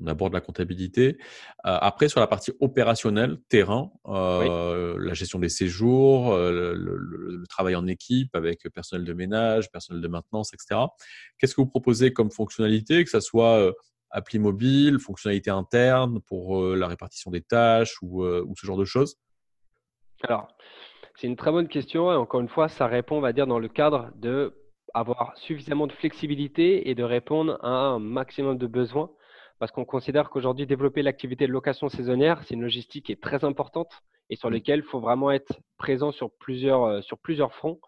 on 0.00 0.06
aborde 0.06 0.32
la 0.32 0.40
comptabilité. 0.40 1.18
Euh, 1.66 1.78
après, 1.80 2.08
sur 2.08 2.20
la 2.20 2.26
partie 2.26 2.52
opérationnelle, 2.60 3.38
terrain, 3.48 3.92
euh, 4.06 4.96
la 4.98 5.14
gestion 5.14 5.38
des 5.38 5.48
séjours, 5.48 6.32
euh, 6.32 6.74
le, 6.74 7.44
travail 7.48 7.76
en 7.76 7.86
équipe 7.86 8.34
avec 8.34 8.68
personnel 8.70 9.04
de 9.04 9.12
ménage, 9.12 9.70
personnel 9.70 10.02
de 10.02 10.08
maintenance, 10.08 10.52
etc. 10.52 10.80
Qu'est-ce 11.38 11.54
que 11.54 11.60
vous 11.60 11.68
proposez 11.68 12.12
comme 12.12 12.30
fonctionnalité, 12.30 13.04
que 13.04 13.10
ce 13.10 13.20
soit 13.20 13.72
appli 14.10 14.38
mobile, 14.38 14.98
fonctionnalité 14.98 15.50
interne 15.50 16.20
pour 16.20 16.64
la 16.74 16.88
répartition 16.88 17.30
des 17.30 17.42
tâches 17.42 17.96
ou, 18.02 18.24
ce 18.56 18.66
genre 18.66 18.78
de 18.78 18.84
choses? 18.84 19.16
Alors, 20.22 20.48
c'est 21.16 21.28
une 21.28 21.36
très 21.36 21.52
bonne 21.52 21.68
question. 21.68 22.10
Et 22.10 22.16
encore 22.16 22.40
une 22.40 22.48
fois, 22.48 22.68
ça 22.68 22.86
répond, 22.86 23.18
on 23.18 23.20
va 23.20 23.32
dire, 23.32 23.46
dans 23.46 23.58
le 23.58 23.68
cadre 23.68 24.10
de 24.16 24.54
avoir 24.94 25.36
suffisamment 25.36 25.86
de 25.86 25.92
flexibilité 25.92 26.88
et 26.88 26.94
de 26.94 27.02
répondre 27.02 27.58
à 27.62 27.68
un 27.68 27.98
maximum 27.98 28.58
de 28.58 28.66
besoins 28.66 29.10
parce 29.58 29.70
qu'on 29.72 29.84
considère 29.84 30.30
qu'aujourd'hui, 30.30 30.66
développer 30.66 31.02
l'activité 31.02 31.46
de 31.46 31.52
location 31.52 31.88
saisonnière, 31.88 32.42
c'est 32.44 32.54
une 32.54 32.62
logistique 32.62 33.06
qui 33.06 33.12
est 33.12 33.20
très 33.20 33.44
importante 33.44 34.02
et 34.30 34.36
sur 34.36 34.50
mmh. 34.50 34.54
laquelle 34.54 34.78
il 34.80 34.84
faut 34.84 35.00
vraiment 35.00 35.30
être 35.30 35.60
présent 35.78 36.12
sur 36.12 36.30
plusieurs, 36.32 36.84
euh, 36.84 37.00
sur 37.02 37.18
plusieurs 37.18 37.54
fronts 37.54 37.80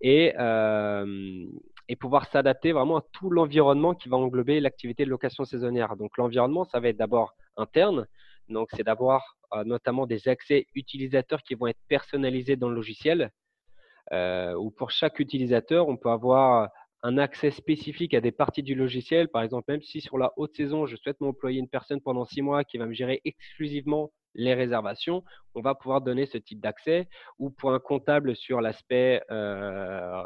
et, 0.00 0.34
euh, 0.38 1.46
et 1.88 1.96
pouvoir 1.96 2.26
s'adapter 2.30 2.72
vraiment 2.72 2.98
à 2.98 3.04
tout 3.12 3.30
l'environnement 3.30 3.94
qui 3.94 4.08
va 4.08 4.16
englober 4.16 4.60
l'activité 4.60 5.04
de 5.04 5.10
location 5.10 5.44
saisonnière. 5.44 5.96
Donc 5.96 6.16
l'environnement, 6.18 6.64
ça 6.64 6.78
va 6.80 6.88
être 6.88 6.96
d'abord 6.96 7.34
interne, 7.56 8.06
donc 8.48 8.68
c'est 8.72 8.84
d'avoir 8.84 9.36
euh, 9.54 9.64
notamment 9.64 10.06
des 10.06 10.28
accès 10.28 10.66
utilisateurs 10.74 11.42
qui 11.42 11.54
vont 11.54 11.66
être 11.66 11.80
personnalisés 11.88 12.56
dans 12.56 12.68
le 12.68 12.76
logiciel, 12.76 13.30
où 14.12 14.70
pour 14.70 14.90
chaque 14.90 15.18
utilisateur, 15.20 15.88
on 15.88 15.96
peut 15.96 16.10
avoir 16.10 16.70
un 17.02 17.18
accès 17.18 17.50
spécifique 17.50 18.14
à 18.14 18.20
des 18.20 18.32
parties 18.32 18.62
du 18.62 18.74
logiciel. 18.74 19.28
Par 19.28 19.42
exemple, 19.42 19.70
même 19.70 19.82
si 19.82 20.00
sur 20.00 20.18
la 20.18 20.32
haute 20.36 20.56
saison, 20.56 20.86
je 20.86 20.96
souhaite 20.96 21.20
m'employer 21.20 21.60
une 21.60 21.68
personne 21.68 22.00
pendant 22.00 22.24
six 22.24 22.42
mois 22.42 22.64
qui 22.64 22.78
va 22.78 22.86
me 22.86 22.94
gérer 22.94 23.20
exclusivement 23.24 24.10
les 24.34 24.54
réservations, 24.54 25.24
on 25.54 25.60
va 25.60 25.74
pouvoir 25.74 26.00
donner 26.00 26.26
ce 26.26 26.38
type 26.38 26.60
d'accès. 26.60 27.08
Ou 27.38 27.50
pour 27.50 27.72
un 27.72 27.80
comptable 27.80 28.36
sur 28.36 28.60
l'aspect 28.60 29.22
euh, 29.30 30.22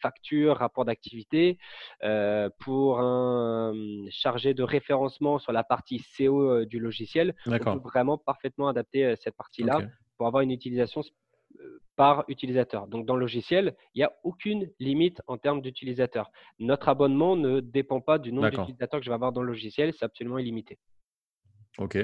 facture, 0.00 0.56
rapport 0.56 0.84
d'activité, 0.84 1.58
euh, 2.04 2.48
pour 2.60 3.00
un 3.00 3.70
hum, 3.70 4.06
chargé 4.10 4.54
de 4.54 4.62
référencement 4.62 5.38
sur 5.38 5.52
la 5.52 5.64
partie 5.64 6.02
CO 6.16 6.42
euh, 6.42 6.66
du 6.66 6.78
logiciel, 6.78 7.34
on 7.46 7.58
peut 7.58 7.78
vraiment 7.82 8.18
parfaitement 8.18 8.68
adapter 8.68 9.14
cette 9.16 9.36
partie-là 9.36 9.80
pour 10.16 10.28
avoir 10.28 10.42
une 10.42 10.52
utilisation 10.52 11.02
par 11.96 12.24
utilisateur. 12.28 12.86
Donc 12.86 13.06
dans 13.06 13.14
le 13.14 13.20
logiciel, 13.20 13.74
il 13.94 13.98
n'y 13.98 14.04
a 14.04 14.12
aucune 14.22 14.70
limite 14.78 15.22
en 15.26 15.38
termes 15.38 15.60
d'utilisateurs. 15.60 16.30
Notre 16.58 16.88
abonnement 16.88 17.36
ne 17.36 17.60
dépend 17.60 18.00
pas 18.00 18.18
du 18.18 18.32
nombre 18.32 18.50
d'utilisateurs 18.50 19.00
que 19.00 19.04
je 19.04 19.10
vais 19.10 19.14
avoir 19.14 19.32
dans 19.32 19.42
le 19.42 19.48
logiciel, 19.48 19.92
c'est 19.92 20.04
absolument 20.04 20.38
illimité. 20.38 20.78
OK. 21.78 21.98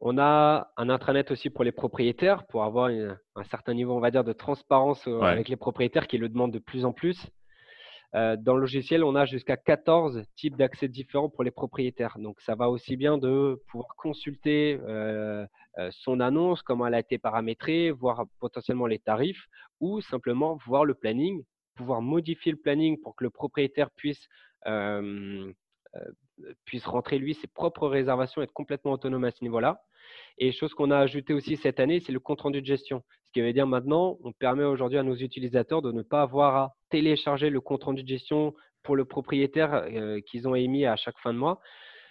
On 0.00 0.18
a 0.18 0.72
un 0.76 0.88
intranet 0.88 1.30
aussi 1.30 1.48
pour 1.48 1.62
les 1.62 1.70
propriétaires, 1.70 2.44
pour 2.46 2.64
avoir 2.64 2.90
un 2.90 3.44
certain 3.44 3.72
niveau, 3.72 3.94
on 3.94 4.00
va 4.00 4.10
dire, 4.10 4.24
de 4.24 4.32
transparence 4.32 5.06
euh, 5.06 5.20
avec 5.20 5.48
les 5.48 5.56
propriétaires 5.56 6.08
qui 6.08 6.18
le 6.18 6.28
demandent 6.28 6.52
de 6.52 6.58
plus 6.58 6.84
en 6.84 6.92
plus. 6.92 7.30
Euh, 8.14 8.36
dans 8.36 8.54
le 8.54 8.60
logiciel, 8.60 9.04
on 9.04 9.14
a 9.14 9.24
jusqu'à 9.24 9.56
14 9.56 10.24
types 10.36 10.56
d'accès 10.56 10.88
différents 10.88 11.30
pour 11.30 11.44
les 11.44 11.50
propriétaires. 11.50 12.18
Donc, 12.18 12.40
ça 12.40 12.54
va 12.54 12.68
aussi 12.68 12.96
bien 12.96 13.16
de 13.16 13.62
pouvoir 13.68 13.94
consulter 13.96 14.78
euh, 14.82 14.92
euh, 15.42 15.46
son 15.90 16.20
annonce, 16.20 16.62
comment 16.62 16.86
elle 16.86 16.94
a 16.94 17.00
été 17.00 17.18
paramétrée, 17.18 17.90
voir 17.90 18.24
potentiellement 18.40 18.86
les 18.86 18.98
tarifs 18.98 19.46
ou 19.80 20.00
simplement 20.00 20.58
voir 20.66 20.84
le 20.84 20.94
planning, 20.94 21.42
pouvoir 21.74 22.02
modifier 22.02 22.52
le 22.52 22.58
planning 22.58 23.00
pour 23.00 23.16
que 23.16 23.24
le 23.24 23.30
propriétaire 23.30 23.90
puisse, 23.92 24.28
puisse 26.64 26.86
rentrer 26.86 27.18
lui 27.18 27.34
ses 27.34 27.46
propres 27.46 27.88
réservations, 27.88 28.42
être 28.42 28.52
complètement 28.52 28.92
autonome 28.92 29.24
à 29.24 29.30
ce 29.30 29.42
niveau-là. 29.42 29.80
Et 30.38 30.52
chose 30.52 30.74
qu'on 30.74 30.90
a 30.90 30.98
ajouté 30.98 31.32
aussi 31.32 31.56
cette 31.56 31.80
année, 31.80 32.00
c'est 32.00 32.12
le 32.12 32.20
compte 32.20 32.42
rendu 32.42 32.60
de 32.60 32.66
gestion. 32.66 33.02
Ce 33.26 33.32
qui 33.32 33.40
veut 33.40 33.52
dire 33.52 33.66
maintenant, 33.66 34.18
on 34.24 34.32
permet 34.32 34.64
aujourd'hui 34.64 34.98
à 34.98 35.02
nos 35.02 35.14
utilisateurs 35.14 35.82
de 35.82 35.92
ne 35.92 36.02
pas 36.02 36.22
avoir 36.22 36.56
à 36.56 36.74
télécharger 36.90 37.50
le 37.50 37.60
compte 37.60 37.84
rendu 37.84 38.02
de 38.02 38.08
gestion 38.08 38.54
pour 38.82 38.96
le 38.96 39.04
propriétaire 39.04 39.74
euh, 39.74 40.20
qu'ils 40.20 40.48
ont 40.48 40.54
émis 40.54 40.86
à 40.86 40.96
chaque 40.96 41.18
fin 41.18 41.32
de 41.32 41.38
mois. 41.38 41.60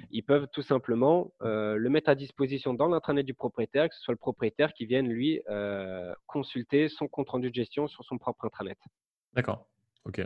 Ils 0.09 0.23
peuvent 0.23 0.47
tout 0.51 0.61
simplement 0.61 1.31
euh, 1.41 1.75
le 1.75 1.89
mettre 1.89 2.09
à 2.09 2.15
disposition 2.15 2.73
dans 2.73 2.87
l'intranet 2.87 3.25
du 3.25 3.33
propriétaire, 3.33 3.89
que 3.89 3.95
ce 3.95 4.01
soit 4.01 4.13
le 4.13 4.17
propriétaire 4.17 4.73
qui 4.73 4.85
vienne 4.85 5.07
lui 5.07 5.41
euh, 5.49 6.13
consulter 6.27 6.89
son 6.89 7.07
compte 7.07 7.29
rendu 7.29 7.49
de 7.49 7.55
gestion 7.55 7.87
sur 7.87 8.03
son 8.03 8.17
propre 8.17 8.45
intranet. 8.45 8.77
D'accord. 9.33 9.67
OK. 10.05 10.21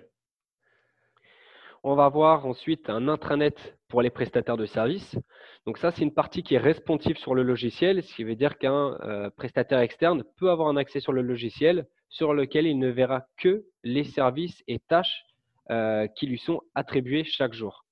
On 1.84 1.94
va 1.94 2.10
voir 2.10 2.48
ensuite 2.48 2.90
un 2.90 3.08
intranet 3.08 3.78
pour 3.90 4.02
les 4.02 4.10
prestataires 4.10 4.58
de 4.58 4.66
services. 4.66 5.20
Donc 5.68 5.78
ça, 5.78 5.92
c'est 5.92 6.02
une 6.02 6.16
partie 6.16 6.42
qui 6.42 6.56
est 6.56 6.60
responsive 6.60 7.18
sur 7.18 7.36
le 7.36 7.44
logiciel, 7.44 8.02
ce 8.02 8.16
qui 8.16 8.24
veut 8.24 8.36
dire 8.36 8.58
qu'un 8.58 8.98
euh, 9.02 9.30
prestataire 9.30 9.80
externe 9.80 10.24
peut 10.38 10.50
avoir 10.50 10.68
un 10.68 10.78
accès 10.78 11.00
sur 11.00 11.14
le 11.14 11.22
logiciel 11.22 11.86
sur 12.10 12.34
lequel 12.34 12.66
il 12.66 12.80
ne 12.80 12.90
verra 12.90 13.26
que 13.38 13.66
les 13.84 14.04
services 14.04 14.64
et 14.68 14.80
tâches 14.80 15.26
euh, 15.70 16.08
qui 16.08 16.26
lui 16.28 16.40
sont 16.40 16.62
attribués 16.74 17.24
chaque 17.24 17.54
jour. 17.54 17.85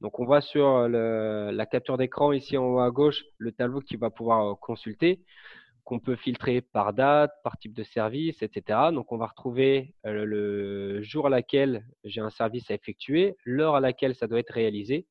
Donc 0.00 0.18
on 0.18 0.24
voit 0.24 0.40
sur 0.40 0.88
la 0.88 1.66
capture 1.66 1.98
d'écran 1.98 2.32
ici 2.32 2.56
en 2.56 2.64
haut 2.64 2.80
à 2.80 2.90
gauche 2.90 3.22
le 3.38 3.52
tableau 3.52 3.80
qu'il 3.80 3.98
va 3.98 4.10
pouvoir 4.10 4.52
euh, 4.52 4.54
consulter 4.54 5.20
qu'on 5.84 5.98
peut 5.98 6.14
filtrer 6.14 6.60
par 6.60 6.92
date, 6.92 7.32
par 7.42 7.58
type 7.58 7.74
de 7.74 7.82
service, 7.82 8.42
etc. 8.42 8.78
Donc, 8.92 9.10
on 9.10 9.16
va 9.16 9.26
retrouver 9.26 9.94
euh, 10.06 10.24
le 10.24 11.02
jour 11.02 11.26
à 11.26 11.30
laquelle 11.30 11.84
j'ai 12.04 12.20
un 12.20 12.30
service 12.30 12.70
à 12.70 12.74
effectuer, 12.74 13.36
l'heure 13.44 13.74
à 13.74 13.80
laquelle 13.80 14.14
ça 14.14 14.28
doit 14.28 14.38
être 14.38 14.52
réalisé, 14.52 15.06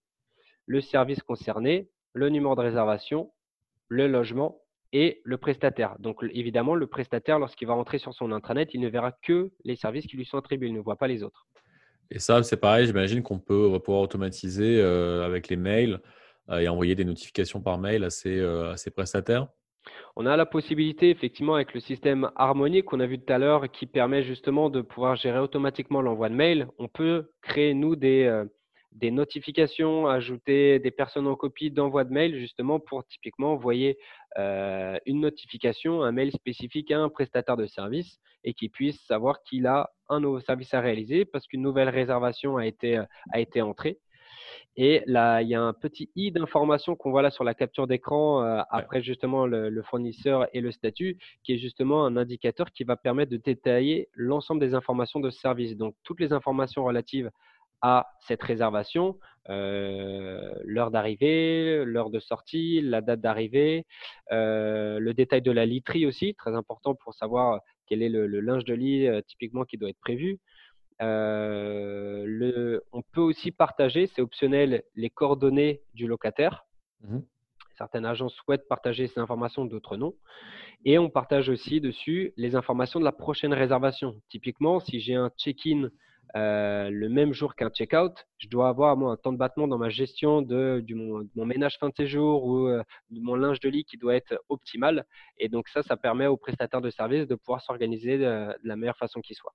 le 0.67 0.79
service 0.79 1.21
concerné, 1.21 1.89
le 2.13 2.29
numéro 2.29 2.55
de 2.55 2.61
réservation, 2.61 3.31
le 3.89 4.07
logement 4.07 4.61
et 4.93 5.19
le 5.25 5.37
prestataire. 5.37 5.97
Donc, 5.99 6.23
évidemment, 6.31 6.75
le 6.75 6.87
prestataire, 6.87 7.39
lorsqu'il 7.39 7.67
va 7.67 7.73
rentrer 7.73 7.97
sur 7.97 8.13
son 8.13 8.31
intranet, 8.31 8.73
il 8.73 8.79
ne 8.79 8.87
verra 8.87 9.11
que 9.11 9.51
les 9.65 9.75
services 9.75 10.07
qui 10.07 10.15
lui 10.15 10.25
sont 10.25 10.37
attribués, 10.37 10.69
il 10.69 10.73
ne 10.73 10.79
voit 10.79 10.95
pas 10.95 11.07
les 11.07 11.23
autres. 11.23 11.45
Et 12.11 12.19
ça, 12.19 12.41
c'est 12.43 12.57
pareil, 12.57 12.87
j'imagine 12.87 13.21
qu'on 13.21 13.39
peut 13.39 13.79
pouvoir 13.79 14.01
automatiser 14.01 14.81
euh, 14.81 15.25
avec 15.25 15.47
les 15.47 15.57
mails 15.57 15.99
euh, 16.49 16.59
et 16.59 16.67
envoyer 16.67 16.95
des 16.95 17.05
notifications 17.05 17.61
par 17.61 17.77
mail 17.77 18.03
à 18.03 18.09
ces, 18.09 18.43
ces 18.75 18.91
prestataires 18.91 19.47
on 20.15 20.25
a 20.25 20.35
la 20.35 20.45
possibilité, 20.45 21.09
effectivement, 21.09 21.55
avec 21.55 21.73
le 21.73 21.79
système 21.79 22.31
harmonique 22.35 22.85
qu'on 22.85 22.99
a 22.99 23.07
vu 23.07 23.19
tout 23.19 23.31
à 23.31 23.37
l'heure, 23.37 23.71
qui 23.71 23.85
permet 23.85 24.23
justement 24.23 24.69
de 24.69 24.81
pouvoir 24.81 25.15
gérer 25.15 25.39
automatiquement 25.39 26.01
l'envoi 26.01 26.29
de 26.29 26.35
mail. 26.35 26.67
On 26.77 26.87
peut 26.87 27.31
créer, 27.41 27.73
nous, 27.73 27.95
des, 27.95 28.23
euh, 28.23 28.45
notifications, 29.11 30.07
ajouter 30.07 30.79
des 30.79 30.91
personnes 30.91 31.27
en 31.27 31.35
copie 31.35 31.71
d'envoi 31.71 32.03
de 32.03 32.11
mail, 32.11 32.37
justement, 32.37 32.79
pour 32.79 33.05
typiquement 33.05 33.53
envoyer 33.53 33.97
euh, 34.37 34.97
une 35.05 35.21
notification, 35.21 36.03
un 36.03 36.11
mail 36.11 36.31
spécifique 36.31 36.91
à 36.91 36.99
un 36.99 37.09
prestataire 37.09 37.57
de 37.57 37.67
service 37.67 38.19
et 38.43 38.53
qu'il 38.53 38.71
puisse 38.71 38.99
savoir 39.05 39.41
qu'il 39.43 39.67
a 39.67 39.89
un 40.09 40.19
nouveau 40.19 40.39
service 40.39 40.73
à 40.73 40.81
réaliser 40.81 41.25
parce 41.25 41.47
qu'une 41.47 41.61
nouvelle 41.61 41.89
réservation 41.89 42.57
a 42.57 42.65
été, 42.65 42.97
euh, 42.97 43.05
a 43.31 43.39
été 43.39 43.61
entrée. 43.61 43.99
Et 44.81 45.03
là, 45.07 45.41
il 45.41 45.49
y 45.49 45.55
a 45.55 45.61
un 45.61 45.73
petit 45.73 46.09
i 46.15 46.31
d'information 46.31 46.95
qu'on 46.95 47.11
voit 47.11 47.21
là 47.21 47.31
sur 47.31 47.43
la 47.43 47.53
capture 47.53 47.87
d'écran 47.87 48.43
euh, 48.43 48.61
après 48.69 49.01
justement 49.01 49.45
le, 49.45 49.81
fournisseur 49.83 50.47
et 50.53 50.61
le 50.61 50.71
statut, 50.71 51.17
qui 51.43 51.53
est 51.53 51.57
justement 51.57 52.05
un 52.05 52.15
indicateur 52.15 52.71
qui 52.71 52.83
va 52.83 52.95
permettre 52.95 53.31
de 53.31 53.37
détailler 53.37 54.09
l'ensemble 54.13 54.61
des 54.61 54.73
informations 54.73 55.19
de 55.19 55.29
service. 55.29 55.75
Donc, 55.75 55.95
toutes 56.03 56.21
les 56.21 56.31
informations 56.31 56.83
relatives 56.85 57.29
à 57.81 58.07
cette 58.27 58.43
réservation, 58.43 59.17
euh, 59.49 60.53
l'heure 60.63 60.91
d'arrivée, 60.91 61.83
l'heure 61.85 62.09
de 62.09 62.19
sortie, 62.19 62.81
la 62.81 63.01
date 63.01 63.21
d'arrivée, 63.21 63.85
euh, 64.31 64.99
le 64.99 65.13
détail 65.13 65.41
de 65.41 65.51
la 65.51 65.65
literie 65.65 66.05
aussi, 66.05 66.35
très 66.35 66.55
important 66.55 66.95
pour 66.95 67.13
savoir 67.13 67.61
quel 67.89 68.03
est 68.03 68.09
le, 68.09 68.27
le 68.27 68.39
linge 68.39 68.63
de 68.63 68.73
lit 68.73 69.07
typiquement 69.27 69.65
qui 69.65 69.77
doit 69.77 69.89
être 69.89 69.99
prévu. 69.99 70.39
Euh, 71.01 72.23
le, 72.27 72.83
on 72.91 73.01
peut 73.01 73.21
aussi 73.21 73.51
partager, 73.51 74.07
c'est 74.07 74.21
optionnel, 74.21 74.83
les 74.95 75.09
coordonnées 75.09 75.81
du 75.93 76.07
locataire. 76.07 76.65
Mmh 77.01 77.19
Certaines 77.77 78.05
agences 78.05 78.33
souhaitent 78.33 78.67
partager 78.67 79.07
ces 79.07 79.21
informations, 79.21 79.63
d'autres 79.63 79.95
non. 79.95 80.13
Et 80.83 80.99
on 80.99 81.09
partage 81.09 81.47
aussi 81.47 81.79
dessus 81.79 82.33
les 82.35 82.57
informations 82.57 82.99
de 82.99 83.05
la 83.05 83.13
prochaine 83.13 83.53
réservation. 83.53 84.21
Typiquement, 84.27 84.81
si 84.81 84.99
j'ai 84.99 85.15
un 85.15 85.29
check-in 85.37 85.89
euh, 86.35 86.89
le 86.89 87.09
même 87.09 87.33
jour 87.33 87.55
qu'un 87.55 87.69
check-out, 87.69 88.27
je 88.37 88.47
dois 88.47 88.69
avoir 88.69 88.95
moi, 88.95 89.11
un 89.11 89.17
temps 89.17 89.33
de 89.33 89.37
battement 89.37 89.67
dans 89.67 89.77
ma 89.77 89.89
gestion 89.89 90.41
de, 90.41 90.83
mon, 90.93 91.45
ménage 91.45 91.77
fin 91.79 91.89
de 91.89 91.95
séjour 91.95 92.45
ou 92.45 92.67
euh, 92.67 92.83
de 93.09 93.19
mon 93.19 93.35
linge 93.35 93.59
de 93.59 93.69
lit 93.69 93.83
qui 93.83 93.97
doit 93.97 94.15
être 94.15 94.39
optimal. 94.49 95.05
Et 95.37 95.49
donc 95.49 95.69
ça, 95.69 95.81
ça 95.81 95.97
permet 95.97 96.27
aux 96.27 96.37
prestataires 96.37 96.81
de 96.81 96.89
services 96.89 97.27
de 97.27 97.35
pouvoir 97.35 97.61
s'organiser 97.61 98.17
de, 98.17 98.55
la 98.63 98.75
meilleure 98.75 98.97
façon 98.97 99.21
qui 99.21 99.33
soit. 99.33 99.53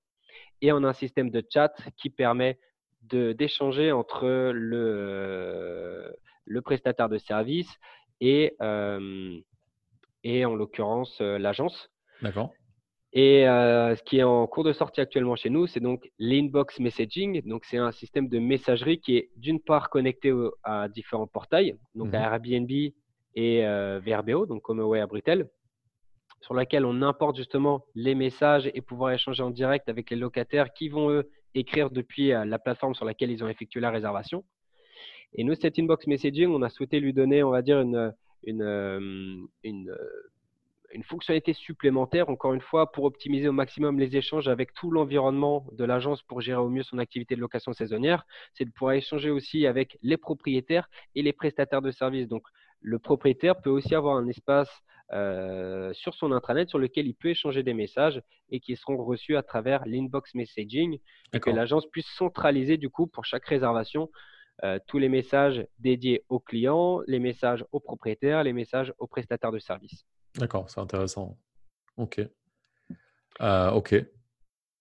Et 0.61 0.73
on 0.73 0.83
a 0.83 0.89
un 0.89 0.93
système 0.95 1.31
de 1.31 1.43
chat 1.49 1.73
qui 1.97 2.11
permet 2.11 2.59
d'échanger 3.03 3.93
entre 3.93 4.27
le, 4.53 6.13
prestataire 6.65 7.09
de 7.09 7.19
service 7.19 7.71
et, 8.21 8.57
euh, 8.63 9.39
et 10.25 10.45
en 10.45 10.55
l'occurrence 10.55 11.21
euh, 11.21 11.39
l'agence. 11.39 11.91
D'accord. 12.23 12.53
Et 13.17 13.49
euh, 13.49 13.95
ce 13.95 14.03
qui 14.03 14.19
est 14.19 14.25
en 14.25 14.47
cours 14.47 14.65
de 14.65 14.73
sortie 14.73 15.01
actuellement 15.01 15.37
chez 15.37 15.49
nous, 15.49 15.67
c'est 15.67 15.81
donc 15.81 16.11
l'inbox 16.19 16.81
messaging. 16.81 17.43
Donc, 17.47 17.65
c'est 17.65 17.79
un 17.79 17.93
système 17.93 18.29
de 18.29 18.41
messagerie 18.41 18.99
qui 19.01 19.17
est 19.17 19.31
d'une 19.37 19.61
part 19.61 19.89
connecté 19.89 20.33
à 20.65 20.89
différents 20.89 21.29
portails, 21.29 21.77
donc 21.95 22.13
à 22.13 22.19
mmh 22.19 22.33
Airbnb 22.35 22.71
et 23.37 23.65
VRBO, 24.05 24.47
donc 24.47 24.69
HomeAway 24.69 25.01
à 25.01 25.07
Bruxelles 25.07 25.49
sur 26.45 26.53
laquelle 26.53 26.85
on 26.85 27.01
importe 27.01 27.37
justement 27.37 27.87
les 27.95 28.15
messages 28.15 28.71
et 28.75 28.83
pouvoir 28.83 29.13
échanger 29.13 29.43
en 29.43 29.49
direct 29.49 29.89
avec 29.89 30.11
les 30.11 30.17
locataires 30.17 30.75
qui 30.75 30.91
vont 30.91 31.09
eux 31.11 31.31
écrire 31.55 31.89
depuis 31.89 32.33
euh, 32.33 32.45
la 32.45 32.59
plateforme 32.59 32.95
sur 32.95 33.07
laquelle 33.07 33.31
ils 33.31 33.43
ont 33.43 33.49
effectué 33.49 33.81
la 33.81 33.91
réservation. 33.91 34.45
Et 35.33 35.43
nous, 35.43 35.55
cet 35.55 35.79
inbox 35.79 36.07
messaging, 36.07 36.49
on 36.49 36.61
a 36.61 36.69
souhaité 36.69 37.01
lui 37.01 37.15
donner, 37.15 37.43
on 37.43 37.51
va 37.51 37.63
dire, 37.63 37.81
une, 37.81 38.13
une, 38.45 38.63
euh, 38.63 39.39
une, 39.63 39.89
euh, 39.89 40.33
une 40.95 41.03
fonctionnalité 41.03 41.53
supplémentaire, 41.53 42.29
encore 42.31 42.55
une 42.55 42.61
fois, 42.61 42.93
pour 42.93 43.05
optimiser 43.05 43.49
au 43.49 43.53
maximum 43.53 43.99
les 43.99 44.17
échanges 44.17 44.49
avec 44.49 44.73
tout 44.75 44.91
l'environnement 44.91 45.67
de 45.73 45.85
l'agence 45.85 46.23
pour 46.23 46.41
gérer 46.41 46.61
au 46.61 46.69
mieux 46.69 46.85
son 46.85 46.99
activité 46.99 47.35
de 47.35 47.41
location 47.41 47.73
saisonnière. 47.73 48.25
C'est 48.53 48.65
de 48.65 48.71
pouvoir 48.71 48.95
échanger 48.95 49.31
aussi 49.31 49.67
avec 49.67 49.99
les 50.03 50.17
propriétaires 50.17 50.89
et 51.15 51.23
les 51.23 51.33
prestataires 51.33 51.83
de 51.83 51.91
services. 51.91 52.29
Donc, 52.29 52.47
le 52.81 52.99
propriétaire 52.99 53.61
peut 53.61 53.71
aussi 53.71 53.95
avoir 53.95 54.17
un 54.17 54.29
espace 54.29 54.71
euh, 55.13 55.93
sur 55.93 56.15
son 56.15 56.33
intranet 56.33 56.69
sur 56.69 56.79
lequel 56.79 57.07
il 57.07 57.15
peut 57.15 57.29
échanger 57.29 57.63
des 57.63 57.75
messages 57.75 58.23
et 58.51 58.61
qui 58.61 58.77
seront 58.77 58.97
reçus 59.05 59.37
à 59.37 59.43
travers 59.43 59.85
l'inbox 59.87 60.35
messaging 60.35 60.99
et 61.33 61.41
que 61.41 61.51
l'agence 61.51 61.87
puisse 61.91 62.09
centraliser 62.17 62.79
du 62.79 62.89
coup 62.89 63.07
pour 63.07 63.25
chaque 63.25 63.45
réservation 63.45 64.11
euh, 64.63 64.79
tous 64.87 64.99
les 64.99 65.09
messages 65.09 65.67
dédiés 65.79 66.25
aux 66.29 66.41
clients, 66.41 67.01
les 67.07 67.19
messages 67.19 67.65
aux 67.73 67.81
propriétaires, 67.81 68.45
les 68.45 68.53
messages 68.53 68.95
aux 68.99 69.07
prestataires 69.07 69.53
de 69.53 69.59
services. 69.59 70.07
D'accord, 70.37 70.69
c'est 70.69 70.81
intéressant. 70.81 71.39
Ok. 71.97 72.21
Euh, 73.41 73.71
ok. 73.71 73.95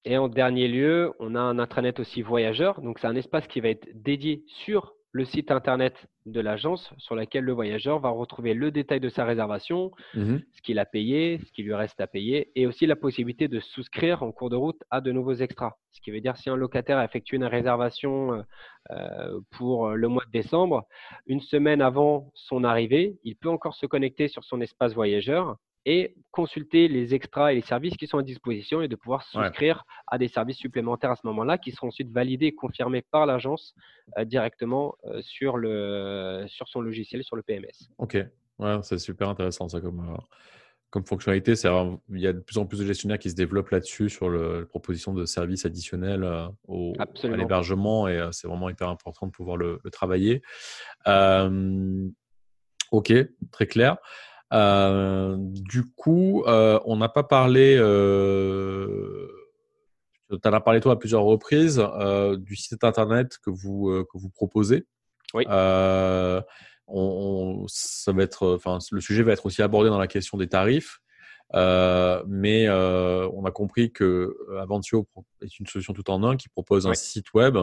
Et 0.05 0.17
en 0.17 0.27
dernier 0.27 0.67
lieu, 0.67 1.13
on 1.19 1.35
a 1.35 1.39
un 1.39 1.59
intranet 1.59 1.99
aussi 1.99 2.21
voyageur. 2.21 2.81
Donc, 2.81 2.99
c'est 2.99 3.07
un 3.07 3.15
espace 3.15 3.47
qui 3.47 3.61
va 3.61 3.69
être 3.69 3.87
dédié 3.93 4.43
sur 4.47 4.95
le 5.13 5.25
site 5.25 5.51
internet 5.51 6.07
de 6.25 6.41
l'agence 6.41 6.91
sur 6.97 7.15
laquelle 7.15 7.43
le 7.43 7.53
voyageur 7.53 7.99
va 7.99 8.09
retrouver 8.09 8.55
le 8.55 8.71
détail 8.71 8.99
de 8.99 9.09
sa 9.09 9.25
réservation, 9.25 9.91
mmh 10.15 10.37
ce 10.51 10.61
qu'il 10.61 10.79
a 10.79 10.85
payé, 10.85 11.39
ce 11.45 11.51
qui 11.51 11.61
lui 11.61 11.73
reste 11.73 12.01
à 12.01 12.07
payer, 12.07 12.51
et 12.55 12.65
aussi 12.65 12.85
la 12.87 12.95
possibilité 12.95 13.47
de 13.47 13.59
souscrire 13.59 14.23
en 14.23 14.31
cours 14.31 14.49
de 14.49 14.55
route 14.55 14.81
à 14.89 15.01
de 15.01 15.11
nouveaux 15.11 15.35
extras. 15.35 15.73
Ce 15.91 16.01
qui 16.01 16.09
veut 16.09 16.21
dire 16.21 16.35
si 16.37 16.49
un 16.49 16.55
locataire 16.55 16.97
a 16.97 17.05
effectué 17.05 17.37
une 17.37 17.45
réservation 17.45 18.33
euh, 18.33 18.41
euh, 18.91 19.39
pour 19.51 19.89
le 19.91 20.07
mois 20.07 20.25
de 20.25 20.31
décembre, 20.31 20.87
une 21.27 21.41
semaine 21.41 21.81
avant 21.81 22.31
son 22.33 22.63
arrivée, 22.63 23.19
il 23.23 23.35
peut 23.35 23.49
encore 23.49 23.75
se 23.75 23.85
connecter 23.85 24.27
sur 24.27 24.43
son 24.43 24.61
espace 24.61 24.93
voyageur 24.93 25.57
et 25.85 26.15
consulter 26.31 26.87
les 26.87 27.13
extras 27.13 27.51
et 27.51 27.55
les 27.55 27.61
services 27.61 27.95
qui 27.97 28.07
sont 28.07 28.17
à 28.17 28.23
disposition 28.23 28.81
et 28.81 28.87
de 28.87 28.95
pouvoir 28.95 29.23
souscrire 29.23 29.85
à 30.07 30.17
des 30.17 30.27
services 30.27 30.57
supplémentaires 30.57 31.11
à 31.11 31.15
ce 31.15 31.27
moment-là 31.27 31.57
qui 31.57 31.71
seront 31.71 31.87
ensuite 31.87 32.11
validés 32.11 32.47
et 32.47 32.55
confirmés 32.55 33.01
par 33.01 33.25
l'agence 33.25 33.75
euh, 34.17 34.25
directement 34.25 34.95
euh, 35.05 35.21
sur, 35.21 35.57
le, 35.57 36.45
sur 36.47 36.67
son 36.67 36.81
logiciel, 36.81 37.23
sur 37.23 37.35
le 37.35 37.43
PMS. 37.43 37.89
Ok, 37.97 38.17
ouais, 38.59 38.79
c'est 38.83 38.97
super 38.97 39.29
intéressant 39.29 39.67
ça 39.67 39.81
comme, 39.81 39.99
euh, 39.99 40.17
comme 40.89 41.05
fonctionnalité. 41.05 41.53
Il 42.09 42.19
y 42.19 42.27
a 42.27 42.33
de 42.33 42.39
plus 42.39 42.57
en 42.57 42.65
plus 42.65 42.79
de 42.79 42.85
gestionnaires 42.85 43.19
qui 43.19 43.29
se 43.29 43.35
développent 43.35 43.71
là-dessus 43.71 44.09
sur 44.09 44.29
le, 44.29 44.61
la 44.61 44.65
proposition 44.65 45.13
de 45.13 45.25
services 45.25 45.65
additionnels 45.65 46.25
au, 46.67 46.93
à 46.97 47.05
l'hébergement 47.27 48.07
et 48.07 48.29
c'est 48.31 48.47
vraiment 48.47 48.69
hyper 48.69 48.87
important 48.87 49.27
de 49.27 49.31
pouvoir 49.31 49.57
le, 49.57 49.81
le 49.83 49.91
travailler. 49.91 50.41
ok, 52.91 53.13
très 53.51 53.67
clair. 53.67 53.97
Euh, 54.53 55.35
du 55.39 55.83
coup, 55.93 56.43
euh, 56.45 56.79
on 56.85 56.97
n'a 56.97 57.09
pas 57.09 57.23
parlé, 57.23 57.75
euh, 57.77 59.27
tu 60.29 60.47
en 60.47 60.53
as 60.53 60.61
parlé 60.61 60.79
toi 60.79 60.93
à 60.93 60.95
plusieurs 60.95 61.23
reprises, 61.23 61.83
du 62.37 62.55
site 62.55 62.83
internet 62.83 63.37
que 63.43 63.49
vous, 63.49 64.05
que 64.11 64.17
vous 64.17 64.29
proposez. 64.29 64.85
Oui. 65.33 65.45
On, 66.85 67.65
ça 67.67 68.11
va 68.11 68.23
être, 68.23 68.55
enfin, 68.55 68.77
le 68.91 68.99
sujet 68.99 69.23
va 69.23 69.31
être 69.31 69.45
aussi 69.45 69.61
abordé 69.61 69.89
dans 69.89 69.97
la 69.97 70.07
question 70.07 70.37
des 70.37 70.47
tarifs. 70.47 70.99
mais 71.53 72.69
on 72.69 73.45
a 73.45 73.51
compris 73.51 73.91
que 73.91 74.35
Aventio 74.59 75.07
est 75.41 75.59
une 75.59 75.65
solution 75.65 75.93
tout 75.93 76.09
en 76.11 76.23
un 76.23 76.37
qui 76.37 76.49
propose 76.49 76.85
un 76.85 76.93
site 76.93 77.33
web 77.33 77.57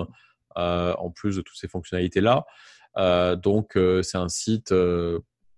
en 0.56 1.10
plus 1.10 1.36
de 1.36 1.42
toutes 1.42 1.58
ces 1.58 1.68
fonctionnalités 1.68 2.20
là. 2.20 2.46
donc 3.36 3.78
c'est 4.02 4.18
un 4.18 4.28
site, 4.28 4.72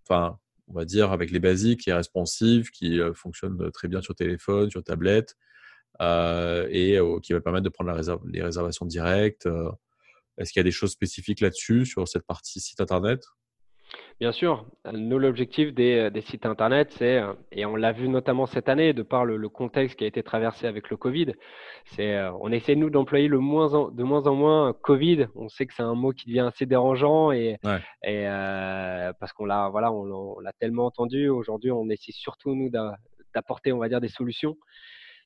enfin 0.06 0.38
on 0.72 0.78
va 0.78 0.84
dire, 0.84 1.12
avec 1.12 1.30
les 1.30 1.38
basiques, 1.38 1.80
qui 1.80 1.90
est 1.90 1.94
responsive, 1.94 2.70
qui 2.70 3.00
euh, 3.00 3.12
fonctionne 3.14 3.70
très 3.72 3.88
bien 3.88 4.00
sur 4.00 4.14
téléphone, 4.14 4.70
sur 4.70 4.82
tablette, 4.82 5.36
euh, 6.00 6.66
et 6.70 6.98
euh, 6.98 7.20
qui 7.20 7.32
va 7.34 7.40
permettre 7.40 7.64
de 7.64 7.68
prendre 7.68 7.92
les 8.26 8.42
réservations 8.42 8.86
directes. 8.86 9.48
Est-ce 10.38 10.52
qu'il 10.52 10.60
y 10.60 10.62
a 10.62 10.64
des 10.64 10.70
choses 10.70 10.92
spécifiques 10.92 11.40
là-dessus, 11.40 11.84
sur 11.84 12.08
cette 12.08 12.26
partie 12.26 12.60
site 12.60 12.80
internet? 12.80 13.24
Bien 14.20 14.30
sûr, 14.30 14.64
nous 14.92 15.18
l'objectif 15.18 15.74
des, 15.74 16.12
sites 16.20 16.46
internet, 16.46 16.92
c'est, 16.92 17.20
et 17.50 17.66
on 17.66 17.74
l'a 17.74 17.90
vu 17.90 18.08
notamment 18.08 18.46
cette 18.46 18.68
année, 18.68 18.92
de 18.92 19.02
par 19.02 19.24
le, 19.24 19.48
contexte 19.48 19.98
qui 19.98 20.04
a 20.04 20.06
été 20.06 20.22
traversé 20.22 20.66
avec 20.68 20.90
le 20.90 20.96
Covid, 20.96 21.32
c'est, 21.86 22.20
on 22.40 22.52
essaie 22.52 22.76
nous 22.76 22.88
d'employer 22.88 23.26
le 23.26 23.40
moins 23.40 23.90
de 23.90 24.02
moins 24.04 24.26
en 24.28 24.34
moins 24.34 24.72
Covid. 24.80 25.26
On 25.34 25.48
sait 25.48 25.66
que 25.66 25.74
c'est 25.74 25.82
un 25.82 25.96
mot 25.96 26.12
qui 26.12 26.26
devient 26.26 26.46
assez 26.46 26.66
dérangeant 26.66 27.32
et, 27.32 27.58
et 28.04 28.24
parce 29.18 29.32
qu'on 29.32 29.44
l'a, 29.44 29.68
voilà, 29.70 29.90
on, 29.92 30.38
l'a 30.38 30.52
tellement 30.52 30.86
entendu. 30.86 31.28
Aujourd'hui, 31.28 31.72
on 31.72 31.88
essaie 31.90 32.12
surtout 32.12 32.54
nous 32.54 32.70
d'apporter, 33.34 33.72
on 33.72 33.78
va 33.78 33.88
dire, 33.88 34.00
des 34.00 34.08
solutions. 34.08 34.56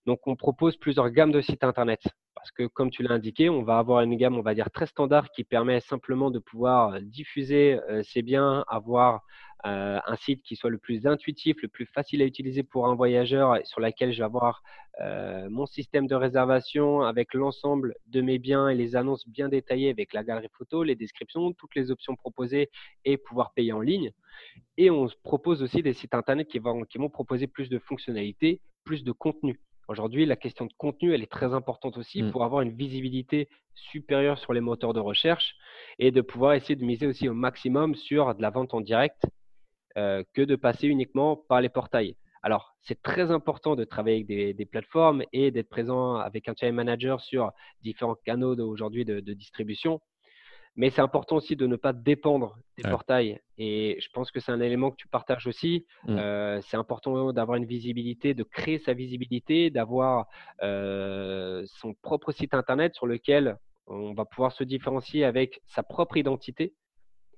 Donc, 0.07 0.27
on 0.27 0.37
propose 0.37 0.77
plusieurs 0.77 1.11
gammes 1.11 1.33
de 1.33 1.41
sites 1.41 1.65
internet. 1.65 2.01
Parce 2.47 2.53
que, 2.53 2.73
comme 2.73 2.91
tu 2.91 3.03
l'as 3.03 3.13
indiqué, 3.13 3.51
on 3.51 3.65
va 3.65 3.79
avoir 3.79 4.03
une 4.03 4.15
gamme, 4.15 4.37
on 4.37 4.41
va 4.41 4.55
dire, 4.55 4.71
très 4.71 4.87
standard 4.87 5.33
qui 5.33 5.43
permet 5.43 5.81
simplement 5.81 6.31
de 6.31 6.39
pouvoir 6.39 6.95
euh, 6.95 7.01
diffuser 7.01 7.81
euh, 7.91 8.05
ses 8.05 8.23
biens, 8.23 8.65
avoir 8.69 9.23
euh, 9.67 9.99
un 10.07 10.15
site 10.15 10.45
qui 10.45 10.55
soit 10.55 10.71
le 10.71 10.79
plus 10.79 11.09
intuitif, 11.09 11.57
le 11.61 11.67
plus 11.67 11.87
facile 11.87 12.23
à 12.23 12.25
utiliser 12.25 12.63
pour 12.63 12.87
un 12.87 12.95
voyageur, 12.95 13.59
sur 13.65 13.81
lequel 13.81 14.13
je 14.13 14.19
vais 14.19 14.25
avoir 14.25 14.63
mon 15.51 15.67
système 15.67 16.07
de 16.07 16.15
réservation 16.15 17.03
avec 17.03 17.35
l'ensemble 17.35 17.97
de 18.07 18.23
mes 18.23 18.39
biens 18.39 18.69
et 18.69 18.75
les 18.75 18.97
annonces 18.97 19.29
bien 19.29 19.51
détaillées 19.51 19.91
avec 19.91 20.15
la 20.15 20.25
galerie 20.25 20.49
photo, 20.57 20.85
les 20.85 20.95
descriptions, 20.95 21.53
toutes 21.53 21.75
les 21.75 21.91
options 21.91 22.15
proposées 22.17 22.71
et 23.05 23.19
pouvoir 23.19 23.53
payer 23.53 23.73
en 23.73 23.81
ligne. 23.81 24.13
Et 24.79 24.89
on 24.89 25.07
propose 25.23 25.63
aussi 25.63 25.83
des 25.83 25.93
sites 25.93 26.15
internet 26.15 26.49
qui 26.49 26.61
vont, 26.61 26.85
qui 26.85 26.97
vont 26.97 27.11
proposer 27.11 27.47
plus 27.47 27.69
de 27.69 27.79
fonctionnalités, 27.79 28.61
plus 28.85 29.05
de 29.05 29.13
contenu. 29.13 29.61
Aujourd'hui, 29.89 30.27
la 30.27 30.37
question 30.37 30.67
de 30.67 30.73
contenu, 30.77 31.15
elle 31.15 31.23
est 31.23 31.31
très 31.31 31.55
importante 31.55 31.97
aussi 31.97 32.23
mmh. 32.23 32.33
pour 32.33 32.45
avoir 32.45 32.63
une 32.63 32.77
visibilité 32.77 33.49
supérieure 33.75 34.39
sur 34.39 34.53
les 34.53 34.61
moteurs 34.61 34.95
de 34.95 35.01
recherche 35.01 35.55
et 35.99 36.11
de 36.11 36.21
pouvoir 36.21 36.55
essayer 36.55 36.75
de 36.77 36.85
miser 36.85 37.07
aussi 37.07 37.29
au 37.29 37.35
maximum 37.35 37.95
sur 37.95 38.35
de 38.35 38.43
la 38.43 38.51
vente 38.51 38.75
en 38.75 38.81
direct 38.81 39.23
euh, 39.97 40.25
que 40.35 40.43
de 40.43 40.57
passer 40.57 40.89
uniquement 40.89 41.37
par 41.37 41.61
les 41.61 41.69
portails. 41.69 42.17
Alors, 42.43 42.77
c'est 42.83 43.01
très 43.03 43.31
important 43.31 43.77
de 43.77 43.85
travailler 43.85 44.25
avec 44.29 44.57
des, 44.57 44.67
plateformes 44.67 45.23
et 45.33 45.51
d'être 45.51 45.69
présent 45.69 46.17
avec 46.17 46.49
un 46.49 46.55
channel 46.55 46.75
manager 46.75 47.21
sur 47.21 47.51
différents 47.83 48.15
canaux 48.25 48.57
aujourd'hui 48.59 49.05
de, 49.05 49.21
distribution. 49.33 50.01
Mais 50.77 50.91
c'est 50.91 51.01
important 51.01 51.37
aussi 51.37 51.57
de 51.57 51.67
ne 51.67 51.77
pas 51.77 51.93
dépendre 51.93 52.59
des 52.77 52.83
portails. 52.83 53.41
Et 53.59 53.97
je 54.01 54.09
pense 54.13 54.31
que 54.31 54.41
c'est 54.41 54.53
un 54.53 54.61
élément 54.61 54.91
que 54.91 54.97
tu 54.97 55.09
partages 55.09 55.47
aussi. 55.47 55.87
Mmh. 56.05 56.17
Euh, 56.19 56.61
c'est 56.63 56.77
important 56.77 57.33
d'avoir 57.33 57.57
une 57.57 57.65
visibilité, 57.65 58.35
de 58.35 58.43
créer 58.43 58.79
sa 58.79 58.93
visibilité, 58.93 59.71
d'avoir 59.71 60.27
euh, 60.63 61.65
son 61.67 61.95
propre 61.95 62.31
site 62.33 62.53
internet 62.53 62.95
sur 62.95 63.07
lequel 63.07 63.57
on 63.87 64.13
va 64.13 64.25
pouvoir 64.25 64.53
se 64.53 64.65
différencier 64.65 65.25
avec 65.25 65.63
sa 65.67 65.83
propre 65.83 66.17
identité 66.17 66.75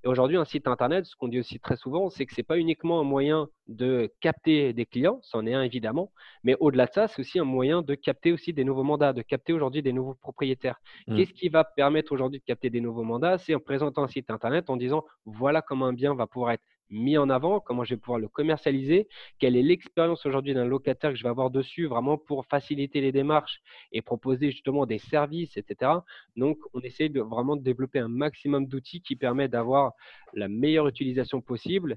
et 0.09 0.11
aujourd'hui, 0.11 0.39
un 0.39 0.47
site 0.47 0.67
internet, 0.67 1.05
ce 1.05 1.15
qu'on 1.17 1.29
dit 1.29 1.39
aussi 1.39 1.61
très 1.61 1.77
souvent, 1.77 2.09
c'est 2.09 2.25
que 2.25 2.35
ce 2.35 2.41
n'est 2.41 2.45
pas 2.45 2.57
uniquement 2.57 2.99
un 2.99 3.05
moyen 3.05 3.49
de 3.67 4.11
capter 4.21 4.73
des 4.73 4.87
clients, 4.87 5.21
c'en 5.23 5.45
est 5.45 5.53
un 5.53 5.63
évidemment, 5.63 6.13
mais 6.45 6.57
au-delà 6.61 6.87
de 6.87 6.93
ça, 6.93 7.09
c'est 7.09 7.21
aussi 7.21 7.39
un 7.39 7.45
moyen 7.45 7.83
de 7.83 7.95
capter 7.95 8.33
aussi 8.33 8.55
des 8.55 8.65
nouveaux 8.65 8.85
mandats, 8.85 9.13
de 9.13 9.21
capter 9.21 9.53
aujourd'hui 9.53 9.83
des 9.83 9.93
nouveaux 9.93 10.15
propriétaires. 10.15 10.81
Mmh. 11.07 11.17
Qu'est-ce 11.17 11.35
qui 11.35 11.51
va 11.51 11.63
permettre 11.63 12.13
aujourd'hui 12.13 12.39
de 12.39 12.45
capter 12.45 12.71
des 12.71 12.81
nouveaux 12.81 13.03
mandats? 13.03 13.37
C'est 13.37 13.55
en 13.55 13.61
présentant 13.61 14.05
un 14.05 14.09
site 14.09 14.31
internet 14.31 14.71
en 14.71 14.79
disant 14.79 15.05
voilà 15.27 15.61
comment 15.61 15.85
un 15.85 15.93
bien 15.93 16.15
va 16.15 16.27
pouvoir 16.27 16.53
être 16.53 16.65
mis 16.91 17.19
en 17.19 17.29
avant, 17.31 17.61
comment 17.61 17.85
je 17.85 17.95
vais 17.95 18.01
pouvoir 18.01 18.19
le 18.19 18.29
commercialiser, 18.29 19.09
quelle 19.39 19.57
est 19.57 19.63
l'expérience 19.63 20.25
aujourd'hui 20.27 20.55
d'un 20.55 20.65
locataire 20.65 21.11
que 21.11 21.17
je 21.17 21.23
vais 21.23 21.29
avoir 21.29 21.51
dessus, 21.51 21.87
vraiment 21.87 22.19
pour 22.19 22.47
faciliter 22.47 23.01
les 23.01 23.13
démarches 23.13 23.61
et 23.93 24.03
proposer 24.03 24.51
justement 24.51 24.87
des 24.87 24.99
services, 24.99 25.57
etc. 25.57 25.93
Donc, 26.37 26.59
on 26.75 26.81
essaie 26.81 27.09
de 27.09 27.21
vraiment 27.21 27.57
de 27.57 27.63
développer 27.63 27.99
un 27.99 28.09
maximum 28.09 28.67
d'outils 28.67 29.03
qui 29.03 29.17
permettent 29.17 29.53
d'avoir 29.53 29.93
la 30.35 30.49
meilleure 30.49 30.89
utilisation 30.89 31.41
possible 31.41 31.97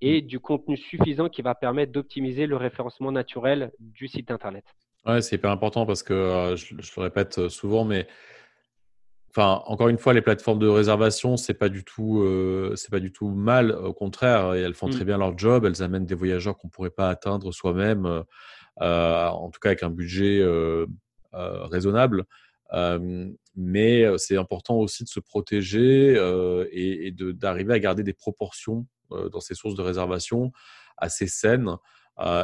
et 0.00 0.22
mmh. 0.22 0.26
du 0.26 0.40
contenu 0.40 0.76
suffisant 0.76 1.28
qui 1.28 1.42
va 1.42 1.54
permettre 1.54 1.92
d'optimiser 1.92 2.46
le 2.46 2.56
référencement 2.56 3.12
naturel 3.12 3.72
du 3.78 4.08
site 4.08 4.30
Internet. 4.30 4.64
Ouais, 5.06 5.22
c'est 5.22 5.36
hyper 5.36 5.50
important 5.50 5.86
parce 5.86 6.02
que 6.02 6.12
euh, 6.12 6.56
je, 6.56 6.74
je, 6.78 6.92
le 6.96 7.02
répète 7.02 7.48
souvent, 7.48 7.84
mais 7.84 8.06
Enfin, 9.30 9.62
encore 9.66 9.88
une 9.88 9.98
fois, 9.98 10.12
les 10.12 10.22
plateformes 10.22 10.58
de 10.58 10.66
réservation, 10.66 11.36
c'est 11.36 11.54
pas 11.54 11.68
du 11.68 11.84
tout, 11.84 12.20
euh, 12.22 12.74
c'est 12.74 12.90
pas 12.90 12.98
du 12.98 13.12
tout 13.12 13.28
mal. 13.30 13.70
Au 13.70 13.92
contraire, 13.92 14.54
elles 14.54 14.74
font 14.74 14.88
très 14.88 15.04
mmh. 15.04 15.06
bien 15.06 15.18
leur 15.18 15.38
job. 15.38 15.64
Elles 15.64 15.84
amènent 15.84 16.04
des 16.04 16.16
voyageurs 16.16 16.58
qu'on 16.58 16.68
pourrait 16.68 16.90
pas 16.90 17.08
atteindre 17.08 17.52
soi-même, 17.52 18.24
euh, 18.80 19.26
en 19.28 19.48
tout 19.50 19.60
cas 19.60 19.68
avec 19.68 19.84
un 19.84 19.90
budget 19.90 20.40
euh, 20.40 20.84
raisonnable. 21.32 22.24
mais 23.54 24.04
c'est 24.18 24.36
important 24.36 24.78
aussi 24.78 25.04
de 25.04 25.08
se 25.08 25.20
protéger 25.20 26.14
et, 26.72 27.12
d'arriver 27.12 27.74
à 27.74 27.78
garder 27.78 28.02
des 28.02 28.14
proportions 28.14 28.86
dans 29.10 29.40
ces 29.40 29.54
sources 29.54 29.76
de 29.76 29.82
réservation 29.82 30.50
assez 30.96 31.28
saines. 31.28 31.76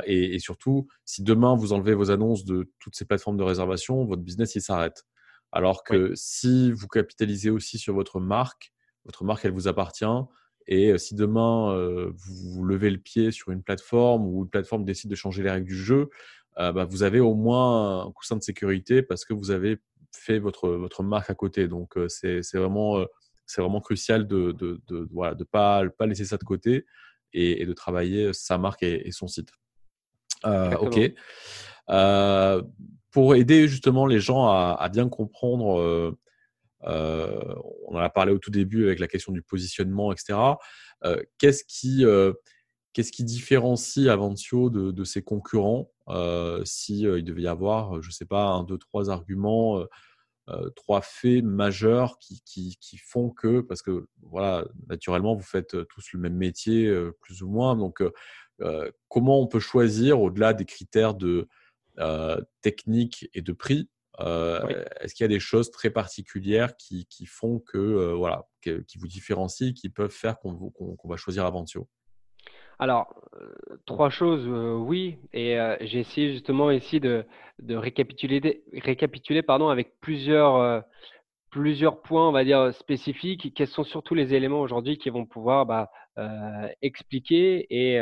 Et, 0.05 0.37
et, 0.37 0.39
surtout, 0.39 0.87
si 1.05 1.25
demain 1.25 1.57
vous 1.57 1.73
enlevez 1.73 1.95
vos 1.95 2.13
annonces 2.13 2.45
de 2.45 2.71
toutes 2.79 2.95
ces 2.95 3.05
plateformes 3.05 3.37
de 3.39 3.43
réservation, 3.43 4.05
votre 4.05 4.23
business 4.23 4.55
il 4.55 4.63
s'arrête. 4.63 5.05
Alors 5.57 5.85
que 5.85 6.13
si 6.15 6.71
vous 6.71 6.87
capitalisez 6.87 7.49
aussi 7.49 7.79
sur 7.79 7.95
votre 7.95 8.21
marque, 8.21 8.75
votre 9.07 9.25
marque, 9.25 9.47
elle 9.47 9.53
vous 9.53 9.69
appartient. 9.69 10.05
Et 10.67 10.93
euh, 10.93 10.99
si 10.99 11.15
demain, 11.15 11.73
euh, 11.73 12.13
vous 12.15 12.63
levez 12.63 12.91
le 12.91 12.99
pied 12.99 13.31
sur 13.31 13.53
une 13.53 13.63
plateforme 13.63 14.27
ou 14.27 14.43
une 14.43 14.51
plateforme 14.51 14.85
décide 14.85 15.09
de 15.09 15.15
changer 15.15 15.43
les 15.43 15.51
règles 15.51 15.67
du 15.67 15.75
jeu, 15.75 16.11
euh, 16.59 16.73
bah, 16.73 16.85
vous 16.85 17.05
avez 17.05 17.21
au 17.21 17.35
moins 17.35 18.05
un 18.05 18.13
coussin 18.13 18.37
de 18.37 18.43
sécurité 18.43 19.01
parce 19.01 19.25
que 19.25 19.33
vous 19.33 19.51
avez 19.51 19.79
fait 20.15 20.39
votre, 20.39 20.69
votre 20.69 21.03
marque 21.03 21.31
à 21.31 21.35
côté. 21.35 21.69
Donc, 21.69 21.95
c'est 22.09 22.43
vraiment, 22.53 23.03
c'est 23.47 23.63
vraiment 23.63 23.81
crucial 23.81 24.27
de 24.27 24.55
ne 24.61 24.77
de, 24.87 25.09
voilà, 25.11 25.35
de 25.35 25.45
pas, 25.45 25.89
pas 25.89 26.05
laisser 26.05 26.27
ça 26.27 26.37
de 26.37 26.45
côté 26.45 26.85
et, 27.33 27.65
de 27.65 27.73
travailler 27.73 28.35
sa 28.35 28.59
marque 28.59 28.83
et, 28.83 29.11
son 29.11 29.27
site. 29.27 29.53
ok 30.45 31.15
pour 33.17 33.35
aider 33.35 33.67
justement 33.67 34.05
les 34.05 34.21
gens 34.21 34.47
à, 34.47 34.91
bien 34.93 35.09
comprendre, 35.09 35.81
euh, 35.81 36.19
euh, 36.85 37.55
on 37.87 37.97
en 37.97 38.01
a 38.01 38.11
parlé 38.11 38.31
au 38.31 38.39
tout 38.39 38.51
début 38.51 38.85
avec 38.85 38.99
la 38.99 39.09
question 39.09 39.33
du 39.33 39.41
positionnement, 39.41 40.13
etc. 40.13 40.39
Euh, 41.03 41.23
qu'est-ce 41.39 41.65
qui, 41.65 42.05
différencie 43.25 44.09
Aventio 44.09 44.69
de, 44.69 45.05
ses 45.05 45.23
concurrents 45.23 45.91
si 46.67 47.05
il 47.05 47.25
devait 47.25 47.41
y 47.41 47.49
avoir, 47.49 48.03
je 48.03 48.09
ne 48.09 48.13
sais 48.13 48.27
pas, 48.27 48.49
un, 48.49 48.65
deux, 48.65 48.77
trois 48.77 49.09
arguments, 49.09 49.83
trois 50.75 51.01
faits 51.01 51.43
majeurs 51.43 52.19
qui, 52.19 52.43
qui, 52.45 52.99
font 52.99 53.31
que, 53.31 53.63
parce 53.63 53.81
que 53.81 54.09
voilà, 54.25 54.67
naturellement, 54.91 55.35
vous 55.35 55.43
faites 55.43 55.75
tous 55.89 56.13
le 56.13 56.21
même 56.21 56.37
métier, 56.37 56.95
plus 57.23 57.41
ou 57.41 57.49
moins. 57.49 57.77
Donc, 57.77 58.03
comment 59.09 59.41
on 59.41 59.47
peut 59.47 59.59
choisir 59.59 60.21
au-delà 60.21 60.53
des 60.53 60.67
critères 60.67 61.15
de 61.15 61.49
technique 62.63 63.29
et 63.35 63.43
de 63.43 63.53
prix, 63.53 63.89
euh, 64.21 64.85
est-ce 65.01 65.15
qu'il 65.15 65.25
y 65.25 65.27
a 65.27 65.29
des 65.29 65.41
choses 65.41 65.71
très 65.71 65.91
particulières 65.91 66.77
qui, 66.77 67.07
font 67.27 67.59
que, 67.61 67.79
euh, 67.79 68.15
voilà, 68.15 68.47
qui 68.63 68.99
vous 68.99 69.09
différencient, 69.09 69.73
qui 69.73 69.91
peuvent 69.91 70.11
faire 70.11 70.39
qu'on 70.39 70.97
va 71.05 71.17
choisir 71.17 71.45
Aventio? 71.45 71.89
Alors, 72.79 73.15
trois 73.87 74.11
choses, 74.11 74.47
oui. 74.47 75.19
Et 75.33 75.59
j'ai 75.83 76.01
essayé 76.01 76.33
justement 76.33 76.71
ici 76.71 77.01
de, 77.01 77.25
de 77.59 77.75
récapituler, 77.75 78.65
récapituler 78.75 79.43
pardon, 79.43 79.69
avec 79.69 79.99
plusieurs, 80.01 80.85
plusieurs 81.51 82.03
points, 82.03 82.29
on 82.29 82.33
va 82.33 82.45
dire, 82.45 82.75
spécifiques. 82.75 83.55
Quels 83.55 83.69
sont 83.69 83.85
surtout 83.85 84.15
les 84.15 84.35
éléments 84.35 84.61
aujourd'hui 84.61 84.99
qui 84.99 85.09
vont 85.09 85.25
pouvoir 85.25 85.65
bah, 85.65 85.91
expliquer 86.83 87.67
et 87.71 87.99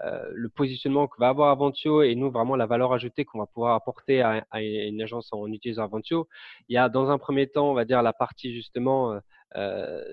euh, 0.00 0.28
le 0.32 0.48
positionnement 0.48 1.06
que 1.06 1.16
va 1.18 1.28
avoir 1.28 1.50
Aventio 1.50 2.02
et 2.02 2.14
nous, 2.14 2.30
vraiment 2.30 2.56
la 2.56 2.66
valeur 2.66 2.92
ajoutée 2.92 3.24
qu'on 3.24 3.38
va 3.38 3.46
pouvoir 3.46 3.74
apporter 3.74 4.22
à, 4.22 4.44
une 4.60 5.02
agence 5.02 5.32
en 5.32 5.46
utilisant 5.46 5.84
Aventio. 5.84 6.28
Il 6.68 6.74
y 6.74 6.78
a 6.78 6.88
dans 6.88 7.10
un 7.10 7.18
premier 7.18 7.46
temps, 7.46 7.70
on 7.70 7.74
va 7.74 7.84
dire, 7.84 8.02
la 8.02 8.12
partie 8.12 8.54
justement 8.54 9.12
euh, 9.12 9.20
euh, 9.56 10.04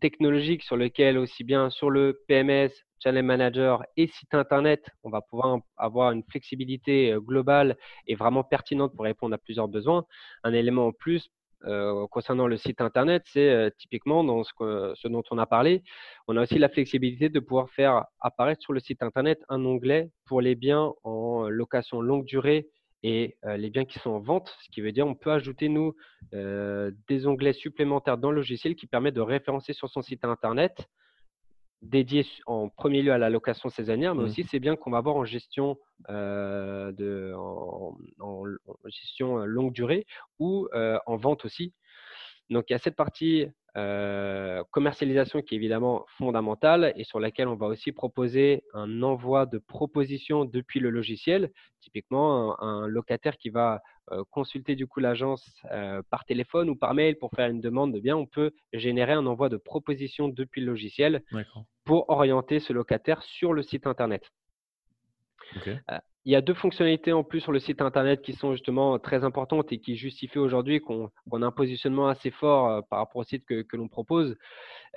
technologique 0.00 0.62
sur 0.62 0.76
lequel 0.76 1.18
aussi 1.18 1.44
bien 1.44 1.70
sur 1.70 1.90
le 1.90 2.22
PMS, 2.28 2.70
Channel 3.02 3.24
Manager 3.24 3.84
et 3.96 4.06
site 4.06 4.34
Internet, 4.34 4.86
on 5.04 5.10
va 5.10 5.20
pouvoir 5.22 5.58
avoir 5.76 6.12
une 6.12 6.22
flexibilité 6.24 7.14
globale 7.18 7.76
et 8.06 8.14
vraiment 8.14 8.44
pertinente 8.44 8.94
pour 8.94 9.04
répondre 9.04 9.34
à 9.34 9.38
plusieurs 9.38 9.68
besoins. 9.68 10.04
Un 10.44 10.52
élément 10.52 10.86
en 10.86 10.92
plus 10.92 11.30
euh, 11.66 12.06
concernant 12.08 12.46
le 12.46 12.56
site 12.56 12.80
internet, 12.80 13.22
c'est 13.26 13.50
euh, 13.50 13.70
typiquement 13.76 14.24
dans 14.24 14.42
ce, 14.44 15.08
dont 15.08 15.22
on 15.30 15.38
a 15.38 15.46
parlé. 15.46 15.82
On 16.26 16.36
a 16.36 16.42
aussi 16.42 16.58
la 16.58 16.68
flexibilité 16.68 17.28
de 17.28 17.40
pouvoir 17.40 17.70
faire 17.70 18.04
apparaître 18.20 18.62
sur 18.62 18.72
le 18.72 18.80
site 18.80 19.02
internet 19.02 19.42
un 19.48 19.64
onglet 19.64 20.10
pour 20.26 20.40
les 20.40 20.54
biens 20.54 20.92
en 21.04 21.48
location 21.48 22.00
longue 22.00 22.24
durée 22.24 22.68
et 23.02 23.36
euh, 23.44 23.56
les 23.56 23.70
biens 23.70 23.84
qui 23.84 23.98
sont 23.98 24.10
en 24.10 24.20
vente, 24.20 24.54
ce 24.62 24.70
qui 24.70 24.80
veut 24.80 24.92
dire 24.92 25.06
on 25.06 25.14
peut 25.14 25.32
ajouter 25.32 25.68
nous 25.68 25.94
des 26.32 27.26
onglets 27.26 27.52
supplémentaires 27.52 28.18
dans 28.18 28.30
le 28.30 28.36
logiciel 28.36 28.76
qui 28.76 28.86
permet 28.86 29.10
de 29.10 29.20
référencer 29.20 29.72
sur 29.72 29.88
son 29.88 30.02
site 30.02 30.24
internet 30.24 30.86
dédié 31.82 32.26
en 32.46 32.68
premier 32.68 33.02
lieu 33.02 33.12
à 33.12 33.18
la 33.18 33.30
location 33.30 33.68
saisonnière, 33.68 34.14
mais 34.14 34.22
mmh. 34.22 34.26
aussi 34.26 34.44
c'est 34.44 34.60
bien 34.60 34.76
qu'on 34.76 34.90
va 34.90 34.98
avoir 34.98 35.16
en 35.16 35.24
gestion, 35.24 35.78
euh, 36.08 36.92
de, 36.92 37.32
en, 37.36 38.44
gestion 38.86 39.38
longue 39.38 39.72
durée 39.72 40.06
ou 40.38 40.68
en 40.72 41.16
vente 41.16 41.44
aussi. 41.44 41.72
Donc 42.50 42.64
il 42.68 42.72
y 42.72 42.76
a 42.76 42.78
cette 42.78 42.96
partie 42.96 43.46
commercialisation 44.70 45.42
qui 45.42 45.54
est 45.54 45.58
évidemment 45.58 46.04
fondamentale 46.18 46.92
et 46.96 47.04
sur 47.04 47.20
laquelle 47.20 47.48
on 47.48 47.56
va 47.56 47.66
aussi 47.66 47.92
proposer 47.92 48.64
un 48.74 49.02
envoi 49.02 49.46
de 49.46 49.58
propositions 49.58 50.44
depuis 50.44 50.80
le 50.80 50.90
logiciel. 50.90 51.50
Typiquement, 51.80 52.60
un, 52.62 52.86
locataire 52.86 53.36
qui 53.36 53.50
va 53.50 53.80
consulter 54.30 54.74
du 54.74 54.86
coup 54.86 55.00
l'agence 55.00 55.48
par 56.10 56.24
téléphone 56.24 56.70
ou 56.70 56.76
par 56.76 56.94
mail 56.94 57.16
pour 57.16 57.30
faire 57.34 57.50
une 57.50 57.60
demande 57.60 57.94
de 57.94 58.00
bien, 58.00 58.16
on 58.16 58.26
peut 58.26 58.52
générer 58.72 59.12
un 59.12 59.26
envoi 59.26 59.48
de 59.48 59.56
propositions 59.56 60.28
depuis 60.28 60.60
le 60.60 60.68
logiciel 60.68 61.22
pour 61.84 62.10
orienter 62.10 62.60
ce 62.60 62.72
locataire 62.72 63.22
sur 63.22 63.52
le 63.52 63.62
site 63.62 63.86
internet. 63.86 64.30
Il 66.26 66.32
y 66.32 66.36
a 66.36 66.42
deux 66.42 66.54
fonctionnalités 66.54 67.12
en 67.14 67.24
plus 67.24 67.40
sur 67.40 67.50
le 67.50 67.58
site 67.58 67.80
internet 67.80 68.20
qui 68.20 68.34
sont 68.34 68.52
justement 68.52 68.98
très 68.98 69.24
importantes 69.24 69.72
et 69.72 69.78
qui 69.80 69.96
justifient 69.96 70.38
aujourd'hui 70.38 70.80
qu'on 70.80 71.08
a 71.32 71.46
un 71.46 71.50
positionnement 71.50 72.08
assez 72.08 72.30
fort 72.30 72.68
euh, 72.68 72.80
par 72.82 72.98
rapport 72.98 73.20
au 73.20 73.24
site 73.24 73.46
que, 73.46 73.76
l'on 73.76 73.88
propose. 73.88 74.36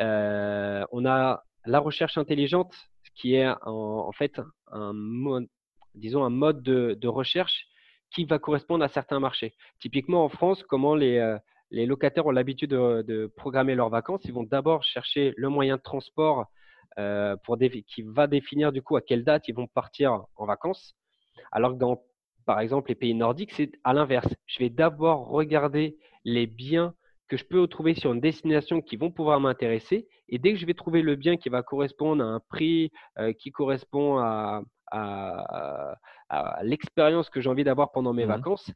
Euh, 0.02 0.84
on 0.92 1.06
a 1.06 1.44
la 1.66 1.80
recherche 1.80 2.18
intelligente 2.18 2.76
qui 3.16 3.36
est 3.36 3.48
en, 3.62 4.12
fait 4.12 4.42
un 4.72 4.92
mode, 4.94 5.48
disons 5.96 6.26
un 6.26 6.30
mode 6.30 6.62
de, 6.62 7.08
recherche 7.08 7.68
qui 8.14 8.26
va 8.26 8.38
correspondre 8.38 8.84
à 8.84 8.90
certains 8.90 9.20
marchés. 9.22 9.54
Typiquement 9.80 10.26
en 10.26 10.30
France, 10.30 10.62
comment 10.64 10.96
les, 10.96 11.18
euh, 11.20 11.38
locataires 11.72 12.26
ont 12.26 12.32
l'habitude 12.32 12.72
de, 12.72 13.32
programmer 13.38 13.76
leurs 13.76 13.90
vacances, 13.90 14.22
ils 14.26 14.34
vont 14.34 14.44
d'abord 14.44 14.84
chercher 14.84 15.34
le 15.38 15.48
moyen 15.50 15.78
de 15.78 15.82
transport 15.82 16.48
pour 17.46 17.58
qui 17.58 18.02
va 18.04 18.28
définir 18.28 18.72
du 18.72 18.82
coup 18.82 18.98
à 18.98 19.02
quelle 19.02 19.24
date 19.24 19.48
ils 19.48 19.56
vont 19.56 19.68
partir 19.68 20.26
en 20.36 20.46
vacances. 20.46 20.96
Alors 21.52 21.74
que 21.74 21.78
dans, 21.78 22.02
par 22.46 22.60
exemple, 22.60 22.90
les 22.90 22.96
pays 22.96 23.14
nordiques, 23.14 23.54
c'est 23.54 23.72
à 23.84 23.94
l'inverse. 23.94 24.34
Je 24.46 24.60
vais 24.60 24.70
d'abord 24.70 25.28
regarder 25.28 25.98
les 26.26 26.48
biens 26.48 26.94
que 27.28 27.38
je 27.38 27.46
peux 27.46 27.66
trouver 27.68 27.96
sur 27.96 28.14
une 28.14 28.20
destination 28.20 28.82
qui 28.82 28.96
vont 28.96 29.12
pouvoir 29.12 29.40
m'intéresser. 29.40 30.08
Et 30.30 30.38
dès 30.38 30.54
que 30.54 30.60
je 30.60 30.66
vais 30.66 30.74
trouver 30.74 31.02
le 31.02 31.16
bien 31.16 31.38
qui 31.38 31.50
va 31.50 31.64
correspondre 31.64 32.24
à 32.24 32.28
un 32.28 32.40
prix 32.40 32.92
euh, 33.18 33.34
qui 33.34 33.52
correspond 33.52 34.18
à, 34.20 34.62
l'expérience 36.62 37.30
que 37.30 37.42
j'ai 37.42 37.50
envie 37.50 37.64
d'avoir 37.64 37.92
pendant 37.92 38.14
mes 38.14 38.26
mmh 38.26 38.30
vacances, 38.30 38.72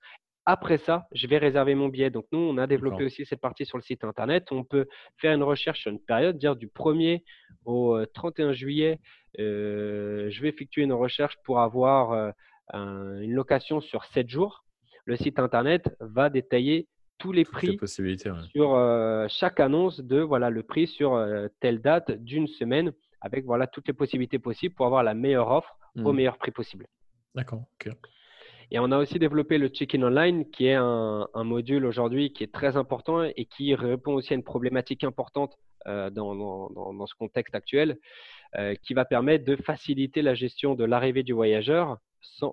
après 0.46 0.78
ça, 0.78 1.08
je 1.12 1.28
vais 1.28 1.38
réserver 1.38 1.76
mon 1.76 1.90
billet. 1.90 2.10
Donc, 2.10 2.26
nous, 2.32 2.40
on 2.40 2.58
a 2.58 2.68
développé 2.68 3.04
aussi 3.04 3.26
cette 3.26 3.42
partie 3.42 3.66
sur 3.66 3.78
le 3.78 3.84
site 3.84 4.04
internet. 4.06 4.48
On 4.52 4.64
peut 4.64 4.88
faire 5.18 5.34
une 5.34 5.44
recherche 5.44 5.82
sur 5.82 5.92
une 5.92 6.00
période, 6.00 6.38
dire 6.38 6.56
du 6.56 6.68
1er 6.68 7.22
au 7.66 8.04
31 8.14 8.48
euh, 8.48 8.54
juillet, 8.54 9.00
je 9.38 10.42
vais 10.42 10.50
effectuer 10.50 10.84
une 10.84 10.94
recherche 10.94 11.38
pour 11.44 11.60
avoir 11.60 12.34
une 12.74 13.34
location 13.34 13.82
sur 13.82 14.06
7 14.06 14.30
jours, 14.30 14.64
le 15.06 15.16
site 15.16 15.40
internet 15.40 15.96
va 16.00 16.30
détailler 16.30 16.88
tous 17.18 17.32
les 17.32 17.46
prix 17.46 17.78
sur 18.54 18.76
euh, 18.76 19.26
chaque 19.30 19.60
annonce 19.60 20.00
de 20.02 20.20
voilà 20.20 20.50
le 20.50 20.64
prix 20.64 20.88
sur 20.88 21.16
euh, 21.16 21.48
telle 21.60 21.82
date 21.82 22.12
d'une 22.12 22.48
semaine 22.48 22.94
avec 23.22 23.46
voilà 23.46 23.68
toutes 23.68 23.88
les 23.88 23.94
possibilités 23.94 24.40
possibles 24.40 24.76
pour 24.76 24.86
avoir 24.86 25.04
la 25.04 25.14
meilleure 25.14 25.50
offre 25.50 25.78
au 25.96 26.12
mmh. 26.12 26.16
meilleur 26.16 26.38
prix 26.38 26.52
possible. 26.52 26.86
D'accord. 27.34 27.64
Et 28.70 28.80
on 28.80 28.92
a 28.92 28.98
aussi 28.98 29.18
développé 29.18 29.58
le 29.58 29.70
check-in 29.70 30.04
online, 30.04 30.50
qui 30.52 30.68
est 30.68 30.76
un, 30.76 31.28
module 31.36 31.86
aujourd'hui 31.86 32.34
qui 32.34 32.44
est 32.44 32.54
très 32.54 32.76
important 32.76 33.24
et 33.24 33.46
qui 33.46 33.74
répond 33.74 34.14
aussi 34.14 34.34
à 34.34 34.36
une 34.36 34.44
problématique 34.44 35.04
importante 35.04 35.58
euh, 35.88 36.10
dans, 36.10 36.70
dans, 36.70 37.06
ce 37.06 37.16
contexte 37.16 37.56
actuel, 37.56 37.98
qui 38.82 38.94
va 38.94 39.06
permettre 39.06 39.46
de 39.46 39.56
faciliter 39.56 40.22
la 40.22 40.34
gestion 40.34 40.74
de 40.74 40.84
l'arrivée 40.84 41.22
du 41.22 41.34
voyageur 41.34 42.00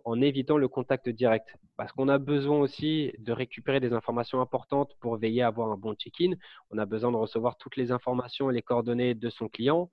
en 0.04 0.20
évitant 0.20 0.56
le 0.56 0.68
contact 0.68 1.08
direct. 1.08 1.56
Parce 1.76 1.92
qu'on 1.92 2.08
a 2.08 2.18
besoin 2.18 2.58
aussi 2.58 3.12
de 3.18 3.32
récupérer 3.32 3.80
des 3.80 3.92
informations 3.92 4.40
importantes 4.40 4.92
pour 5.00 5.16
veiller 5.16 5.42
à 5.42 5.48
avoir 5.48 5.70
un 5.70 5.76
bon 5.76 5.94
check-in. 5.94 6.32
On 6.70 6.78
a 6.78 6.86
besoin 6.86 7.12
de 7.12 7.16
recevoir 7.16 7.56
toutes 7.56 7.76
les 7.76 7.92
informations 7.92 8.50
et 8.50 8.54
les 8.54 8.62
coordonnées 8.62 9.14
de 9.14 9.28
son 9.28 9.48
client, 9.48 9.90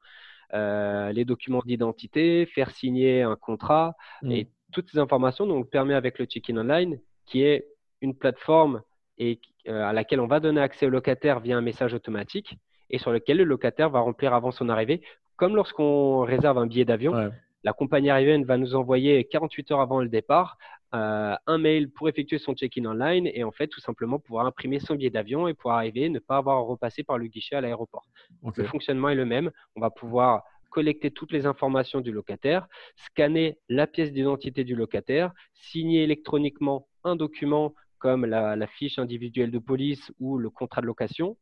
euh, 0.53 1.11
les 1.11 1.25
documents 1.25 1.61
d'identité, 1.65 2.45
faire 2.45 2.71
signer 2.71 3.21
un 3.21 3.35
contrat. 3.35 3.95
Mm. 4.21 4.31
Et 4.31 4.47
toutes 4.71 4.89
ces 4.89 4.99
informations, 4.99 5.45
nous, 5.45 5.55
on 5.55 5.63
permet 5.63 5.95
avec 5.95 6.19
le 6.19 6.25
check-in 6.25 6.57
online, 6.57 6.99
qui 7.25 7.43
est 7.43 7.67
une 8.01 8.15
plateforme 8.15 8.81
et, 9.17 9.39
euh, 9.67 9.83
à 9.83 9.93
laquelle 9.93 10.19
on 10.19 10.27
va 10.27 10.39
donner 10.39 10.61
accès 10.61 10.85
au 10.85 10.89
locataire 10.89 11.39
via 11.39 11.57
un 11.57 11.61
message 11.61 11.93
automatique 11.93 12.57
et 12.91 12.97
sur 12.97 13.11
lequel 13.11 13.37
le 13.37 13.43
locataire 13.43 13.89
va 13.89 13.99
remplir 13.99 14.33
avant 14.33 14.51
son 14.51 14.69
arrivée, 14.69 15.01
comme 15.35 15.55
lorsqu'on 15.55 16.21
réserve 16.21 16.57
un 16.57 16.67
billet 16.67 16.85
d'avion. 16.85 17.31
La 17.63 17.73
compagnie 17.73 18.09
aérienne 18.09 18.43
va 18.43 18.57
nous 18.57 18.73
envoyer 18.73 19.23
48 19.25 19.71
heures 19.71 19.81
avant 19.81 19.99
le 19.99 20.09
départ 20.09 20.57
euh, 20.93 21.35
un 21.47 21.57
mail 21.57 21.89
pour 21.89 22.09
effectuer 22.09 22.37
son 22.37 22.53
check-in 22.53 22.85
online 22.85 23.25
et 23.33 23.45
en 23.45 23.51
fait 23.51 23.67
tout 23.67 23.79
simplement 23.79 24.19
pouvoir 24.19 24.45
imprimer 24.45 24.79
son 24.79 24.95
billet 24.95 25.09
d'avion 25.09 25.47
et 25.47 25.53
pour 25.53 25.71
arriver, 25.71 26.09
ne 26.09 26.19
pas 26.19 26.37
avoir 26.37 26.57
à 26.57 26.61
repasser 26.61 27.03
par 27.03 27.17
le 27.17 27.27
guichet 27.27 27.55
à 27.55 27.61
l'aéroport. 27.61 28.07
Le 28.57 28.63
fonctionnement 28.65 29.07
est 29.09 29.15
le 29.15 29.25
même. 29.25 29.51
On 29.75 29.79
va 29.79 29.89
pouvoir 29.89 30.43
collecter 30.69 31.11
toutes 31.11 31.31
les 31.31 31.45
informations 31.45 32.01
du 32.01 32.11
locataire, 32.11 32.67
scanner 32.95 33.57
la 33.69 33.87
pièce 33.87 34.11
d'identité 34.11 34.63
du 34.63 34.75
locataire, 34.75 35.31
signer 35.53 36.03
électroniquement 36.03 36.87
un 37.03 37.15
document 37.15 37.73
comme 37.99 38.25
la, 38.25 38.67
fiche 38.67 38.99
individuelle 38.99 39.51
de 39.51 39.59
police 39.59 40.11
ou 40.19 40.37
le 40.37 40.49
contrat 40.49 40.81
de 40.81 40.87
location, 40.87 41.37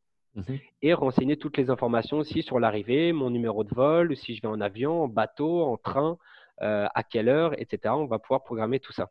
Mmh 0.47 0.55
et 0.81 0.93
renseigner 0.93 1.35
toutes 1.35 1.57
les 1.57 1.69
informations 1.69 2.19
aussi 2.19 2.41
sur 2.41 2.57
l'arrivée, 2.57 3.11
mon 3.11 3.29
numéro 3.29 3.65
de 3.65 3.73
vol, 3.73 4.15
si 4.15 4.33
je 4.33 4.41
vais 4.41 4.47
en 4.47 4.61
avion, 4.61 5.03
en 5.03 5.07
bateau, 5.09 5.63
en 5.63 5.75
train, 5.75 6.17
euh, 6.61 6.87
à 6.95 7.03
quelle 7.03 7.27
heure, 7.27 7.53
etc. 7.59 7.93
On 7.97 8.05
va 8.05 8.17
pouvoir 8.17 8.43
programmer 8.45 8.79
tout 8.79 8.93
ça. 8.93 9.09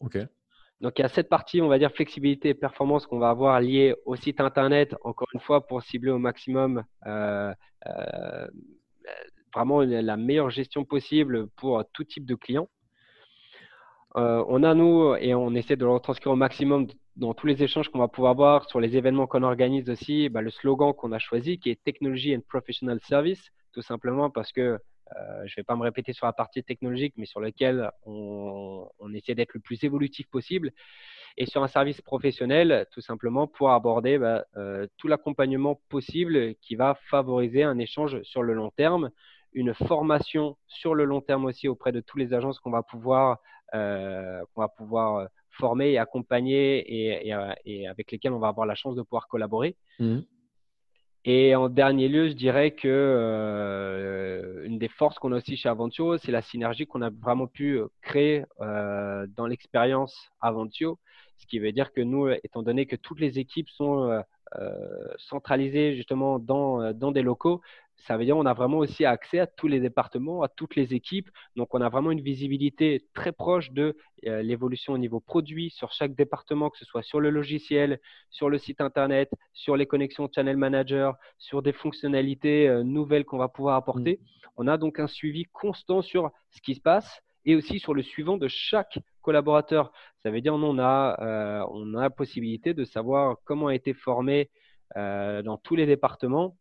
OK. 0.00 0.18
Donc 0.80 0.98
il 0.98 1.02
y 1.02 1.04
a 1.04 1.08
cette 1.08 1.28
partie, 1.28 1.60
on 1.60 1.68
va 1.68 1.78
dire 1.78 1.92
flexibilité 1.92 2.48
et 2.48 2.54
performance 2.54 3.06
qu'on 3.06 3.18
va 3.20 3.30
avoir 3.30 3.60
liée 3.60 3.94
au 4.06 4.16
site 4.16 4.40
internet, 4.40 4.94
encore 5.02 5.28
une 5.34 5.40
fois 5.40 5.66
pour 5.66 5.82
cibler 5.82 6.10
au 6.10 6.18
maximum 6.18 6.84
euh, 7.06 7.52
euh, 7.86 8.46
vraiment 9.54 9.80
la 9.82 10.16
meilleure 10.16 10.50
gestion 10.50 10.84
possible 10.84 11.48
pour 11.56 11.84
tout 11.92 12.04
type 12.04 12.26
de 12.26 12.34
client. 12.34 12.68
On 14.14 14.62
a 14.62 14.74
nous 14.74 15.14
et 15.16 15.34
on 15.34 15.54
essaie 15.54 15.76
de 15.76 15.84
le 15.84 15.90
retranscrire 15.90 16.32
au 16.32 16.36
maximum 16.36 16.86
dans 17.16 17.34
tous 17.34 17.46
les 17.46 17.62
échanges 17.62 17.88
qu'on 17.88 17.98
va 17.98 18.08
pouvoir 18.08 18.30
avoir 18.30 18.68
sur 18.68 18.80
les 18.80 18.96
événements 18.96 19.26
qu'on 19.26 19.42
organise 19.42 19.90
aussi, 19.90 20.28
bah, 20.28 20.40
le 20.40 20.50
slogan 20.50 20.92
qu'on 20.94 21.12
a 21.12 21.18
choisi 21.18 21.58
qui 21.58 21.70
est 21.70 21.82
Technology 21.82 22.34
and 22.34 22.42
Professional 22.48 22.98
Service, 23.02 23.50
tout 23.72 23.82
simplement 23.82 24.30
parce 24.30 24.52
que 24.52 24.78
euh, 25.16 25.42
je 25.46 25.52
ne 25.52 25.56
vais 25.56 25.62
pas 25.64 25.76
me 25.76 25.82
répéter 25.82 26.12
sur 26.12 26.26
la 26.26 26.32
partie 26.32 26.62
technologique, 26.62 27.14
mais 27.16 27.26
sur 27.26 27.40
laquelle 27.40 27.90
on, 28.04 28.86
essaie 29.14 29.34
d'être 29.34 29.54
le 29.54 29.60
plus 29.60 29.82
évolutif 29.84 30.28
possible. 30.28 30.70
Et 31.36 31.46
sur 31.46 31.62
un 31.62 31.68
service 31.68 32.00
professionnel, 32.02 32.86
tout 32.92 33.00
simplement 33.00 33.46
pour 33.46 33.70
aborder 33.70 34.18
bah, 34.18 34.44
euh, 34.56 34.86
tout 34.96 35.08
l'accompagnement 35.08 35.80
possible 35.88 36.54
qui 36.56 36.76
va 36.76 36.96
favoriser 37.10 37.62
un 37.62 37.78
échange 37.78 38.20
sur 38.22 38.42
le 38.42 38.54
long 38.54 38.70
terme, 38.70 39.10
une 39.52 39.72
formation 39.74 40.56
sur 40.66 40.94
le 40.94 41.04
long 41.04 41.20
terme 41.20 41.46
aussi 41.46 41.68
auprès 41.68 41.90
de 41.90 42.00
toutes 42.00 42.20
les 42.20 42.34
agences 42.34 42.60
qu'on 42.60 42.70
va 42.70 42.82
pouvoir, 42.82 43.32
euh, 43.32 43.34
qu'on 43.72 44.60
va 44.60 44.68
pouvoir 44.68 45.28
formés 45.50 45.92
et 45.92 45.98
accompagnés 45.98 46.78
et, 46.78 47.34
et, 47.64 47.86
avec 47.88 48.12
lesquels 48.12 48.32
on 48.32 48.38
va 48.38 48.48
avoir 48.48 48.66
la 48.66 48.74
chance 48.74 48.94
de 48.94 49.02
pouvoir 49.02 49.28
collaborer. 49.28 49.76
Mmh. 49.98 50.20
Et 51.24 51.54
en 51.54 51.68
dernier 51.68 52.08
lieu, 52.08 52.28
je 52.28 52.32
dirais 52.32 52.70
que 52.70 52.88
euh, 52.88 54.64
une 54.64 54.78
des 54.78 54.88
forces 54.88 55.18
qu'on 55.18 55.32
a 55.32 55.36
aussi 55.36 55.56
chez 55.56 55.68
Aventio, 55.68 56.16
c'est 56.16 56.32
la 56.32 56.42
synergie 56.42 56.86
qu'on 56.86 57.02
a 57.02 57.10
vraiment 57.10 57.46
pu 57.46 57.80
créer 58.00 58.44
euh, 58.60 59.26
dans 59.36 59.46
l'expérience 59.46 60.16
Aventio. 60.40 60.98
Ce 61.36 61.46
qui 61.46 61.58
veut 61.58 61.72
dire 61.72 61.92
que 61.92 62.00
nous, 62.00 62.28
étant 62.28 62.62
donné 62.62 62.86
que 62.86 62.96
toutes 62.96 63.20
les 63.20 63.38
équipes 63.38 63.68
sont 63.68 64.10
euh, 64.10 64.20
centralisées 65.18 65.94
justement 65.94 66.38
dans, 66.38 66.92
dans 66.92 67.12
des 67.12 67.22
locaux, 67.22 67.60
ça 68.06 68.16
veut 68.16 68.24
dire 68.24 68.36
qu'on 68.36 68.46
a 68.46 68.54
vraiment 68.54 68.78
aussi 68.78 69.04
accès 69.04 69.38
à 69.38 69.46
tous 69.46 69.68
les 69.68 69.80
départements, 69.80 70.42
à 70.42 70.48
toutes 70.48 70.76
les 70.76 70.94
équipes. 70.94 71.30
Donc, 71.56 71.74
on 71.74 71.80
a 71.80 71.88
vraiment 71.88 72.10
une 72.10 72.20
visibilité 72.20 73.06
très 73.12 73.32
proche 73.32 73.72
de 73.72 73.96
euh, 74.26 74.42
l'évolution 74.42 74.92
au 74.92 74.98
niveau 74.98 75.20
produit 75.20 75.70
sur 75.70 75.92
chaque 75.92 76.14
département, 76.14 76.70
que 76.70 76.78
ce 76.78 76.84
soit 76.84 77.02
sur 77.02 77.20
le 77.20 77.30
logiciel, 77.30 78.00
sur 78.30 78.48
le 78.48 78.58
site 78.58 78.80
Internet, 78.80 79.30
sur 79.52 79.76
les 79.76 79.86
connexions 79.86 80.28
Channel 80.32 80.56
Manager, 80.56 81.16
sur 81.38 81.62
des 81.62 81.72
fonctionnalités 81.72 82.68
euh, 82.68 82.82
nouvelles 82.82 83.24
qu'on 83.24 83.38
va 83.38 83.48
pouvoir 83.48 83.76
apporter. 83.76 84.20
Mm. 84.20 84.48
On 84.56 84.66
a 84.68 84.76
donc 84.76 85.00
un 85.00 85.06
suivi 85.06 85.44
constant 85.44 86.02
sur 86.02 86.30
ce 86.50 86.60
qui 86.60 86.74
se 86.74 86.80
passe 86.80 87.22
et 87.48 87.56
aussi 87.56 87.80
sur 87.80 87.94
le 87.94 88.02
suivant 88.02 88.36
de 88.36 88.46
chaque 88.48 88.98
collaborateur. 89.22 89.90
Ça 90.22 90.30
veut 90.30 90.40
dire 90.40 90.52
qu'on 90.52 90.78
a, 90.78 91.16
euh, 91.20 91.66
on 91.72 91.94
a 91.94 92.02
la 92.02 92.10
possibilité 92.10 92.74
de 92.74 92.84
savoir 92.84 93.36
comment 93.44 93.68
a 93.68 93.74
été 93.74 93.94
formé 93.94 94.50
dans 94.96 95.58
tous 95.62 95.76
les 95.76 95.84
départements 95.84 96.56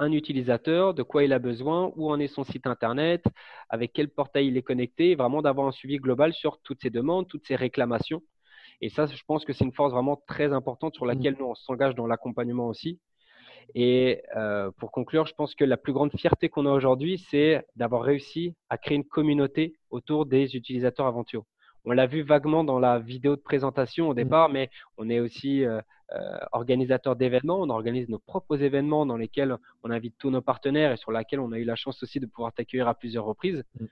un 0.00 0.12
utilisateur, 0.12 0.94
de 0.94 1.02
quoi 1.02 1.24
il 1.24 1.32
a 1.32 1.38
besoin, 1.38 1.92
où 1.94 2.10
en 2.10 2.18
est 2.18 2.26
son 2.26 2.42
site 2.42 2.66
internet, 2.66 3.22
avec 3.68 3.92
quel 3.92 4.08
portail 4.08 4.48
il 4.48 4.56
est 4.56 4.62
connecté, 4.62 5.14
vraiment 5.14 5.42
d'avoir 5.42 5.68
un 5.68 5.72
suivi 5.72 5.98
global 5.98 6.32
sur 6.32 6.58
toutes 6.62 6.80
ces 6.80 6.88
demandes, 6.90 7.28
toutes 7.28 7.46
ces 7.46 7.54
réclamations. 7.54 8.22
Et 8.80 8.88
ça, 8.88 9.06
je 9.06 9.22
pense 9.26 9.44
que 9.44 9.52
c'est 9.52 9.64
une 9.64 9.74
force 9.74 9.92
vraiment 9.92 10.16
très 10.26 10.54
importante 10.54 10.94
sur 10.94 11.04
laquelle 11.04 11.34
mmh. 11.34 11.38
nous, 11.40 11.46
on 11.46 11.54
s'engage 11.54 11.94
dans 11.94 12.06
l'accompagnement 12.06 12.66
aussi. 12.66 12.98
Et 13.74 14.22
euh, 14.36 14.70
pour 14.78 14.90
conclure, 14.90 15.26
je 15.26 15.34
pense 15.34 15.54
que 15.54 15.64
la 15.64 15.76
plus 15.76 15.92
grande 15.92 16.12
fierté 16.16 16.48
qu'on 16.48 16.66
a 16.66 16.72
aujourd'hui, 16.72 17.24
c'est 17.30 17.64
d'avoir 17.76 18.02
réussi 18.02 18.54
à 18.68 18.78
créer 18.78 18.96
une 18.96 19.04
communauté 19.04 19.74
autour 19.90 20.26
des 20.26 20.56
utilisateurs 20.56 21.06
Aventio. 21.06 21.44
On 21.84 21.92
l'a 21.92 22.06
vu 22.06 22.22
vaguement 22.22 22.64
dans 22.64 22.78
la 22.78 22.98
vidéo 22.98 23.36
de 23.36 23.40
présentation 23.40 24.08
au 24.08 24.12
mmh. 24.12 24.16
départ, 24.16 24.48
mais 24.48 24.70
on 24.98 25.08
est 25.08 25.20
aussi 25.20 25.64
euh, 25.64 25.80
euh, 26.12 26.38
organisateur 26.52 27.14
d'événements. 27.14 27.60
On 27.60 27.70
organise 27.70 28.08
nos 28.08 28.18
propres 28.18 28.60
événements 28.62 29.06
dans 29.06 29.16
lesquels 29.16 29.56
on 29.84 29.90
invite 29.90 30.16
tous 30.18 30.30
nos 30.30 30.42
partenaires 30.42 30.92
et 30.92 30.96
sur 30.96 31.12
lesquels 31.12 31.38
on 31.38 31.52
a 31.52 31.58
eu 31.58 31.64
la 31.64 31.76
chance 31.76 32.02
aussi 32.02 32.18
de 32.18 32.26
pouvoir 32.26 32.52
t'accueillir 32.52 32.88
à 32.88 32.94
plusieurs 32.94 33.24
reprises. 33.24 33.62
Mm. 33.78 33.86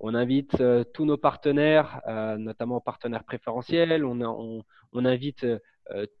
On 0.00 0.14
invite 0.14 0.60
euh, 0.60 0.84
tous 0.84 1.04
nos 1.04 1.18
partenaires, 1.18 2.00
euh, 2.08 2.36
notamment 2.36 2.80
partenaires 2.80 3.24
préférentiels. 3.24 4.04
On, 4.04 4.62
on 4.92 5.04
invite 5.04 5.46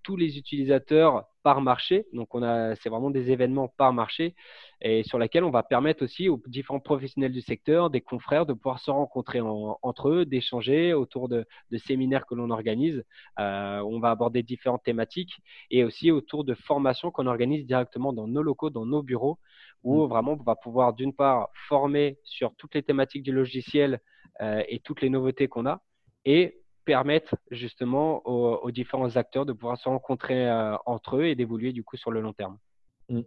tous 0.02 0.16
les 0.16 0.36
utilisateurs 0.38 1.24
par 1.44 1.60
marché. 1.60 2.06
Donc, 2.12 2.34
on 2.34 2.42
a, 2.42 2.74
c'est 2.76 2.88
vraiment 2.88 3.10
des 3.10 3.30
événements 3.30 3.68
par 3.68 3.92
marché 3.92 4.34
et 4.80 5.02
sur 5.02 5.18
lesquels 5.18 5.44
on 5.44 5.50
va 5.50 5.62
permettre 5.62 6.02
aussi 6.02 6.28
aux 6.28 6.42
différents 6.46 6.80
professionnels 6.80 7.32
du 7.32 7.42
secteur, 7.42 7.90
des 7.90 8.00
confrères, 8.00 8.46
de 8.46 8.54
pouvoir 8.54 8.78
se 8.78 8.90
rencontrer 8.90 9.40
entre 9.40 10.08
eux, 10.08 10.24
d'échanger 10.24 10.94
autour 10.94 11.28
de, 11.28 11.46
séminaires 11.76 12.26
que 12.26 12.34
l'on 12.34 12.50
organise. 12.50 13.04
Euh, 13.38 13.80
on 13.80 14.00
va 14.00 14.10
aborder 14.10 14.42
différentes 14.42 14.82
thématiques 14.82 15.34
et 15.70 15.84
aussi 15.84 16.10
autour 16.10 16.44
de 16.44 16.54
formations 16.54 17.10
qu'on 17.10 17.26
organise 17.26 17.66
directement 17.66 18.12
dans 18.12 18.26
nos 18.26 18.42
locaux, 18.42 18.70
dans 18.70 18.86
nos 18.86 19.02
bureaux, 19.02 19.38
où 19.82 20.04
mmh. 20.04 20.08
vraiment 20.08 20.32
on 20.32 20.42
va 20.42 20.56
pouvoir 20.56 20.94
d'une 20.94 21.12
part 21.14 21.50
former 21.68 22.18
sur 22.24 22.54
toutes 22.56 22.74
les 22.74 22.82
thématiques 22.82 23.22
du 23.22 23.32
logiciel 23.32 24.00
euh, 24.40 24.62
et 24.68 24.80
toutes 24.80 25.02
les 25.02 25.10
nouveautés 25.10 25.46
qu'on 25.46 25.66
a 25.66 25.82
et 26.24 26.63
permettre 26.84 27.36
justement 27.50 28.26
aux, 28.26 28.70
différents 28.70 29.16
acteurs 29.16 29.46
de 29.46 29.52
pouvoir 29.52 29.78
se 29.78 29.88
rencontrer 29.88 30.48
euh, 30.48 30.76
entre 30.86 31.16
eux 31.16 31.24
et 31.24 31.34
d'évoluer 31.34 31.72
du 31.72 31.82
coup 31.82 31.96
sur 31.96 32.10
le 32.10 32.20
long 32.20 32.32
terme. 32.32 32.58
Mmh. 33.08 33.20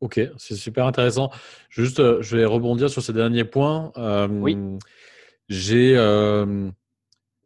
Ok, 0.00 0.20
c'est 0.36 0.56
super 0.56 0.86
intéressant. 0.86 1.30
Juste, 1.68 2.00
euh, 2.00 2.20
je 2.22 2.36
vais 2.36 2.44
rebondir 2.44 2.90
sur 2.90 3.02
ces 3.02 3.12
derniers 3.12 3.44
points. 3.44 3.92
Euh, 3.96 4.28
oui. 4.28 4.56
J'ai 5.48 5.96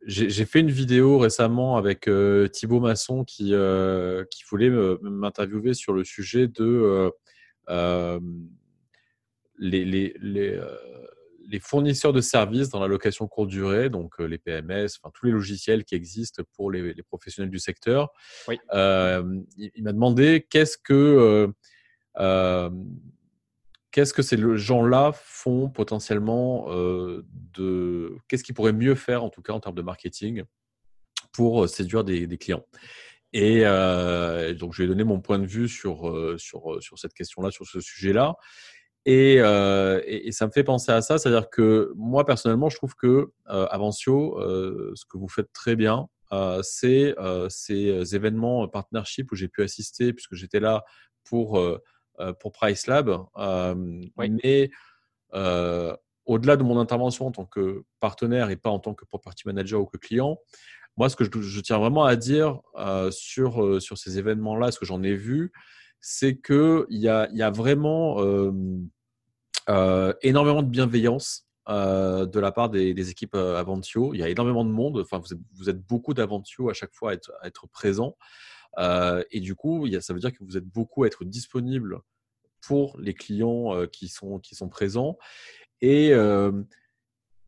j'ai 0.06 0.44
fait 0.44 0.60
une 0.60 0.70
vidéo 0.70 1.18
récemment 1.18 1.76
avec 1.76 2.08
Thibaut 2.52 2.78
Masson 2.78 3.24
qui, 3.24 3.52
qui 4.30 4.44
voulait 4.48 4.70
m'interviewer 5.02 5.74
sur 5.74 5.92
le 5.92 6.04
sujet 6.04 6.46
de 6.46 7.10
les, 9.58 9.84
les, 9.84 10.14
les 10.20 10.60
les 11.48 11.60
fournisseurs 11.60 12.12
de 12.12 12.20
services 12.20 12.68
dans 12.68 12.80
la 12.80 12.86
location 12.86 13.26
courte 13.26 13.48
durée, 13.48 13.88
donc 13.90 14.20
euh, 14.20 14.24
les 14.24 14.38
PMS, 14.38 14.86
enfin 14.98 15.10
tous 15.14 15.26
les 15.26 15.32
logiciels 15.32 15.84
qui 15.84 15.94
existent 15.94 16.42
pour 16.54 16.70
les, 16.70 16.94
professionnels 17.02 17.50
du 17.50 17.58
secteur. 17.58 18.12
Euh, 18.72 19.40
il, 19.56 19.82
m'a 19.82 19.92
demandé 19.92 20.46
qu'est-ce 20.48 20.76
que 20.78 21.52
euh, 22.18 22.70
qu'est-ce 23.90 24.12
que 24.12 24.22
ces 24.22 24.36
gens-là 24.56 25.12
font 25.14 25.68
potentiellement 25.68 26.68
de 26.68 28.16
qu'est-ce 28.28 28.44
qu'ils 28.44 28.54
pourraient 28.54 28.72
mieux 28.72 28.94
faire 28.94 29.22
en 29.22 29.30
tout 29.30 29.42
cas 29.42 29.52
en 29.52 29.60
termes 29.60 29.74
de 29.74 29.82
marketing 29.82 30.42
pour 31.32 31.68
séduire 31.68 32.04
des, 32.04 32.38
clients. 32.38 32.64
Et 33.32 33.60
donc, 34.54 34.72
je 34.72 34.82
vais 34.82 34.88
donner 34.88 35.04
mon 35.04 35.20
point 35.20 35.38
de 35.38 35.46
vue 35.46 35.68
sur, 35.68 36.38
sur, 36.38 36.82
sur 36.82 36.98
cette 36.98 37.12
question-là, 37.14 37.50
sur 37.50 37.66
ce 37.66 37.80
sujet-là. 37.80 38.36
Euh, 39.08 40.02
et, 40.04 40.28
et, 40.28 40.32
ça 40.32 40.46
me 40.46 40.50
fait 40.50 40.64
penser 40.64 40.90
à 40.90 41.00
ça, 41.00 41.18
c'est-à-dire 41.18 41.48
que 41.48 41.92
moi 41.94 42.24
personnellement, 42.26 42.68
je 42.68 42.76
trouve 42.76 42.96
que 42.96 43.30
euh, 43.48 43.66
Avancio, 43.70 44.38
euh, 44.40 44.92
ce 44.96 45.04
que 45.04 45.16
vous 45.16 45.28
faites 45.28 45.52
très 45.52 45.76
bien, 45.76 46.08
c'est 46.62 47.14
ces 47.48 48.16
événements 48.16 48.66
partnership 48.66 49.30
où 49.30 49.36
j'ai 49.36 49.46
pu 49.48 49.62
assister 49.62 50.12
puisque 50.12 50.34
j'étais 50.34 50.58
là 50.58 50.84
pour 51.22 51.60
pour 52.40 52.52
Price 52.52 52.88
Lab. 52.88 53.16
Mais 54.16 54.70
au-delà 56.24 56.56
de 56.56 56.64
mon 56.64 56.80
intervention 56.80 57.28
en 57.28 57.30
tant 57.30 57.46
que 57.46 57.84
partenaire 58.00 58.50
et 58.50 58.56
pas 58.56 58.70
en 58.70 58.80
tant 58.80 58.92
que 58.92 59.04
property 59.04 59.44
manager 59.46 59.80
ou 59.80 59.86
que 59.86 59.98
client, 59.98 60.38
moi, 60.96 61.08
ce 61.08 61.14
que 61.14 61.24
je, 61.24 61.30
je 61.40 61.60
tiens 61.60 61.78
vraiment 61.78 62.04
à 62.04 62.16
dire 62.16 62.60
sur 63.10 63.80
sur 63.80 63.96
ces 63.96 64.18
événements-là, 64.18 64.72
ce 64.72 64.80
que 64.80 64.86
j'en 64.86 65.04
ai 65.04 65.14
vu, 65.14 65.52
c'est 66.00 66.36
que 66.36 66.86
il 66.88 67.00
y 67.00 67.08
a, 67.08 67.28
y 67.32 67.42
a 67.42 67.50
vraiment 67.50 68.20
euh, 68.20 68.52
énormément 69.68 70.62
de 70.62 70.68
bienveillance 70.68 71.46
euh, 71.68 72.26
de 72.26 72.38
la 72.38 72.52
part 72.52 72.70
des, 72.70 73.10
équipes 73.10 73.34
euh, 73.34 73.56
Aventio. 73.56 74.14
Il 74.14 74.20
y 74.20 74.22
a 74.22 74.28
énormément 74.28 74.64
de 74.64 74.70
monde. 74.70 74.98
Enfin, 74.98 75.20
vous 75.54 75.68
êtes, 75.68 75.80
beaucoup 75.80 76.14
d'Aventio 76.14 76.70
à 76.70 76.74
chaque 76.74 76.92
fois 76.92 77.10
à 77.10 77.14
être, 77.14 77.32
à 77.40 77.48
être 77.48 77.66
présent. 77.66 78.16
et 79.30 79.40
du 79.40 79.56
coup, 79.56 79.88
ça 80.00 80.12
veut 80.12 80.20
dire 80.20 80.32
que 80.32 80.44
vous 80.44 80.56
êtes 80.56 80.66
beaucoup 80.66 81.02
à 81.02 81.08
être 81.08 81.24
disponible 81.24 82.00
pour 82.60 82.96
les 83.00 83.14
clients 83.14 83.86
qui, 83.92 84.08
sont, 84.08 84.38
qui 84.38 84.54
sont 84.54 84.68
présents. 84.68 85.18
Et 85.80 86.12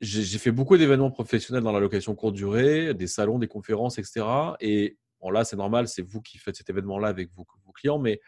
j'ai 0.00 0.38
fait 0.38 0.50
beaucoup 0.50 0.76
d'événements 0.76 1.12
professionnels 1.12 1.62
dans 1.62 1.72
la 1.72 1.80
location 1.80 2.14
courte 2.16 2.34
durée, 2.34 2.94
des 2.94 3.06
salons, 3.06 3.38
des 3.38 3.48
conférences, 3.48 3.98
etc. 3.98 4.26
Et 4.60 4.98
bon, 5.20 5.30
là, 5.30 5.44
c'est 5.44 5.56
normal, 5.56 5.86
c'est 5.86 6.02
vous 6.02 6.22
qui 6.22 6.38
faites 6.38 6.56
cet 6.56 6.70
événement-là 6.70 7.08
avec 7.08 7.30
vos, 7.34 7.46
vos, 7.64 7.72
clients, 7.72 8.00
mais 8.00 8.20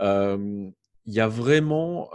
il 0.00 0.72
y 1.06 1.20
a 1.20 1.28
vraiment 1.28 2.10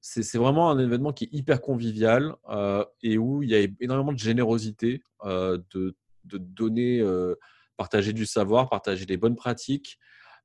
c'est 0.00 0.38
vraiment 0.38 0.70
un 0.70 0.78
événement 0.78 1.12
qui 1.12 1.24
est 1.24 1.32
hyper 1.32 1.60
convivial 1.60 2.34
euh, 2.48 2.84
et 3.02 3.18
où 3.18 3.42
il 3.42 3.50
y 3.50 3.54
a 3.54 3.66
énormément 3.80 4.12
de 4.12 4.18
générosité, 4.18 5.02
euh, 5.24 5.58
de, 5.74 5.94
donner, 6.24 7.00
euh, 7.00 7.34
partager 7.76 8.12
du 8.12 8.26
savoir, 8.26 8.68
partager 8.68 9.06
des 9.06 9.16
bonnes 9.16 9.36
pratiques. 9.36 9.98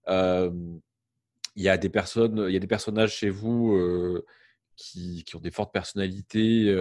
il 0.07 0.81
y 1.55 1.69
a 1.69 1.77
des 1.77 1.89
personnes, 1.89 2.45
il 2.47 2.53
y 2.53 2.57
a 2.57 2.59
des 2.59 2.67
personnages 2.67 3.13
chez 3.13 3.29
vous 3.29 3.77
qui, 4.75 5.23
ont 5.35 5.39
des 5.39 5.51
fortes 5.51 5.71
personnalités, 5.71 6.75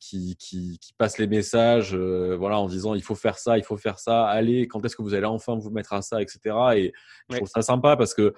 qui, 0.00 0.36
qui, 0.36 0.94
passent 0.96 1.18
les 1.18 1.28
messages, 1.28 1.94
voilà, 1.94 2.58
en 2.58 2.66
disant 2.66 2.94
il 2.94 3.02
faut 3.02 3.14
faire 3.14 3.38
ça, 3.38 3.58
il 3.58 3.64
faut 3.64 3.76
faire 3.76 3.98
ça, 3.98 4.26
allez, 4.26 4.66
quand 4.66 4.84
est-ce 4.84 4.96
que 4.96 5.02
vous 5.02 5.14
allez 5.14 5.26
enfin 5.26 5.56
vous 5.56 5.70
mettre 5.70 5.92
à 5.92 6.02
ça, 6.02 6.20
etc. 6.20 6.56
Et 6.74 6.92
je 7.30 7.36
trouve 7.36 7.48
ça 7.48 7.62
sympa 7.62 7.96
parce 7.96 8.14
que 8.14 8.34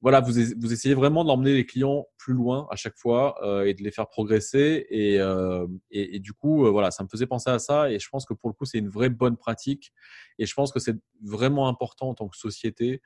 voilà, 0.00 0.20
vous, 0.20 0.38
essayez 0.72 0.94
vraiment 0.94 1.24
d'emmener 1.24 1.54
les 1.54 1.66
clients 1.66 2.06
plus 2.18 2.32
loin 2.32 2.68
à 2.70 2.76
chaque 2.76 2.96
fois 2.96 3.34
euh, 3.44 3.64
et 3.64 3.74
de 3.74 3.82
les 3.82 3.90
faire 3.90 4.08
progresser. 4.08 4.86
Et, 4.90 5.18
euh, 5.20 5.66
du 5.90 6.32
coup, 6.32 6.66
euh, 6.66 6.70
voilà, 6.70 6.92
ça 6.92 7.02
me 7.02 7.08
faisait 7.08 7.26
penser 7.26 7.50
à 7.50 7.58
ça. 7.58 7.90
Et 7.90 7.98
je 7.98 8.08
pense 8.08 8.24
que 8.24 8.32
pour 8.32 8.48
le 8.48 8.54
coup, 8.54 8.64
c'est 8.64 8.78
une 8.78 8.88
vraie 8.88 9.08
bonne 9.08 9.36
pratique. 9.36 9.92
Et 10.38 10.46
je 10.46 10.54
pense 10.54 10.70
que 10.70 10.78
c'est 10.78 10.94
vraiment 11.24 11.66
important 11.68 12.10
en 12.10 12.14
tant 12.14 12.28
que 12.28 12.36
société 12.36 13.02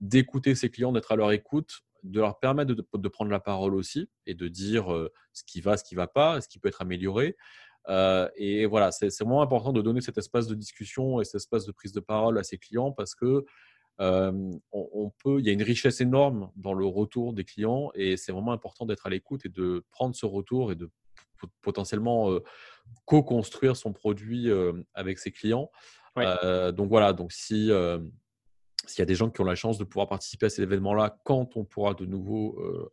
d'écouter 0.00 0.56
ses 0.56 0.68
clients, 0.68 0.90
d'être 0.90 1.12
à 1.12 1.16
leur 1.16 1.30
écoute, 1.30 1.82
de 2.02 2.18
leur 2.18 2.40
permettre 2.40 2.74
de, 2.74 2.84
de, 2.92 3.08
prendre 3.08 3.30
la 3.30 3.38
parole 3.38 3.76
aussi 3.76 4.10
et 4.26 4.34
de 4.34 4.48
dire 4.48 4.88
ce 5.32 5.44
qui 5.44 5.60
va, 5.60 5.76
ce 5.76 5.84
qui 5.84 5.94
va 5.94 6.08
pas, 6.08 6.40
ce 6.40 6.48
qui 6.48 6.58
peut 6.58 6.66
être 6.66 6.82
amélioré. 6.82 7.36
et 8.34 8.66
voilà, 8.66 8.90
c'est 8.90 9.16
vraiment 9.20 9.42
important 9.42 9.72
de 9.72 9.80
donner 9.80 10.00
cet 10.00 10.18
espace 10.18 10.48
de 10.48 10.56
discussion 10.56 11.20
et 11.20 11.24
cet 11.24 11.36
espace 11.36 11.66
de 11.66 11.70
prise 11.70 11.92
de 11.92 12.00
parole 12.00 12.36
à 12.36 12.42
ses 12.42 12.58
clients 12.58 12.90
parce 12.90 13.14
que 13.14 13.44
on, 13.98 15.12
peut, 15.22 15.38
il 15.40 15.46
y 15.46 15.50
a 15.50 15.52
une 15.52 15.62
richesse 15.62 16.00
énorme 16.00 16.50
dans 16.56 16.74
le 16.74 16.86
retour 16.86 17.32
des 17.32 17.44
clients 17.44 17.90
et 17.94 18.16
c'est 18.16 18.32
vraiment 18.32 18.52
important 18.52 18.86
d'être 18.86 19.06
à 19.06 19.10
l'écoute 19.10 19.46
et 19.46 19.48
de 19.48 19.84
prendre 19.90 20.14
ce 20.14 20.26
retour 20.26 20.72
et 20.72 20.74
de 20.74 20.90
potentiellement 21.60 22.30
co-construire 23.04 23.76
son 23.76 23.92
produit 23.92 24.50
avec 24.94 25.18
ses 25.18 25.30
clients. 25.30 25.70
donc 26.16 26.88
voilà, 26.88 27.12
donc 27.12 27.32
si 27.32 27.70
s'il 28.84 28.98
y 28.98 29.02
a 29.02 29.06
des 29.06 29.14
gens 29.14 29.30
qui 29.30 29.40
ont 29.40 29.44
la 29.44 29.54
chance 29.54 29.78
de 29.78 29.84
pouvoir 29.84 30.08
participer 30.08 30.46
à 30.46 30.50
ces 30.50 30.62
événements-là 30.62 31.16
quand 31.24 31.56
on 31.56 31.64
pourra 31.64 31.94
de 31.94 32.04
nouveau 32.04 32.90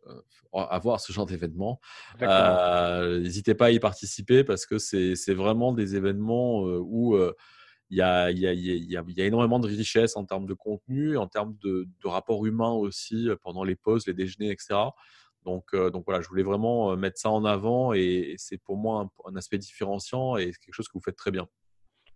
avoir 0.52 1.00
ce 1.00 1.12
genre 1.12 1.26
d'événement, 1.26 1.80
n'hésitez 2.20 3.54
pas 3.54 3.66
à 3.66 3.70
y 3.70 3.80
participer 3.80 4.44
parce 4.44 4.66
que 4.66 4.78
c'est 4.78 5.34
vraiment 5.34 5.72
des 5.72 5.96
événements 5.96 6.62
où 6.62 7.18
il 7.90 7.96
y, 7.96 8.02
a, 8.02 8.30
énormément 9.18 9.58
de 9.58 9.66
richesse 9.66 10.16
en 10.16 10.24
termes 10.24 10.46
de 10.46 10.54
contenu, 10.54 11.16
en 11.16 11.26
termes 11.26 11.56
de, 11.62 11.88
de 12.02 12.08
rapport 12.08 12.46
humain 12.46 12.70
aussi 12.70 13.28
pendant 13.42 13.64
les 13.64 13.76
pauses, 13.76 14.06
les 14.06 14.14
déjeuners, 14.14 14.50
etc. 14.50 14.76
Donc, 15.44 15.74
donc 15.74 16.04
voilà, 16.06 16.20
je 16.20 16.28
voulais 16.28 16.42
vraiment 16.42 16.96
mettre 16.96 17.18
ça 17.18 17.30
en 17.30 17.44
avant 17.44 17.92
et, 17.92 18.34
c'est 18.36 18.58
pour 18.58 18.76
moi 18.76 19.08
un, 19.26 19.36
aspect 19.36 19.58
différenciant 19.58 20.36
et 20.36 20.46
quelque 20.46 20.72
chose 20.72 20.86
que 20.86 20.94
vous 20.94 21.02
faites 21.02 21.16
très 21.16 21.30
bien. 21.30 21.46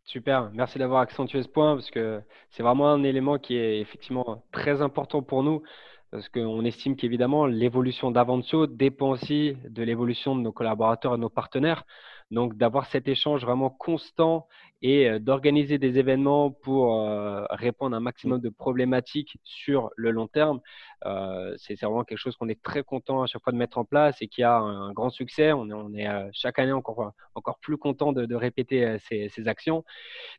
Super, 0.04 0.50
merci 0.52 0.78
d'avoir 0.78 1.00
accentué 1.00 1.42
ce 1.42 1.48
point 1.48 1.74
parce 1.76 1.90
que 1.90 2.20
c'est 2.50 2.62
vraiment 2.62 2.90
un 2.90 3.02
élément 3.02 3.38
qui 3.38 3.56
est 3.56 3.80
effectivement 3.80 4.44
très 4.52 4.82
important 4.82 5.22
pour 5.22 5.42
nous 5.42 5.62
parce 6.10 6.28
qu'on 6.28 6.64
estime 6.64 6.94
qu'évidemment 6.94 7.46
l'évolution 7.46 8.10
d'Aventio 8.10 8.66
dépend 8.66 9.10
aussi 9.10 9.56
de 9.68 9.82
l'évolution 9.82 10.36
de 10.36 10.42
nos 10.42 10.52
collaborateurs 10.52 11.14
et 11.14 11.16
de 11.16 11.22
nos 11.22 11.30
partenaires. 11.30 11.84
Donc 12.30 12.56
d'avoir 12.56 12.86
cet 12.86 13.08
échange 13.08 13.40
vraiment 13.40 13.70
constant 13.70 14.46
et 14.84 15.08
euh, 15.08 15.18
d'organiser 15.18 15.78
des 15.78 15.98
événements 15.98 16.50
pour 16.50 17.00
euh, 17.00 17.46
répondre 17.48 17.94
à 17.94 17.96
un 17.96 18.02
maximum 18.02 18.38
de 18.38 18.50
problématiques 18.50 19.38
sur 19.42 19.90
le 19.96 20.10
long 20.10 20.28
terme, 20.28 20.60
euh, 21.06 21.54
c'est 21.56 21.80
vraiment 21.80 22.04
quelque 22.04 22.18
chose 22.18 22.36
qu'on 22.36 22.50
est 22.50 22.62
très 22.62 22.82
content 22.82 23.22
à 23.22 23.26
chaque 23.26 23.42
fois 23.42 23.54
de 23.54 23.56
mettre 23.56 23.78
en 23.78 23.86
place 23.86 24.20
et 24.20 24.28
qui 24.28 24.42
a 24.42 24.58
un, 24.58 24.92
grand 24.92 25.08
succès. 25.08 25.52
On 25.52 25.94
est, 25.94 26.06
chaque 26.32 26.58
année 26.58 26.72
encore, 26.72 27.12
encore 27.34 27.58
plus 27.60 27.78
content 27.78 28.12
de, 28.12 28.34
répéter 28.34 28.98
ces, 29.08 29.48
actions. 29.48 29.84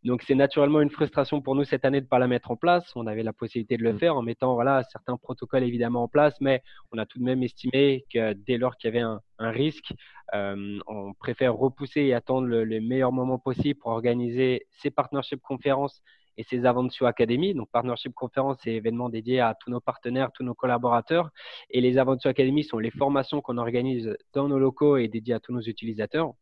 Donc 0.04 0.22
c'est 0.22 0.36
naturellement 0.36 0.82
une 0.82 0.92
frustration 0.92 1.42
pour 1.42 1.56
nous 1.56 1.64
cette 1.64 1.84
année 1.84 2.00
de 2.00 2.06
ne 2.06 2.10
pas 2.10 2.20
la 2.20 2.28
mettre 2.28 2.52
en 2.52 2.56
place. 2.56 2.92
On 2.96 3.08
avait 3.08 3.24
la 3.24 3.34
possibilité 3.34 3.78
de 3.78 3.84
le 3.84 3.94
mmh. 3.94 4.00
faire 4.00 4.16
en 4.16 4.22
mettant 4.22 4.54
voilà, 4.54 4.84
certains 4.84 5.18
protocoles 5.18 5.64
évidemment 5.64 6.04
en 6.04 6.08
place, 6.08 6.36
mais 6.40 6.62
on 6.92 7.00
a 7.00 7.06
tout 7.08 7.18
de 7.18 7.24
même 7.24 7.42
estimé 7.42 8.06
que 8.14 8.34
dès 8.34 8.58
lors 8.58 8.76
qu'il 8.78 8.90
y 8.90 8.94
avait 8.96 9.04
un, 9.04 9.22
un 9.40 9.50
risque, 9.50 9.94
on 10.34 11.14
préfère 11.20 11.56
repousser 11.56 12.02
et 12.02 12.14
attendre 12.14 12.48
le, 12.48 12.64
le 12.64 12.82
meilleur 12.82 13.12
moment 13.12 13.40
possible 13.40 13.80
pour 13.80 13.92
organiser 13.92 14.35
ces 14.36 14.92
partnership 14.92 15.42
conférences 15.42 16.02
et 16.38 16.44
ces 16.44 16.66
Aventio 16.66 17.06
Academy. 17.06 17.54
Donc, 17.54 17.70
partnership 17.72 18.14
conférence, 18.14 18.58
c'est 18.64 18.72
événement 18.72 19.10
dédié 19.10 19.40
à 19.40 19.56
tous 19.60 19.72
nos 19.72 19.80
partenaires, 19.80 20.32
tous 20.34 20.44
nos 20.44 20.54
collaborateurs. 20.54 21.30
Et 21.70 21.82
les 21.82 21.98
Aventio 21.98 22.30
Academy 22.30 22.64
sont 22.64 22.80
les 22.80 22.92
formations 22.92 23.42
qu'on 23.42 23.58
organise 23.58 24.16
dans 24.34 24.48
nos 24.48 24.60
locaux 24.60 24.98
et 24.98 25.08
dédiées 25.08 25.36
à 25.36 25.40
tous 25.40 25.54
nos 25.54 25.62
utilisateurs. 25.62 26.34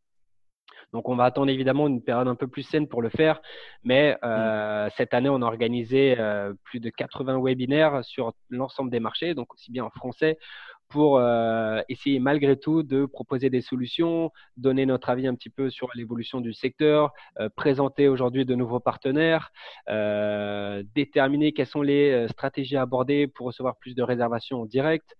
Donc, 0.91 1.09
on 1.09 1.15
va 1.15 1.25
attendre 1.25 1.49
évidemment 1.49 1.87
une 1.87 2.03
période 2.03 2.27
un 2.27 2.35
peu 2.35 2.47
plus 2.47 2.63
saine 2.63 2.87
pour 2.87 3.01
le 3.01 3.09
faire. 3.09 3.41
Mais 3.83 4.17
euh, 4.23 4.87
mm. 4.87 4.89
cette 4.97 5.13
année, 5.13 5.29
on 5.29 5.41
a 5.41 5.45
organisé 5.45 6.15
euh, 6.19 6.53
plus 6.63 6.79
de 6.79 6.89
80 6.89 7.41
webinaires 7.41 8.03
sur 8.03 8.33
l'ensemble 8.49 8.91
des 8.91 8.99
marchés, 8.99 9.33
donc 9.33 9.53
aussi 9.53 9.71
bien 9.71 9.85
en 9.85 9.89
français 9.89 10.37
pour 10.93 11.17
euh, 11.17 11.81
essayer 11.89 12.19
malgré 12.19 12.55
tout 12.55 12.83
de 12.83 13.07
proposer 13.07 13.49
des 13.49 13.61
solutions, 13.61 14.29
donner 14.57 14.85
notre 14.85 15.09
avis 15.09 15.25
un 15.25 15.33
petit 15.33 15.49
peu 15.49 15.71
sur 15.71 15.89
l'évolution 15.95 16.39
du 16.39 16.53
secteur, 16.53 17.11
euh, 17.39 17.49
présenter 17.49 18.07
aujourd'hui 18.07 18.45
de 18.45 18.53
nouveaux 18.53 18.79
partenaires, 18.79 19.51
euh, 19.89 20.83
déterminer 20.93 21.51
quelles 21.51 21.65
sont 21.65 21.81
les 21.81 22.27
stratégies 22.27 22.77
abordées 22.77 23.25
pour 23.25 23.47
recevoir 23.47 23.75
plus 23.77 23.95
de 23.95 24.03
réservations 24.03 24.61
en 24.61 24.65
direct, 24.67 25.15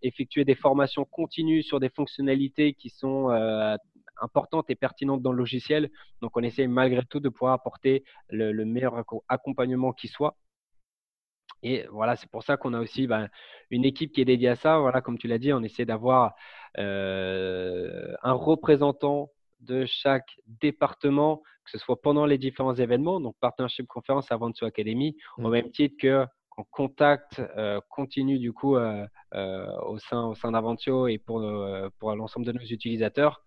effectuer 0.00 0.44
des 0.44 0.54
formations 0.54 1.04
continues 1.04 1.64
sur 1.64 1.80
des 1.80 1.88
fonctionnalités 1.88 2.74
qui 2.74 2.88
sont 2.88 3.30
importantes 4.22 4.70
et 4.70 4.76
pertinentes 4.76 5.22
dans 5.22 5.32
le 5.32 5.38
logiciel. 5.38 5.90
Donc, 6.22 6.36
on 6.36 6.42
essaie 6.44 6.68
malgré 6.68 7.02
tout 7.10 7.18
de 7.18 7.28
pouvoir 7.28 7.54
apporter 7.54 8.04
le 8.30 8.64
meilleur 8.64 8.94
accompagnement 9.28 9.92
qui 9.92 10.06
soit. 10.06 10.36
Et 11.68 11.84
voilà, 11.90 12.14
c'est 12.14 12.30
pour 12.30 12.44
ça 12.44 12.56
qu'on 12.56 12.74
a 12.74 12.80
aussi 12.80 13.08
ben, 13.08 13.28
une 13.70 13.84
équipe 13.84 14.12
qui 14.12 14.20
est 14.20 14.24
dédiée 14.24 14.50
à 14.50 14.54
ça. 14.54 14.78
Voilà, 14.78 15.00
comme 15.00 15.18
tu 15.18 15.26
l'as 15.26 15.38
dit, 15.38 15.52
on 15.52 15.64
essaie 15.64 15.84
d'avoir 15.84 16.36
euh, 16.78 18.14
un 18.22 18.34
représentant 18.34 19.32
de 19.58 19.84
chaque 19.84 20.36
département, 20.46 21.42
que 21.64 21.72
ce 21.72 21.78
soit 21.78 22.00
pendant 22.00 22.24
les 22.24 22.38
différents 22.38 22.76
événements, 22.76 23.18
donc 23.18 23.34
Partnership 23.40 23.88
Conference 23.88 24.30
avant 24.30 24.48
de 24.48 24.64
Academy, 24.64 25.16
au 25.38 25.48
mmh. 25.48 25.50
même 25.50 25.70
titre 25.72 25.96
que 26.00 26.24
en 26.56 26.62
contact 26.70 27.42
euh, 27.56 27.80
continu 27.90 28.38
du 28.38 28.52
coup 28.52 28.76
euh, 28.76 29.04
au 29.86 29.98
sein, 29.98 30.24
au 30.26 30.36
sein 30.36 30.52
d'Aventio 30.52 31.08
et 31.08 31.18
pour, 31.18 31.44
pour 31.98 32.14
l'ensemble 32.14 32.46
de 32.46 32.52
nos 32.52 32.64
utilisateurs 32.64 33.42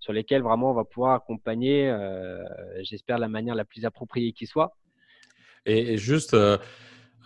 sur 0.00 0.12
lesquels 0.12 0.42
vraiment 0.42 0.70
on 0.70 0.74
va 0.74 0.84
pouvoir 0.84 1.14
accompagner, 1.14 1.90
j'espère, 2.82 3.16
de 3.16 3.22
la 3.22 3.28
manière 3.28 3.54
la 3.54 3.64
plus 3.64 3.86
appropriée 3.86 4.32
qui 4.32 4.46
soit. 4.46 4.76
Et, 5.66 5.94
et 5.94 5.96
juste, 5.96 6.36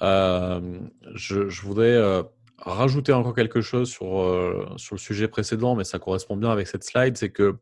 euh, 0.03 0.81
je, 1.15 1.63
voudrais 1.63 1.95
euh, 1.95 2.23
rajouter 2.59 3.13
encore 3.13 3.35
quelque 3.35 3.61
chose 3.61 3.91
sur, 3.91 4.21
euh, 4.21 4.67
sur 4.77 4.95
le 4.95 5.01
sujet 5.01 5.29
précédent, 5.29 5.75
mais 5.75 5.85
ça 5.85 5.99
correspond 5.99 6.37
bien 6.37 6.51
avec 6.51 6.67
cette 6.69 6.85
slide, 6.85 7.17
c'est 7.17 7.31
que 7.31 7.57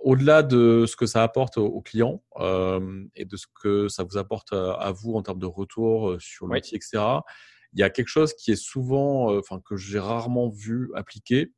au-delà 0.00 0.44
de 0.44 0.84
ce 0.86 0.94
que 0.94 1.06
ça 1.06 1.24
apporte 1.24 1.58
aux 1.58 1.80
clients 1.80 2.22
et 3.14 3.24
de 3.24 3.36
ce 3.36 3.46
que 3.60 3.88
ça 3.88 4.04
vous 4.04 4.16
apporte 4.16 4.52
à, 4.52 4.92
vous 4.92 5.14
en 5.14 5.22
termes 5.22 5.40
de 5.40 5.46
retour 5.46 6.16
sur 6.20 6.46
l'outil, 6.46 6.76
etc., 6.76 7.02
il 7.74 7.80
y 7.80 7.82
a 7.82 7.90
quelque 7.90 8.08
chose 8.08 8.32
qui 8.34 8.52
est 8.52 8.56
souvent, 8.56 9.36
enfin 9.36 9.60
que 9.60 9.76
j'ai 9.76 9.98
rarement 9.98 10.48
vu 10.48 10.90
appliquer. 10.94 11.52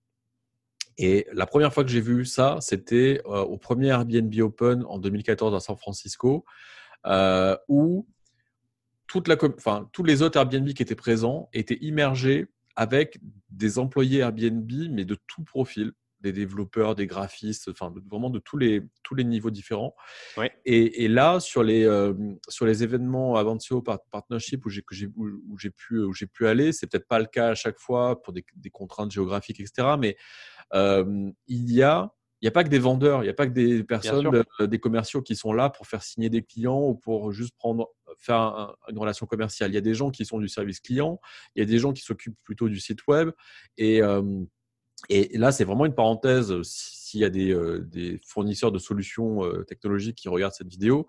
Et 0.99 1.27
la 1.33 1.47
première 1.47 1.73
fois 1.73 1.85
que 1.85 1.91
j'ai 1.91 2.01
vu 2.01 2.25
ça, 2.25 2.59
c'était 2.61 3.23
au 3.25 3.57
premier 3.57 3.89
Airbnb 3.89 4.35
Open 4.41 4.85
en 4.89 4.99
2014 4.99 5.55
à 5.55 5.61
San 5.61 5.77
Francisco, 5.77 6.45
où 7.69 8.07
toute 9.11 9.27
la, 9.27 9.37
enfin, 9.57 9.91
tous 9.93 10.05
les 10.05 10.23
autres 10.23 10.39
Airbnb 10.39 10.69
qui 10.69 10.85
étaient 10.85 10.95
présents 10.95 11.49
étaient 11.53 11.79
immergés 11.81 12.47
avec 12.77 13.19
des 13.51 13.81
employés 13.81 14.21
Airbnb, 14.21 14.71
mais 14.89 15.05
de 15.05 15.17
tout 15.27 15.43
profil, 15.43 15.91
des 16.21 16.33
développeurs, 16.33 16.95
des 16.95 17.09
graphistes, 17.09 17.69
enfin 17.71 17.93
vraiment 18.09 18.31
de 18.31 18.39
tous 18.39 18.57
les, 18.57 18.83
tous 19.03 19.17
les 19.17 19.25
niveaux 19.25 19.51
différents. 19.51 19.97
Et, 20.65 21.03
et, 21.05 21.09
là, 21.09 21.41
sur 21.41 21.65
les, 21.65 21.85
euh, 21.85 22.15
sur 22.49 22.67
les 22.67 22.85
événements 22.85 23.35
Avantio 23.35 23.83
Partnership 23.83 24.65
où 24.65 24.69
j'ai 24.69 24.85
où 25.17 25.59
j'ai 25.59 25.71
pu, 25.71 25.99
où 25.99 26.13
pu 26.33 26.47
aller, 26.47 26.71
c'est 26.71 26.87
peut-être 26.87 27.09
pas 27.09 27.19
le 27.19 27.27
cas 27.27 27.49
à 27.49 27.55
chaque 27.57 27.81
fois 27.81 28.23
pour 28.23 28.33
des, 28.33 28.45
des 28.55 28.71
contraintes 28.71 29.11
géographiques, 29.11 29.59
etc. 29.59 29.97
Mais 29.99 30.17
euh, 30.73 31.33
il 31.49 31.73
y 31.73 31.83
a 31.83 32.15
il 32.41 32.47
n'y 32.47 32.49
a 32.49 32.53
pas 32.53 32.65
que 32.65 32.71
des 32.71 32.79
vendeurs, 32.79 33.21
il 33.23 33.25
n'y 33.25 33.31
a 33.31 33.35
pas 33.35 33.47
que 33.47 33.53
des 33.53 33.85
personnes, 33.85 34.43
euh, 34.61 34.67
des 34.67 34.79
commerciaux 34.79 35.21
qui 35.21 35.37
sont 35.37 35.53
là 35.53 35.69
pour 35.69 35.87
faire 35.87 36.03
signer 36.03 36.31
des 36.31 36.43
clients 36.43 36.81
ou 36.81 36.95
pour 36.95 37.33
juste 37.33 37.55
prendre, 37.59 37.89
faire 38.21 38.77
une 38.89 38.99
relation 38.99 39.27
commerciale. 39.27 39.71
Il 39.71 39.75
y 39.75 39.79
a 39.79 39.83
des 39.83 39.95
gens 39.95 40.11
qui 40.11 40.25
sont 40.25 40.39
du 40.39 40.49
service 40.49 40.81
client, 40.81 41.21
il 41.55 41.61
y 41.61 41.63
a 41.63 41.67
des 41.67 41.79
gens 41.79 41.93
qui 41.93 42.03
s'occupent 42.03 42.39
plutôt 42.45 42.69
du 42.69 42.79
site 42.79 43.07
web. 43.07 43.31
Et, 43.77 44.03
euh, 44.03 44.23
et 45.09 45.37
là, 45.39 45.51
c'est 45.51 45.65
vraiment 45.65 45.87
une 45.87 45.95
parenthèse. 45.95 46.55
S'il 46.63 47.21
y 47.21 47.25
a 47.25 47.31
des, 47.31 47.53
euh, 47.53 47.81
des, 47.81 48.21
fournisseurs 48.27 48.73
de 48.73 48.79
solutions 48.79 49.43
technologiques 49.67 50.17
qui 50.17 50.29
regardent 50.29 50.55
cette 50.55 50.69
vidéo, 50.69 51.07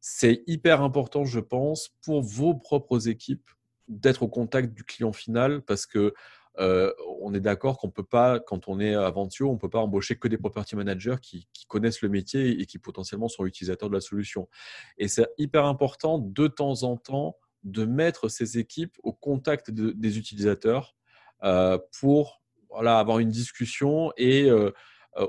c'est 0.00 0.42
hyper 0.46 0.82
important, 0.82 1.24
je 1.24 1.40
pense, 1.40 1.90
pour 2.02 2.20
vos 2.20 2.54
propres 2.54 3.08
équipes 3.08 3.50
d'être 3.88 4.22
au 4.22 4.28
contact 4.28 4.74
du 4.74 4.84
client 4.84 5.12
final 5.12 5.62
parce 5.62 5.86
que 5.86 6.12
euh, 6.58 6.92
on 7.20 7.34
est 7.34 7.40
d'accord 7.40 7.78
qu'on 7.78 7.90
peut 7.90 8.04
pas, 8.04 8.38
quand 8.38 8.68
on 8.68 8.78
est 8.78 8.94
Aventio, 8.94 9.50
on 9.50 9.58
peut 9.58 9.68
pas 9.68 9.80
embaucher 9.80 10.16
que 10.16 10.28
des 10.28 10.38
property 10.38 10.76
managers 10.76 11.16
qui, 11.20 11.48
connaissent 11.68 12.02
le 12.02 12.08
métier 12.08 12.60
et 12.60 12.66
qui 12.66 12.78
potentiellement 12.78 13.28
sont 13.28 13.46
utilisateurs 13.46 13.88
de 13.88 13.94
la 13.94 14.00
solution. 14.00 14.48
Et 14.96 15.08
c'est 15.08 15.26
hyper 15.38 15.64
important 15.64 16.18
de 16.18 16.46
temps 16.46 16.84
en 16.84 16.96
temps 16.96 17.36
de 17.64 17.84
mettre 17.84 18.28
ces 18.28 18.58
équipes 18.58 18.96
au 19.02 19.12
contact 19.12 19.70
des 19.70 20.18
utilisateurs 20.18 20.94
euh, 21.42 21.78
pour 21.98 22.42
voilà, 22.68 22.98
avoir 22.98 23.18
une 23.18 23.30
discussion 23.30 24.12
et 24.16 24.48
euh, 24.48 24.70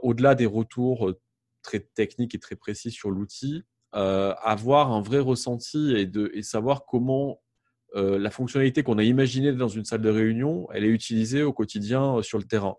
au-delà 0.04 0.36
des 0.36 0.46
retours 0.46 1.14
très 1.64 1.80
techniques 1.80 2.36
et 2.36 2.40
très 2.40 2.56
précis 2.56 2.92
sur 2.92 3.10
l'outil, 3.10 3.64
avoir 3.92 4.92
un 4.92 5.02
vrai 5.02 5.20
ressenti 5.20 5.96
et, 5.96 6.06
de, 6.06 6.30
et 6.34 6.44
savoir 6.44 6.86
comment 6.86 7.40
euh, 7.96 8.18
la 8.20 8.30
fonctionnalité 8.30 8.84
qu'on 8.84 8.98
a 8.98 9.04
imaginée 9.04 9.54
dans 9.54 9.68
une 9.68 9.86
salle 9.86 10.02
de 10.02 10.10
réunion, 10.10 10.68
elle 10.74 10.84
est 10.84 10.90
utilisée 10.90 11.44
au 11.44 11.54
quotidien 11.54 12.18
euh, 12.18 12.22
sur 12.22 12.38
le 12.38 12.44
terrain. 12.44 12.76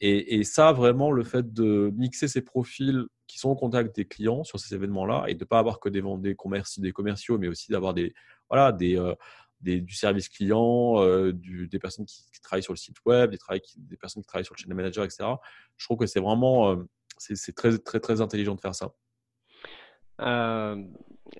Et, 0.00 0.44
ça, 0.44 0.72
vraiment, 0.72 1.10
le 1.10 1.24
fait 1.24 1.54
de 1.54 1.90
mixer 1.96 2.28
ces 2.28 2.42
profils 2.42 3.06
qui 3.26 3.38
sont 3.38 3.48
au 3.48 3.56
contact 3.56 3.96
des 3.96 4.04
clients 4.04 4.44
sur 4.44 4.60
ces 4.60 4.74
événements-là 4.74 5.24
et 5.26 5.34
de 5.34 5.40
ne 5.40 5.46
pas 5.46 5.58
avoir 5.58 5.80
que 5.80 5.88
des, 5.88 6.02
des, 6.18 6.36
des 6.78 6.92
commerciaux, 6.92 7.38
mais 7.38 7.48
aussi 7.48 7.72
d'avoir 7.72 7.94
des, 7.94 8.12
voilà, 8.50 8.72
des, 8.72 8.98
euh, 8.98 9.14
du 9.62 9.94
service 9.94 10.28
client, 10.28 11.02
des 11.32 11.78
personnes 11.78 12.04
qui, 12.04 12.26
travaillent 12.42 12.62
sur 12.62 12.74
le 12.74 12.78
site 12.78 12.98
web, 13.06 13.30
des, 13.30 13.38
des, 13.78 13.96
personnes 13.96 14.22
qui 14.22 14.26
travaillent 14.26 14.44
sur 14.44 14.54
le 14.54 14.60
channel 14.60 14.76
manager, 14.76 15.02
etc. 15.02 15.30
Je 15.78 15.86
trouve 15.86 15.96
que 15.96 16.06
c'est 16.06 16.20
vraiment 16.20 16.76
c'est 17.16 17.54
très, 17.54 17.78
très, 17.78 17.98
très 17.98 18.20
intelligent 18.20 18.54
de 18.54 18.60
faire 18.60 18.74
ça. 18.74 18.92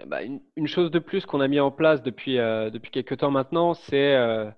Bah, 0.07 0.22
une, 0.22 0.66
chose 0.66 0.91
de 0.91 0.99
plus 0.99 1.26
qu'on 1.26 1.41
a 1.41 1.49
mis 1.49 1.61
en 1.61 1.70
place 1.70 2.03
depuis, 2.03 2.39
euh, 2.39 2.70
depuis 2.70 2.91
quelques 2.91 3.18
temps 3.18 3.30
maintenant, 3.30 3.74
c'est 3.74 4.14
euh, 4.14 4.51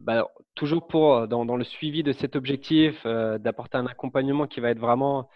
bah, 0.00 0.28
toujours 0.54 0.86
pour, 0.88 1.28
dans, 1.28 1.56
le 1.56 1.64
suivi 1.64 2.02
de 2.02 2.12
cet 2.12 2.36
objectif, 2.36 3.00
euh, 3.06 3.38
d'apporter 3.38 3.78
un 3.78 3.86
accompagnement 3.86 4.46
qui 4.46 4.60
va 4.60 4.70
être 4.70 4.78
vraiment, 4.78 5.28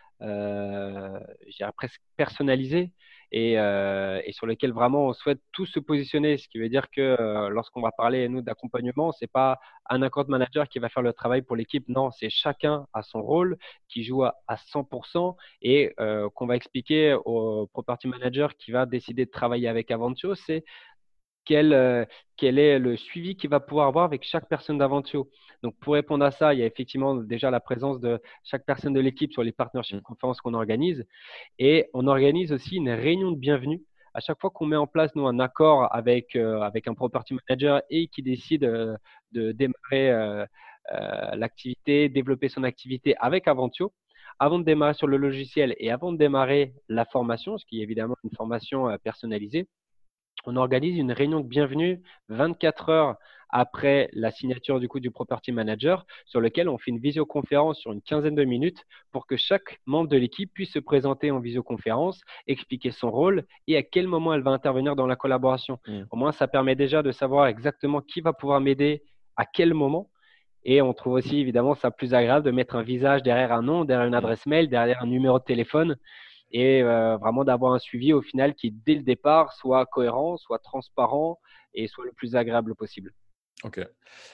presque 1.76 2.00
personnalisé 2.16 2.92
et, 3.32 3.58
euh, 3.58 4.20
et, 4.24 4.32
sur 4.32 4.46
lequel 4.46 4.72
vraiment 4.72 5.06
on 5.06 5.12
souhaite 5.12 5.40
tous 5.52 5.66
se 5.66 5.80
positionner. 5.80 6.38
Ce 6.38 6.48
qui 6.48 6.58
veut 6.58 6.68
dire 6.68 6.90
que 6.90 7.00
euh, 7.00 7.48
lorsqu'on 7.48 7.80
va 7.80 7.92
parler 7.92 8.28
nous 8.28 8.42
d'accompagnement, 8.42 9.12
c'est 9.12 9.30
pas 9.30 9.58
un 9.88 10.02
account 10.02 10.24
manager 10.28 10.68
qui 10.68 10.78
va 10.78 10.88
faire 10.88 11.02
le 11.02 11.12
travail 11.12 11.42
pour 11.42 11.56
l'équipe. 11.56 11.88
Non, 11.88 12.10
c'est 12.10 12.30
chacun 12.30 12.86
à 12.92 13.02
son 13.02 13.22
rôle 13.22 13.56
qui 13.88 14.04
joue 14.04 14.24
à, 14.24 14.34
100% 14.48 15.36
et 15.62 15.94
euh, 16.00 16.28
qu'on 16.34 16.46
va 16.46 16.56
expliquer 16.56 17.16
au 17.24 17.66
property 17.72 18.08
manager 18.08 18.56
qui 18.56 18.72
va 18.72 18.86
décider 18.86 19.26
de 19.26 19.30
travailler 19.30 19.68
avec 19.68 19.90
Aventio, 19.90 20.34
c'est 20.34 20.64
quel, 21.44 21.72
euh, 21.72 22.04
quel, 22.36 22.58
est 22.58 22.78
le 22.78 22.96
suivi 22.96 23.36
qu'il 23.36 23.50
va 23.50 23.60
pouvoir 23.60 23.88
avoir 23.88 24.04
avec 24.04 24.22
chaque 24.24 24.48
personne 24.48 24.78
d'Aventio. 24.78 25.28
Donc, 25.62 25.76
pour 25.80 25.94
répondre 25.94 26.24
à 26.24 26.30
ça, 26.30 26.54
il 26.54 26.60
y 26.60 26.62
a 26.62 26.66
effectivement 26.66 27.14
déjà 27.14 27.50
la 27.50 27.60
présence 27.60 28.00
de 28.00 28.20
chaque 28.44 28.64
personne 28.64 28.92
de 28.92 29.00
l'équipe 29.00 29.32
sur 29.32 29.42
les 29.42 29.52
partnership 29.52 29.98
mmh. 29.98 30.02
conférences 30.02 30.40
qu'on 30.40 30.54
organise. 30.54 31.04
Et 31.58 31.88
on 31.94 32.06
organise 32.06 32.52
aussi 32.52 32.76
une 32.76 32.90
réunion 32.90 33.32
de 33.32 33.38
bienvenue. 33.38 33.82
À 34.14 34.20
chaque 34.20 34.40
fois 34.40 34.50
qu'on 34.50 34.66
met 34.66 34.76
en 34.76 34.86
place, 34.86 35.14
nous, 35.14 35.26
un 35.26 35.38
accord 35.38 35.94
avec, 35.94 36.34
euh, 36.34 36.60
avec 36.62 36.88
un 36.88 36.94
property 36.94 37.34
manager 37.34 37.82
et 37.90 38.08
qui 38.08 38.22
décide 38.22 38.64
euh, 38.64 38.96
de 39.32 39.52
démarrer 39.52 40.44
l'activité, 41.34 42.08
développer 42.08 42.48
son 42.48 42.64
activité 42.64 43.14
avec 43.18 43.46
Aventio, 43.46 43.92
avant 44.40 44.58
de 44.58 44.64
démarrer 44.64 44.94
sur 44.94 45.06
le 45.06 45.18
logiciel 45.18 45.76
et 45.78 45.90
avant 45.90 46.10
de 46.10 46.18
démarrer 46.18 46.74
la 46.88 47.04
formation, 47.04 47.58
ce 47.58 47.64
qui 47.64 47.78
est 47.80 47.82
évidemment 47.84 48.16
une 48.24 48.34
formation 48.34 48.96
personnalisée, 49.04 49.68
on 50.46 50.56
organise 50.56 50.96
une 50.96 51.12
réunion 51.12 51.40
de 51.40 51.46
bienvenue 51.46 52.02
24 52.28 52.88
heures 52.88 53.16
après 53.50 54.08
la 54.12 54.30
signature 54.30 54.80
du 54.80 54.88
coup 54.88 55.00
du 55.00 55.10
property 55.10 55.52
manager 55.52 56.06
sur 56.24 56.40
lequel 56.40 56.68
on 56.68 56.78
fait 56.78 56.90
une 56.90 56.98
visioconférence 56.98 57.78
sur 57.78 57.92
une 57.92 58.02
quinzaine 58.02 58.34
de 58.34 58.44
minutes 58.44 58.84
pour 59.12 59.26
que 59.26 59.36
chaque 59.36 59.80
membre 59.86 60.08
de 60.08 60.16
l'équipe 60.16 60.52
puisse 60.52 60.72
se 60.72 60.78
présenter 60.78 61.30
en 61.30 61.40
visioconférence, 61.40 62.20
expliquer 62.46 62.90
son 62.90 63.10
rôle 63.10 63.44
et 63.66 63.76
à 63.76 63.82
quel 63.82 64.06
moment 64.06 64.34
elle 64.34 64.42
va 64.42 64.52
intervenir 64.52 64.96
dans 64.96 65.06
la 65.06 65.16
collaboration. 65.16 65.78
Mmh. 65.86 66.02
Au 66.10 66.16
moins, 66.16 66.32
ça 66.32 66.48
permet 66.48 66.76
déjà 66.76 67.02
de 67.02 67.12
savoir 67.12 67.46
exactement 67.46 68.00
qui 68.00 68.20
va 68.20 68.32
pouvoir 68.32 68.60
m'aider 68.60 69.02
à 69.36 69.44
quel 69.46 69.74
moment. 69.74 70.10
Et 70.62 70.82
on 70.82 70.92
trouve 70.92 71.14
aussi 71.14 71.38
évidemment 71.38 71.74
ça 71.74 71.90
plus 71.90 72.12
agréable 72.12 72.44
de 72.44 72.50
mettre 72.50 72.76
un 72.76 72.82
visage 72.82 73.22
derrière 73.22 73.52
un 73.52 73.62
nom, 73.62 73.84
derrière 73.84 74.06
une 74.06 74.12
mmh. 74.12 74.18
adresse 74.18 74.46
mail, 74.46 74.68
derrière 74.68 75.02
un 75.02 75.06
numéro 75.06 75.38
de 75.38 75.44
téléphone 75.44 75.96
et 76.50 76.82
euh, 76.82 77.16
vraiment 77.16 77.44
d'avoir 77.44 77.72
un 77.72 77.78
suivi 77.78 78.12
au 78.12 78.22
final 78.22 78.54
qui, 78.54 78.72
dès 78.72 78.94
le 78.94 79.02
départ, 79.02 79.52
soit 79.52 79.86
cohérent, 79.86 80.36
soit 80.36 80.58
transparent 80.58 81.38
et 81.74 81.86
soit 81.86 82.04
le 82.04 82.12
plus 82.12 82.34
agréable 82.34 82.74
possible. 82.74 83.12
Ok. 83.62 83.80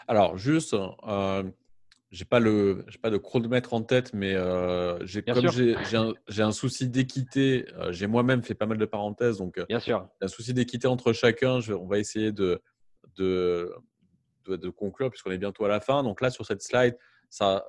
Alors, 0.08 0.38
juste, 0.38 0.74
euh, 1.06 1.42
j'ai 2.10 2.24
pas 2.24 2.40
le, 2.40 2.84
j'ai 2.88 2.98
pas 2.98 3.10
de 3.10 3.18
chronomètre 3.18 3.74
en 3.74 3.82
tête, 3.82 4.14
mais 4.14 4.34
euh, 4.34 5.04
j'ai, 5.04 5.22
comme 5.22 5.50
j'ai, 5.50 5.76
un, 5.96 6.14
un, 6.38 6.52
souci 6.52 6.88
d'équité, 6.88 7.66
euh, 7.76 7.92
j'ai 7.92 8.06
moi-même 8.06 8.42
fait 8.42 8.54
pas 8.54 8.66
mal 8.66 8.78
de 8.78 8.84
parenthèses, 8.86 9.38
donc 9.38 9.60
Bien 9.68 9.80
sûr. 9.80 10.08
un 10.20 10.28
souci 10.28 10.54
d'équité 10.54 10.86
entre 10.86 11.12
chacun. 11.12 11.60
Je, 11.60 11.74
on 11.74 11.86
va 11.86 11.98
essayer 11.98 12.32
de, 12.32 12.62
de, 13.16 13.74
de, 14.46 14.68
conclure 14.70 15.10
puisqu'on 15.10 15.32
est 15.32 15.38
bientôt 15.38 15.64
à 15.64 15.68
la 15.68 15.80
fin. 15.80 16.02
Donc 16.02 16.20
là, 16.20 16.30
sur 16.30 16.46
cette 16.46 16.62
slide, 16.62 16.96
ça, 17.28 17.66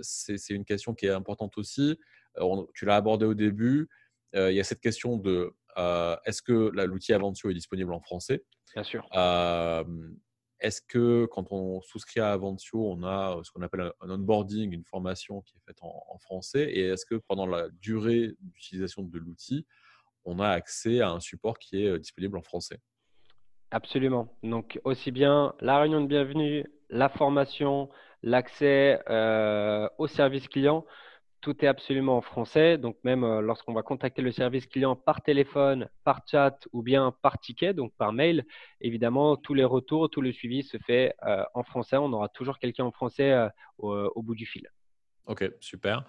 c'est 0.00 0.50
une 0.50 0.64
question 0.64 0.94
qui 0.94 1.06
est 1.06 1.10
importante 1.10 1.58
aussi 1.58 1.98
tu 2.74 2.84
l'as 2.84 2.96
abordé 2.96 3.26
au 3.26 3.34
début. 3.34 3.88
il 4.34 4.52
y 4.52 4.60
a 4.60 4.64
cette 4.64 4.80
question 4.80 5.16
de 5.16 5.54
est-ce 6.24 6.42
que 6.42 6.70
l'outil 6.86 7.12
Aventio 7.12 7.50
est 7.50 7.54
disponible 7.54 7.92
en 7.92 8.00
français? 8.00 8.44
Bien 8.74 8.82
sûr. 8.82 9.06
est-ce 10.60 10.80
que 10.82 11.26
quand 11.26 11.52
on 11.52 11.80
souscrit 11.82 12.20
à 12.20 12.32
Aventio, 12.32 12.90
on 12.90 13.02
a 13.02 13.40
ce 13.42 13.50
qu'on 13.50 13.62
appelle 13.62 13.92
un 14.00 14.10
onboarding, 14.10 14.72
une 14.72 14.84
formation 14.84 15.42
qui 15.42 15.56
est 15.56 15.60
faite 15.66 15.78
en, 15.82 16.18
français? 16.18 16.64
Et 16.70 16.82
est-ce 16.88 17.06
que 17.06 17.14
pendant 17.14 17.46
la 17.46 17.68
durée 17.80 18.32
d'utilisation 18.40 19.02
de 19.02 19.18
l'outil, 19.18 19.66
on 20.24 20.40
a 20.40 20.48
accès 20.48 21.00
à 21.00 21.10
un 21.10 21.20
support 21.20 21.58
qui 21.58 21.84
est 21.84 21.98
disponible 21.98 22.36
en 22.38 22.42
français? 22.42 22.80
Absolument. 23.70 24.28
Donc, 24.42 24.80
aussi 24.84 25.10
bien 25.10 25.54
la 25.60 25.78
réunion 25.80 26.00
de 26.00 26.06
bienvenue, 26.06 26.64
la 26.88 27.08
formation, 27.08 27.90
l'accès 28.22 29.00
au 29.98 30.06
service 30.06 30.48
client 30.48 30.84
tout 31.40 31.64
est 31.64 31.68
absolument 31.68 32.16
en 32.16 32.20
français. 32.20 32.78
Donc, 32.78 32.96
même 33.04 33.24
euh, 33.24 33.40
lorsqu'on 33.40 33.72
va 33.72 33.82
contacter 33.82 34.22
le 34.22 34.32
service 34.32 34.66
client 34.66 34.96
par 34.96 35.22
téléphone, 35.22 35.88
par 36.04 36.22
chat 36.26 36.58
ou 36.72 36.82
bien 36.82 37.14
par 37.22 37.38
ticket, 37.38 37.74
donc 37.74 37.92
par 37.96 38.12
mail, 38.12 38.44
évidemment, 38.80 39.36
tous 39.36 39.54
les 39.54 39.64
retours, 39.64 40.10
tout 40.10 40.20
le 40.20 40.32
suivi 40.32 40.62
se 40.62 40.76
fait 40.78 41.14
euh, 41.24 41.44
en 41.54 41.62
français. 41.62 41.96
On 41.96 42.12
aura 42.12 42.28
toujours 42.28 42.58
quelqu'un 42.58 42.84
en 42.84 42.92
français 42.92 43.32
euh, 43.32 43.48
au, 43.78 44.22
bout 44.22 44.34
du 44.34 44.46
fil. 44.46 44.68
Ok, 45.26 45.50
super. 45.60 46.04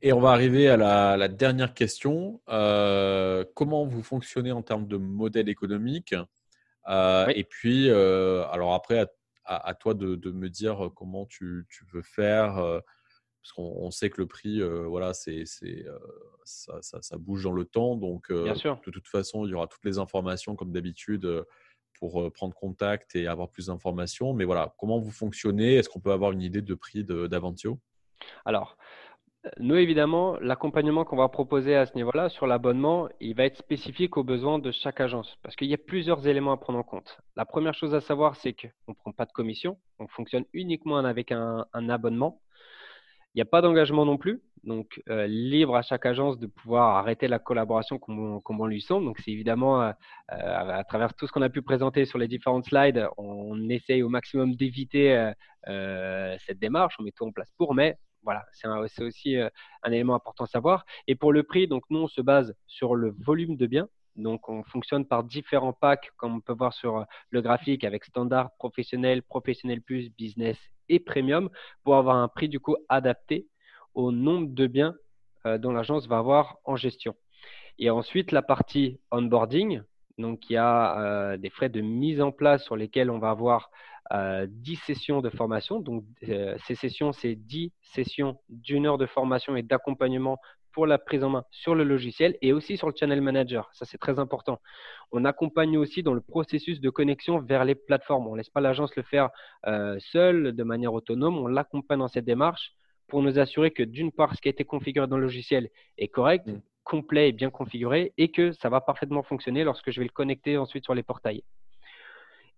Et 0.00 0.12
on 0.12 0.20
va 0.20 0.30
arriver 0.30 0.68
à 0.68 0.76
la, 0.76 1.28
dernière 1.28 1.74
question. 1.74 2.40
comment 2.46 3.84
vous 3.84 4.02
fonctionnez 4.02 4.52
en 4.52 4.62
termes 4.62 4.86
de 4.86 4.96
modèle 4.96 5.48
économique? 5.48 6.14
Et 6.88 7.44
puis, 7.44 7.90
alors 7.90 8.74
après, 8.74 9.06
à, 9.44 9.74
toi 9.74 9.94
de, 9.94 10.30
me 10.30 10.48
dire 10.48 10.90
comment 10.94 11.26
tu, 11.26 11.66
tu 11.68 11.84
veux 11.92 12.02
faire 12.02 12.80
parce 13.42 13.52
qu'on 13.52 13.90
sait 13.90 14.10
que 14.10 14.20
le 14.20 14.26
prix, 14.26 14.60
euh, 14.60 14.86
voilà, 14.86 15.14
c'est, 15.14 15.44
euh, 15.62 15.98
ça, 16.44 16.80
ça, 16.82 17.18
bouge 17.18 17.44
dans 17.44 17.52
le 17.52 17.64
temps. 17.64 17.96
Donc, 17.96 18.30
euh, 18.30 18.52
de 18.52 18.90
toute 18.90 19.06
façon, 19.06 19.46
il 19.46 19.50
y 19.50 19.54
aura 19.54 19.66
toutes 19.66 19.84
les 19.84 19.98
informations 19.98 20.56
comme 20.56 20.72
d'habitude 20.72 21.26
pour 21.94 22.30
prendre 22.32 22.54
contact 22.54 23.16
et 23.16 23.26
avoir 23.26 23.48
plus 23.48 23.66
d'informations. 23.66 24.32
Mais 24.32 24.44
voilà, 24.44 24.74
comment 24.78 24.98
vous 24.98 25.10
fonctionnez? 25.10 25.74
Est-ce 25.76 25.88
qu'on 25.88 26.00
peut 26.00 26.12
avoir 26.12 26.32
une 26.32 26.42
idée 26.42 26.62
de 26.62 26.74
prix 26.74 27.04
d'Aventio? 27.04 27.78
Alors, 28.44 28.76
nous, 29.58 29.76
évidemment, 29.76 30.36
l'accompagnement 30.40 31.04
qu'on 31.04 31.16
va 31.16 31.28
proposer 31.28 31.74
à 31.76 31.86
ce 31.86 31.94
niveau-là 31.94 32.28
sur 32.28 32.46
l'abonnement, 32.46 33.08
il 33.20 33.34
va 33.34 33.44
être 33.44 33.56
spécifique 33.56 34.16
aux 34.16 34.24
besoins 34.24 34.58
de 34.58 34.72
chaque 34.72 35.00
agence 35.00 35.38
parce 35.42 35.54
qu'il 35.54 35.68
y 35.68 35.74
a 35.74 35.78
plusieurs 35.78 36.26
éléments 36.26 36.52
à 36.52 36.56
prendre 36.56 36.78
en 36.78 36.82
compte. 36.82 37.18
La 37.36 37.44
première 37.44 37.74
chose 37.74 37.94
à 37.94 38.00
savoir, 38.00 38.34
c'est 38.36 38.52
qu'on 38.52 38.68
ne 38.88 38.94
prend 38.94 39.12
pas 39.12 39.26
de 39.26 39.32
commission, 39.32 39.78
on 40.00 40.08
fonctionne 40.08 40.44
uniquement 40.52 40.98
avec 40.98 41.30
un 41.32 41.66
abonnement. 41.88 42.42
N'y 43.38 43.42
a 43.42 43.44
pas 43.44 43.62
d'engagement 43.62 44.04
non 44.04 44.16
plus, 44.16 44.42
donc 44.64 45.00
euh, 45.08 45.28
libre 45.28 45.76
à 45.76 45.82
chaque 45.82 46.06
agence 46.06 46.40
de 46.40 46.48
pouvoir 46.48 46.96
arrêter 46.96 47.28
la 47.28 47.38
collaboration 47.38 47.96
comme 47.96 48.42
on, 48.44 48.66
lui 48.66 48.80
semble. 48.80 49.06
Donc 49.06 49.20
c'est 49.20 49.30
évidemment 49.30 49.80
euh, 49.80 49.92
euh, 50.32 50.70
à 50.80 50.82
travers 50.82 51.14
tout 51.14 51.28
ce 51.28 51.30
qu'on 51.30 51.42
a 51.42 51.48
pu 51.48 51.62
présenter 51.62 52.04
sur 52.04 52.18
les 52.18 52.26
différentes 52.26 52.64
slides, 52.64 53.06
on, 53.16 53.68
essaye 53.68 54.02
au 54.02 54.08
maximum 54.08 54.56
d'éviter 54.56 55.30
cette 55.64 56.58
démarche, 56.58 56.96
on 56.98 57.04
met 57.04 57.12
tout 57.12 57.26
en 57.26 57.30
place 57.30 57.52
pour, 57.56 57.76
mais 57.76 57.96
voilà, 58.24 58.44
c'est 58.50 59.04
aussi 59.04 59.36
un 59.36 59.92
élément 59.92 60.16
important 60.16 60.42
à 60.42 60.48
savoir. 60.48 60.84
Et 61.06 61.14
pour 61.14 61.32
le 61.32 61.44
prix, 61.44 61.68
donc 61.68 61.84
nous 61.90 62.00
on 62.00 62.08
se 62.08 62.20
base 62.20 62.56
sur 62.66 62.96
le 62.96 63.14
volume 63.20 63.56
de 63.56 63.68
biens. 63.68 63.88
Donc, 64.16 64.48
on 64.48 64.64
fonctionne 64.64 65.06
par 65.06 65.22
différents 65.22 65.72
packs, 65.72 66.10
comme 66.16 66.34
on 66.34 66.40
peut 66.40 66.52
voir 66.52 66.72
sur 66.72 67.06
le 67.30 67.40
graphique, 67.40 67.84
avec 67.84 68.04
standard, 68.04 68.50
professionnel, 68.58 69.22
professionnel 69.22 69.80
plus, 69.80 70.10
business 70.10 70.58
et 70.88 71.00
premium 71.00 71.50
pour 71.84 71.96
avoir 71.96 72.16
un 72.16 72.28
prix 72.28 72.48
du 72.48 72.60
coup 72.60 72.76
adapté 72.88 73.46
au 73.94 74.12
nombre 74.12 74.48
de 74.50 74.66
biens 74.66 74.94
euh, 75.46 75.58
dont 75.58 75.72
l'agence 75.72 76.06
va 76.06 76.18
avoir 76.18 76.58
en 76.64 76.76
gestion. 76.76 77.14
Et 77.78 77.90
ensuite, 77.90 78.32
la 78.32 78.42
partie 78.42 79.00
onboarding. 79.10 79.82
Donc, 80.18 80.50
il 80.50 80.54
y 80.54 80.56
a 80.56 81.00
euh, 81.00 81.36
des 81.36 81.50
frais 81.50 81.68
de 81.68 81.80
mise 81.80 82.20
en 82.20 82.32
place 82.32 82.64
sur 82.64 82.76
lesquels 82.76 83.10
on 83.10 83.18
va 83.18 83.30
avoir 83.30 83.70
10 84.10 84.14
euh, 84.14 84.46
sessions 84.84 85.20
de 85.20 85.30
formation. 85.30 85.80
Donc, 85.80 86.04
ces 86.22 86.74
sessions, 86.74 87.12
c'est 87.12 87.36
10 87.36 87.72
sessions 87.82 88.40
d'une 88.48 88.86
heure 88.86 88.98
de 88.98 89.06
formation 89.06 89.54
et 89.56 89.62
d'accompagnement 89.62 90.38
pour 90.78 90.86
la 90.86 90.98
prise 90.98 91.24
en 91.24 91.30
main 91.30 91.44
sur 91.50 91.74
le 91.74 91.82
logiciel 91.82 92.38
et 92.40 92.52
aussi 92.52 92.76
sur 92.76 92.86
le 92.86 92.94
channel 92.96 93.20
manager. 93.20 93.68
Ça, 93.72 93.84
c'est 93.84 93.98
très 93.98 94.20
important. 94.20 94.60
On 95.10 95.24
accompagne 95.24 95.76
aussi 95.76 96.04
dans 96.04 96.14
le 96.14 96.20
processus 96.20 96.80
de 96.80 96.88
connexion 96.88 97.40
vers 97.40 97.64
les 97.64 97.74
plateformes. 97.74 98.28
On 98.28 98.34
ne 98.34 98.36
laisse 98.36 98.48
pas 98.48 98.60
l'agence 98.60 98.94
le 98.94 99.02
faire 99.02 99.30
euh, 99.66 99.96
seul, 99.98 100.52
de 100.52 100.62
manière 100.62 100.92
autonome. 100.92 101.36
On 101.36 101.48
l'accompagne 101.48 101.98
dans 101.98 102.06
cette 102.06 102.26
démarche 102.26 102.74
pour 103.08 103.24
nous 103.24 103.40
assurer 103.40 103.72
que 103.72 103.82
d'une 103.82 104.12
part, 104.12 104.36
ce 104.36 104.40
qui 104.40 104.46
a 104.46 104.52
été 104.52 104.64
configuré 104.64 105.08
dans 105.08 105.16
le 105.16 105.24
logiciel 105.24 105.68
est 105.96 106.06
correct, 106.06 106.46
mm. 106.46 106.60
complet 106.84 107.30
et 107.30 107.32
bien 107.32 107.50
configuré 107.50 108.12
et 108.16 108.30
que 108.30 108.52
ça 108.52 108.68
va 108.68 108.80
parfaitement 108.80 109.24
fonctionner 109.24 109.64
lorsque 109.64 109.90
je 109.90 109.98
vais 109.98 110.06
le 110.06 110.12
connecter 110.12 110.58
ensuite 110.58 110.84
sur 110.84 110.94
les 110.94 111.02
portails. 111.02 111.42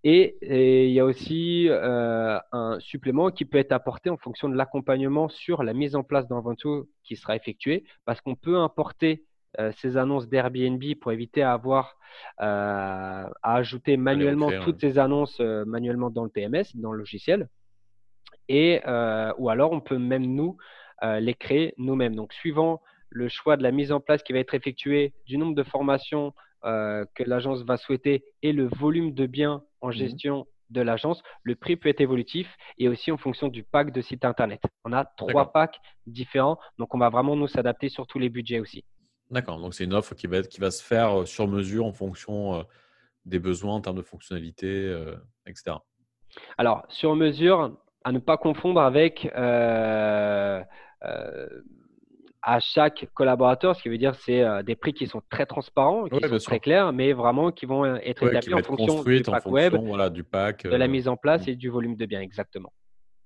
Et, 0.03 0.87
il 0.87 0.93
y 0.93 1.01
a 1.01 1.05
aussi 1.05 1.67
euh, 1.69 2.39
un 2.53 2.81
supplément 2.81 3.31
qui 3.31 3.45
peut 3.45 3.59
être 3.59 3.73
apporté 3.73 4.09
en 4.09 4.17
fonction 4.17 4.49
de 4.49 4.57
l'accompagnement 4.57 5.29
sur 5.29 5.63
la 5.63 5.75
mise 5.75 5.95
en 5.95 6.03
place 6.03 6.27
d'un 6.27 6.43
qui 7.05 7.17
sera 7.17 7.37
effectué, 7.37 7.85
parce 8.07 8.21
qu'on 8.21 8.35
peut 8.35 8.57
importer 8.57 9.25
euh, 9.59 9.73
ces 9.77 9.97
annonces 9.97 10.29
d'Airbnb 10.29 10.83
pour 11.01 11.13
éviter 11.13 11.43
à 11.43 11.53
avoir 11.53 11.97
euh, 12.41 13.25
à 13.43 13.55
ajouter 13.57 13.97
manuellement 13.97 14.51
toutes 14.63 14.81
ces 14.81 14.99
annonces 14.99 15.39
manuellement 15.41 16.11
dans 16.11 16.25
le 16.25 16.31
PMS, 16.31 16.65
dans 16.75 16.93
le 16.93 16.99
logiciel. 16.99 17.49
Et, 18.49 18.81
ou 19.39 19.49
alors, 19.49 19.73
on 19.73 19.81
peut 19.81 19.99
même 19.99 20.25
nous 20.25 20.57
les 21.03 21.35
créer 21.35 21.75
nous-mêmes. 21.77 22.17
Donc, 22.17 22.33
suivant 22.33 22.81
le 23.11 23.29
choix 23.29 23.57
de 23.57 23.63
la 23.63 23.71
mise 23.71 23.93
en 23.93 24.01
place 24.01 24.23
qui 24.23 24.33
va 24.33 24.39
être 24.39 24.55
effectuée, 24.55 25.13
du 25.27 25.37
nombre 25.37 25.55
de 25.55 25.63
formations 25.63 26.33
que 26.63 27.23
l'agence 27.25 27.63
va 27.63 27.77
souhaiter 27.77 28.25
et 28.43 28.53
le 28.53 28.69
volume 28.69 29.15
de 29.15 29.27
biens 29.27 29.63
en 29.81 29.89
mmh 29.89 29.93
gestion 29.93 30.47
de 30.71 30.81
l'agence, 30.81 31.23
le 31.43 31.57
prix 31.57 31.77
peut 31.77 31.89
être 31.89 32.01
évolutif 32.01 32.49
et 32.79 32.89
aussi 32.89 33.11
en 33.11 33.17
fonction 33.17 33.49
du 33.49 33.65
pack 33.65 33.93
de 33.93 34.01
site 34.01 34.25
internet. 34.25 34.61
On 34.85 34.93
a 34.93 35.05
trois 35.05 35.53
packs 35.53 35.81
différents, 36.07 36.59
donc 36.79 36.95
on 36.95 36.99
va 36.99 37.09
vraiment 37.09 37.35
nous 37.35 37.49
s'adapter 37.49 37.89
sur 37.89 38.07
tous 38.07 38.21
les 38.21 38.29
budgets 38.29 38.61
aussi. 38.61 38.85
D'accord, 39.31 39.61
donc 39.61 39.75
c'est 39.75 39.85
une 39.85 39.95
offre 39.95 40.15
qui 40.15 40.27
va, 40.27 40.39
être, 40.39 40.49
qui 40.49 40.61
va 40.61 40.71
se 40.71 40.83
faire 40.83 41.27
sur 41.27 41.49
mesure 41.49 41.87
en 41.87 41.93
fonction 41.93 42.65
des 43.25 43.39
besoins 43.39 43.75
en 43.75 43.81
termes 43.81 43.97
de 43.97 44.03
fonctionnalité, 44.03 44.97
etc. 45.47 45.77
Alors, 46.57 46.85
sur 46.89 47.17
mesure, 47.17 47.77
à 48.05 48.13
ne 48.13 48.19
pas 48.19 48.37
confondre 48.37 48.81
avec 48.81 49.29
à 52.43 52.61
chaque 52.61 53.09
collaborateur, 53.15 53.77
ce 53.77 53.83
qui 53.83 53.89
veut 53.89 53.99
dire 53.99 54.15
c'est 54.15 54.45
des 54.65 54.77
prix 54.77 54.93
qui 54.93 55.07
sont 55.07 55.23
très 55.31 55.47
transparents, 55.47 56.07
qui 56.07 56.29
sont 56.29 56.39
très 56.39 56.61
clairs, 56.61 56.93
mais 56.93 57.13
vraiment 57.13 57.51
qui 57.53 57.67
vont 57.67 57.85
être 57.97 58.27
établis 58.27 58.55
en 58.55 58.63
fonction 58.63 59.03
du 59.03 59.23
pack 59.23 59.47
web, 59.47 59.75
du 60.13 60.25
pack, 60.25 60.65
de 60.65 60.77
la 60.77 60.89
mise 60.89 61.09
en 61.09 61.17
place 61.17 61.47
et 61.49 61.57
du 61.57 61.69
volume 61.69 61.97
de 61.97 62.07
biens, 62.07 62.21
exactement. 62.21 62.73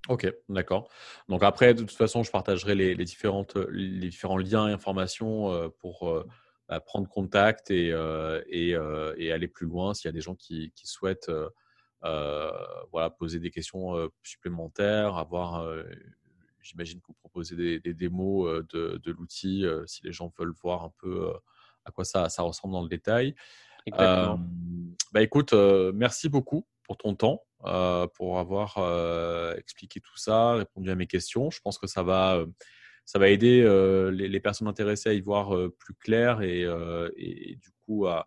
Ok, 0.08 0.30
d'accord. 0.48 0.88
Donc 1.28 1.42
après, 1.42 1.72
de 1.72 1.80
toute 1.80 1.92
façon, 1.92 2.22
je 2.22 2.30
partagerai 2.30 2.74
les, 2.74 2.94
différentes, 2.96 3.56
les 3.70 4.08
différents 4.08 4.36
liens 4.36 4.68
et 4.68 4.72
informations 4.72 5.70
pour 5.78 6.24
bah, 6.68 6.80
prendre 6.80 7.08
contact 7.08 7.70
et, 7.70 7.88
et, 8.48 9.32
aller 9.32 9.48
plus 9.48 9.66
loin 9.66 9.94
s'il 9.94 10.08
y 10.08 10.10
a 10.10 10.12
des 10.12 10.20
gens 10.20 10.34
qui, 10.34 10.72
qui 10.74 10.86
souhaitent 10.86 11.30
voilà, 12.02 13.10
poser 13.18 13.38
des 13.38 13.50
questions 13.50 14.10
supplémentaires, 14.22 15.16
avoir 15.16 15.66
J'imagine 16.64 16.98
que 17.00 17.06
vous 17.08 17.14
proposez 17.14 17.80
des, 17.80 17.94
démos 17.94 18.64
de, 18.72 19.10
l'outil 19.10 19.66
si 19.86 20.02
les 20.02 20.12
gens 20.12 20.32
veulent 20.38 20.54
voir 20.62 20.84
un 20.84 20.92
peu 20.98 21.30
à 21.84 21.90
quoi 21.90 22.04
ça, 22.04 22.30
ça 22.30 22.42
ressemble 22.42 22.72
dans 22.72 22.82
le 22.82 22.88
détail. 22.88 23.34
Exactement. 23.86 24.40
bah 25.12 25.20
écoute, 25.20 25.52
merci 25.52 26.30
beaucoup 26.30 26.66
pour 26.84 26.96
ton 26.96 27.14
temps, 27.14 27.42
pour 28.14 28.38
avoir 28.38 28.78
expliqué 29.58 30.00
tout 30.00 30.16
ça, 30.16 30.54
répondu 30.54 30.90
à 30.90 30.94
mes 30.94 31.06
questions. 31.06 31.50
Je 31.50 31.60
pense 31.60 31.76
que 31.76 31.86
ça 31.86 32.02
va, 32.02 32.42
ça 33.04 33.18
va 33.18 33.28
aider 33.28 33.62
les, 34.10 34.40
personnes 34.40 34.68
intéressées 34.68 35.10
à 35.10 35.12
y 35.12 35.20
voir 35.20 35.54
plus 35.78 35.94
clair 35.94 36.40
et, 36.40 36.62
et, 37.18 37.56
du 37.56 37.70
coup 37.84 38.06
à, 38.06 38.26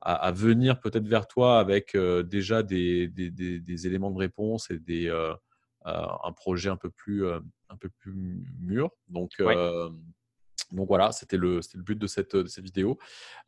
à, 0.00 0.32
venir 0.32 0.80
peut-être 0.80 1.06
vers 1.06 1.28
toi 1.28 1.60
avec 1.60 1.96
déjà 2.24 2.64
des, 2.64 3.06
des, 3.06 3.30
des, 3.30 3.86
éléments 3.86 4.10
de 4.10 4.18
réponse 4.18 4.72
et 4.72 4.80
des, 4.80 5.08
un 5.84 6.32
projet 6.32 6.68
un 6.68 6.76
peu 6.76 6.90
plus 6.90 7.24
un 7.70 7.76
peu 7.76 7.88
plus 7.88 8.44
mûr. 8.60 8.90
Donc, 9.08 9.32
euh, 9.40 9.88
donc 10.72 10.88
voilà, 10.88 11.12
c'était 11.12 11.36
le, 11.36 11.60
le 11.74 11.82
but 11.82 11.98
de 11.98 12.06
cette, 12.06 12.36
de 12.36 12.46
cette 12.46 12.64
vidéo. 12.64 12.98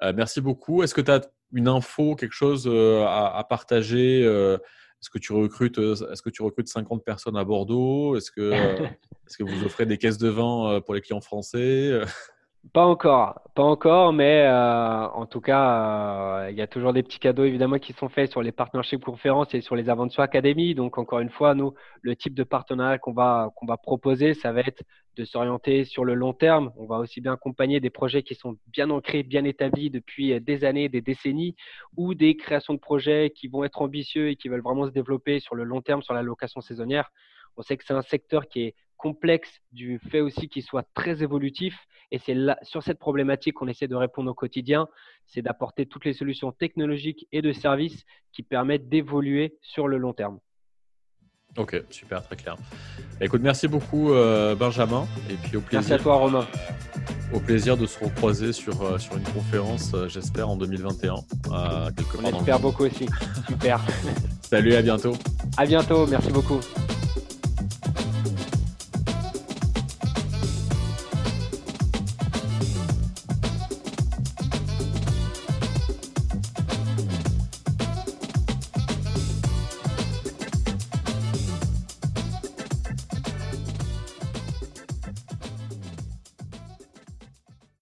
Euh, 0.02 0.12
merci 0.14 0.40
beaucoup. 0.40 0.82
Est-ce 0.82 0.94
que 0.94 1.00
tu 1.00 1.10
as 1.10 1.20
une 1.52 1.68
info, 1.68 2.16
quelque 2.16 2.32
chose 2.32 2.66
euh, 2.66 3.04
à, 3.06 3.44
partager 3.48 4.22
Est-ce 4.22 5.10
que 5.10 5.18
tu 5.18 5.32
recrutes 5.32 5.78
Est-ce 5.78 6.22
que 6.22 6.30
tu 6.30 6.42
recrutes 6.42 6.68
50 6.68 7.04
personnes 7.04 7.36
à 7.36 7.44
Bordeaux? 7.44 8.16
Est-ce 8.16 8.30
que, 8.30 8.52
est-ce 9.26 9.36
que 9.36 9.44
vous 9.44 9.64
offrez 9.64 9.86
des 9.86 9.98
caisses 9.98 10.18
de 10.18 10.28
vin 10.28 10.80
pour 10.80 10.94
les 10.94 11.00
clients 11.00 11.20
français? 11.20 12.00
Pas 12.72 12.84
encore, 12.86 13.40
pas 13.54 13.64
encore, 13.64 14.12
mais 14.12 14.44
euh, 14.46 15.08
en 15.08 15.26
tout 15.26 15.40
cas, 15.40 16.44
euh, 16.44 16.50
il 16.50 16.56
y 16.56 16.62
a 16.62 16.68
toujours 16.68 16.92
des 16.92 17.02
petits 17.02 17.18
cadeaux 17.18 17.44
évidemment 17.44 17.78
qui 17.78 17.92
sont 17.92 18.08
faits 18.08 18.30
sur 18.30 18.40
les 18.40 18.52
partnerships 18.52 19.04
conférences 19.04 19.52
et 19.52 19.60
sur 19.60 19.74
les 19.74 19.90
Aventures 19.90 20.22
Academy. 20.22 20.74
Donc 20.74 20.96
encore 20.96 21.18
une 21.18 21.28
fois, 21.28 21.54
nous, 21.54 21.74
le 22.02 22.14
type 22.14 22.34
de 22.34 22.44
partenariat 22.44 22.98
qu'on 22.98 23.12
va 23.12 23.50
qu'on 23.56 23.66
va 23.66 23.76
proposer, 23.76 24.34
ça 24.34 24.52
va 24.52 24.60
être 24.60 24.84
de 25.16 25.24
s'orienter 25.24 25.84
sur 25.84 26.04
le 26.04 26.14
long 26.14 26.32
terme. 26.32 26.72
On 26.76 26.86
va 26.86 26.98
aussi 26.98 27.20
bien 27.20 27.32
accompagner 27.32 27.80
des 27.80 27.90
projets 27.90 28.22
qui 28.22 28.36
sont 28.36 28.56
bien 28.68 28.90
ancrés, 28.90 29.24
bien 29.24 29.44
établis 29.44 29.90
depuis 29.90 30.40
des 30.40 30.64
années, 30.64 30.88
des 30.88 31.02
décennies, 31.02 31.56
ou 31.96 32.14
des 32.14 32.36
créations 32.36 32.74
de 32.74 32.78
projets 32.78 33.32
qui 33.34 33.48
vont 33.48 33.64
être 33.64 33.82
ambitieux 33.82 34.28
et 34.28 34.36
qui 34.36 34.48
veulent 34.48 34.62
vraiment 34.62 34.86
se 34.86 34.92
développer 34.92 35.40
sur 35.40 35.56
le 35.56 35.64
long 35.64 35.82
terme, 35.82 36.02
sur 36.02 36.14
la 36.14 36.22
location 36.22 36.60
saisonnière. 36.60 37.10
On 37.56 37.62
sait 37.62 37.76
que 37.76 37.84
c'est 37.84 37.92
un 37.92 38.02
secteur 38.02 38.48
qui 38.48 38.62
est 38.62 38.74
complexe 39.02 39.50
du 39.72 39.98
fait 39.98 40.20
aussi 40.20 40.48
qu'il 40.48 40.62
soit 40.62 40.86
très 40.94 41.24
évolutif. 41.24 41.74
Et 42.12 42.18
c'est 42.18 42.36
sur 42.62 42.84
cette 42.84 43.00
problématique 43.00 43.54
qu'on 43.54 43.66
essaie 43.66 43.88
de 43.88 43.96
répondre 43.96 44.30
au 44.30 44.34
quotidien, 44.34 44.86
c'est 45.26 45.42
d'apporter 45.42 45.86
toutes 45.86 46.04
les 46.04 46.12
solutions 46.12 46.52
technologiques 46.52 47.26
et 47.32 47.42
de 47.42 47.52
services 47.52 48.04
qui 48.32 48.42
permettent 48.44 48.88
d'évoluer 48.88 49.56
sur 49.60 49.88
le 49.88 49.96
long 49.96 50.12
terme. 50.12 50.38
Ok, 51.56 51.82
super, 51.90 52.22
très 52.22 52.36
clair. 52.36 52.56
Écoute, 53.20 53.42
merci 53.42 53.66
beaucoup 53.66 54.12
euh, 54.12 54.54
Benjamin. 54.54 55.06
Et 55.28 55.34
puis 55.34 55.56
au 55.56 55.60
plaisir. 55.60 55.80
Merci 55.80 55.92
à 55.94 55.98
toi 55.98 56.14
Romain. 56.14 56.46
Au 57.34 57.40
plaisir 57.40 57.76
de 57.76 57.86
se 57.86 58.02
recroiser 58.02 58.52
sur, 58.52 58.82
euh, 58.82 58.98
sur 58.98 59.16
une 59.16 59.24
conférence, 59.24 59.92
euh, 59.94 60.08
j'espère, 60.08 60.48
en 60.48 60.56
2021. 60.56 61.14
On 61.50 62.24
espère 62.24 62.60
beaucoup 62.60 62.84
aussi. 62.84 63.06
Super. 63.48 63.80
Salut, 64.42 64.74
à 64.74 64.82
bientôt. 64.82 65.14
À 65.56 65.66
bientôt, 65.66 66.06
merci 66.06 66.30
beaucoup. 66.30 66.60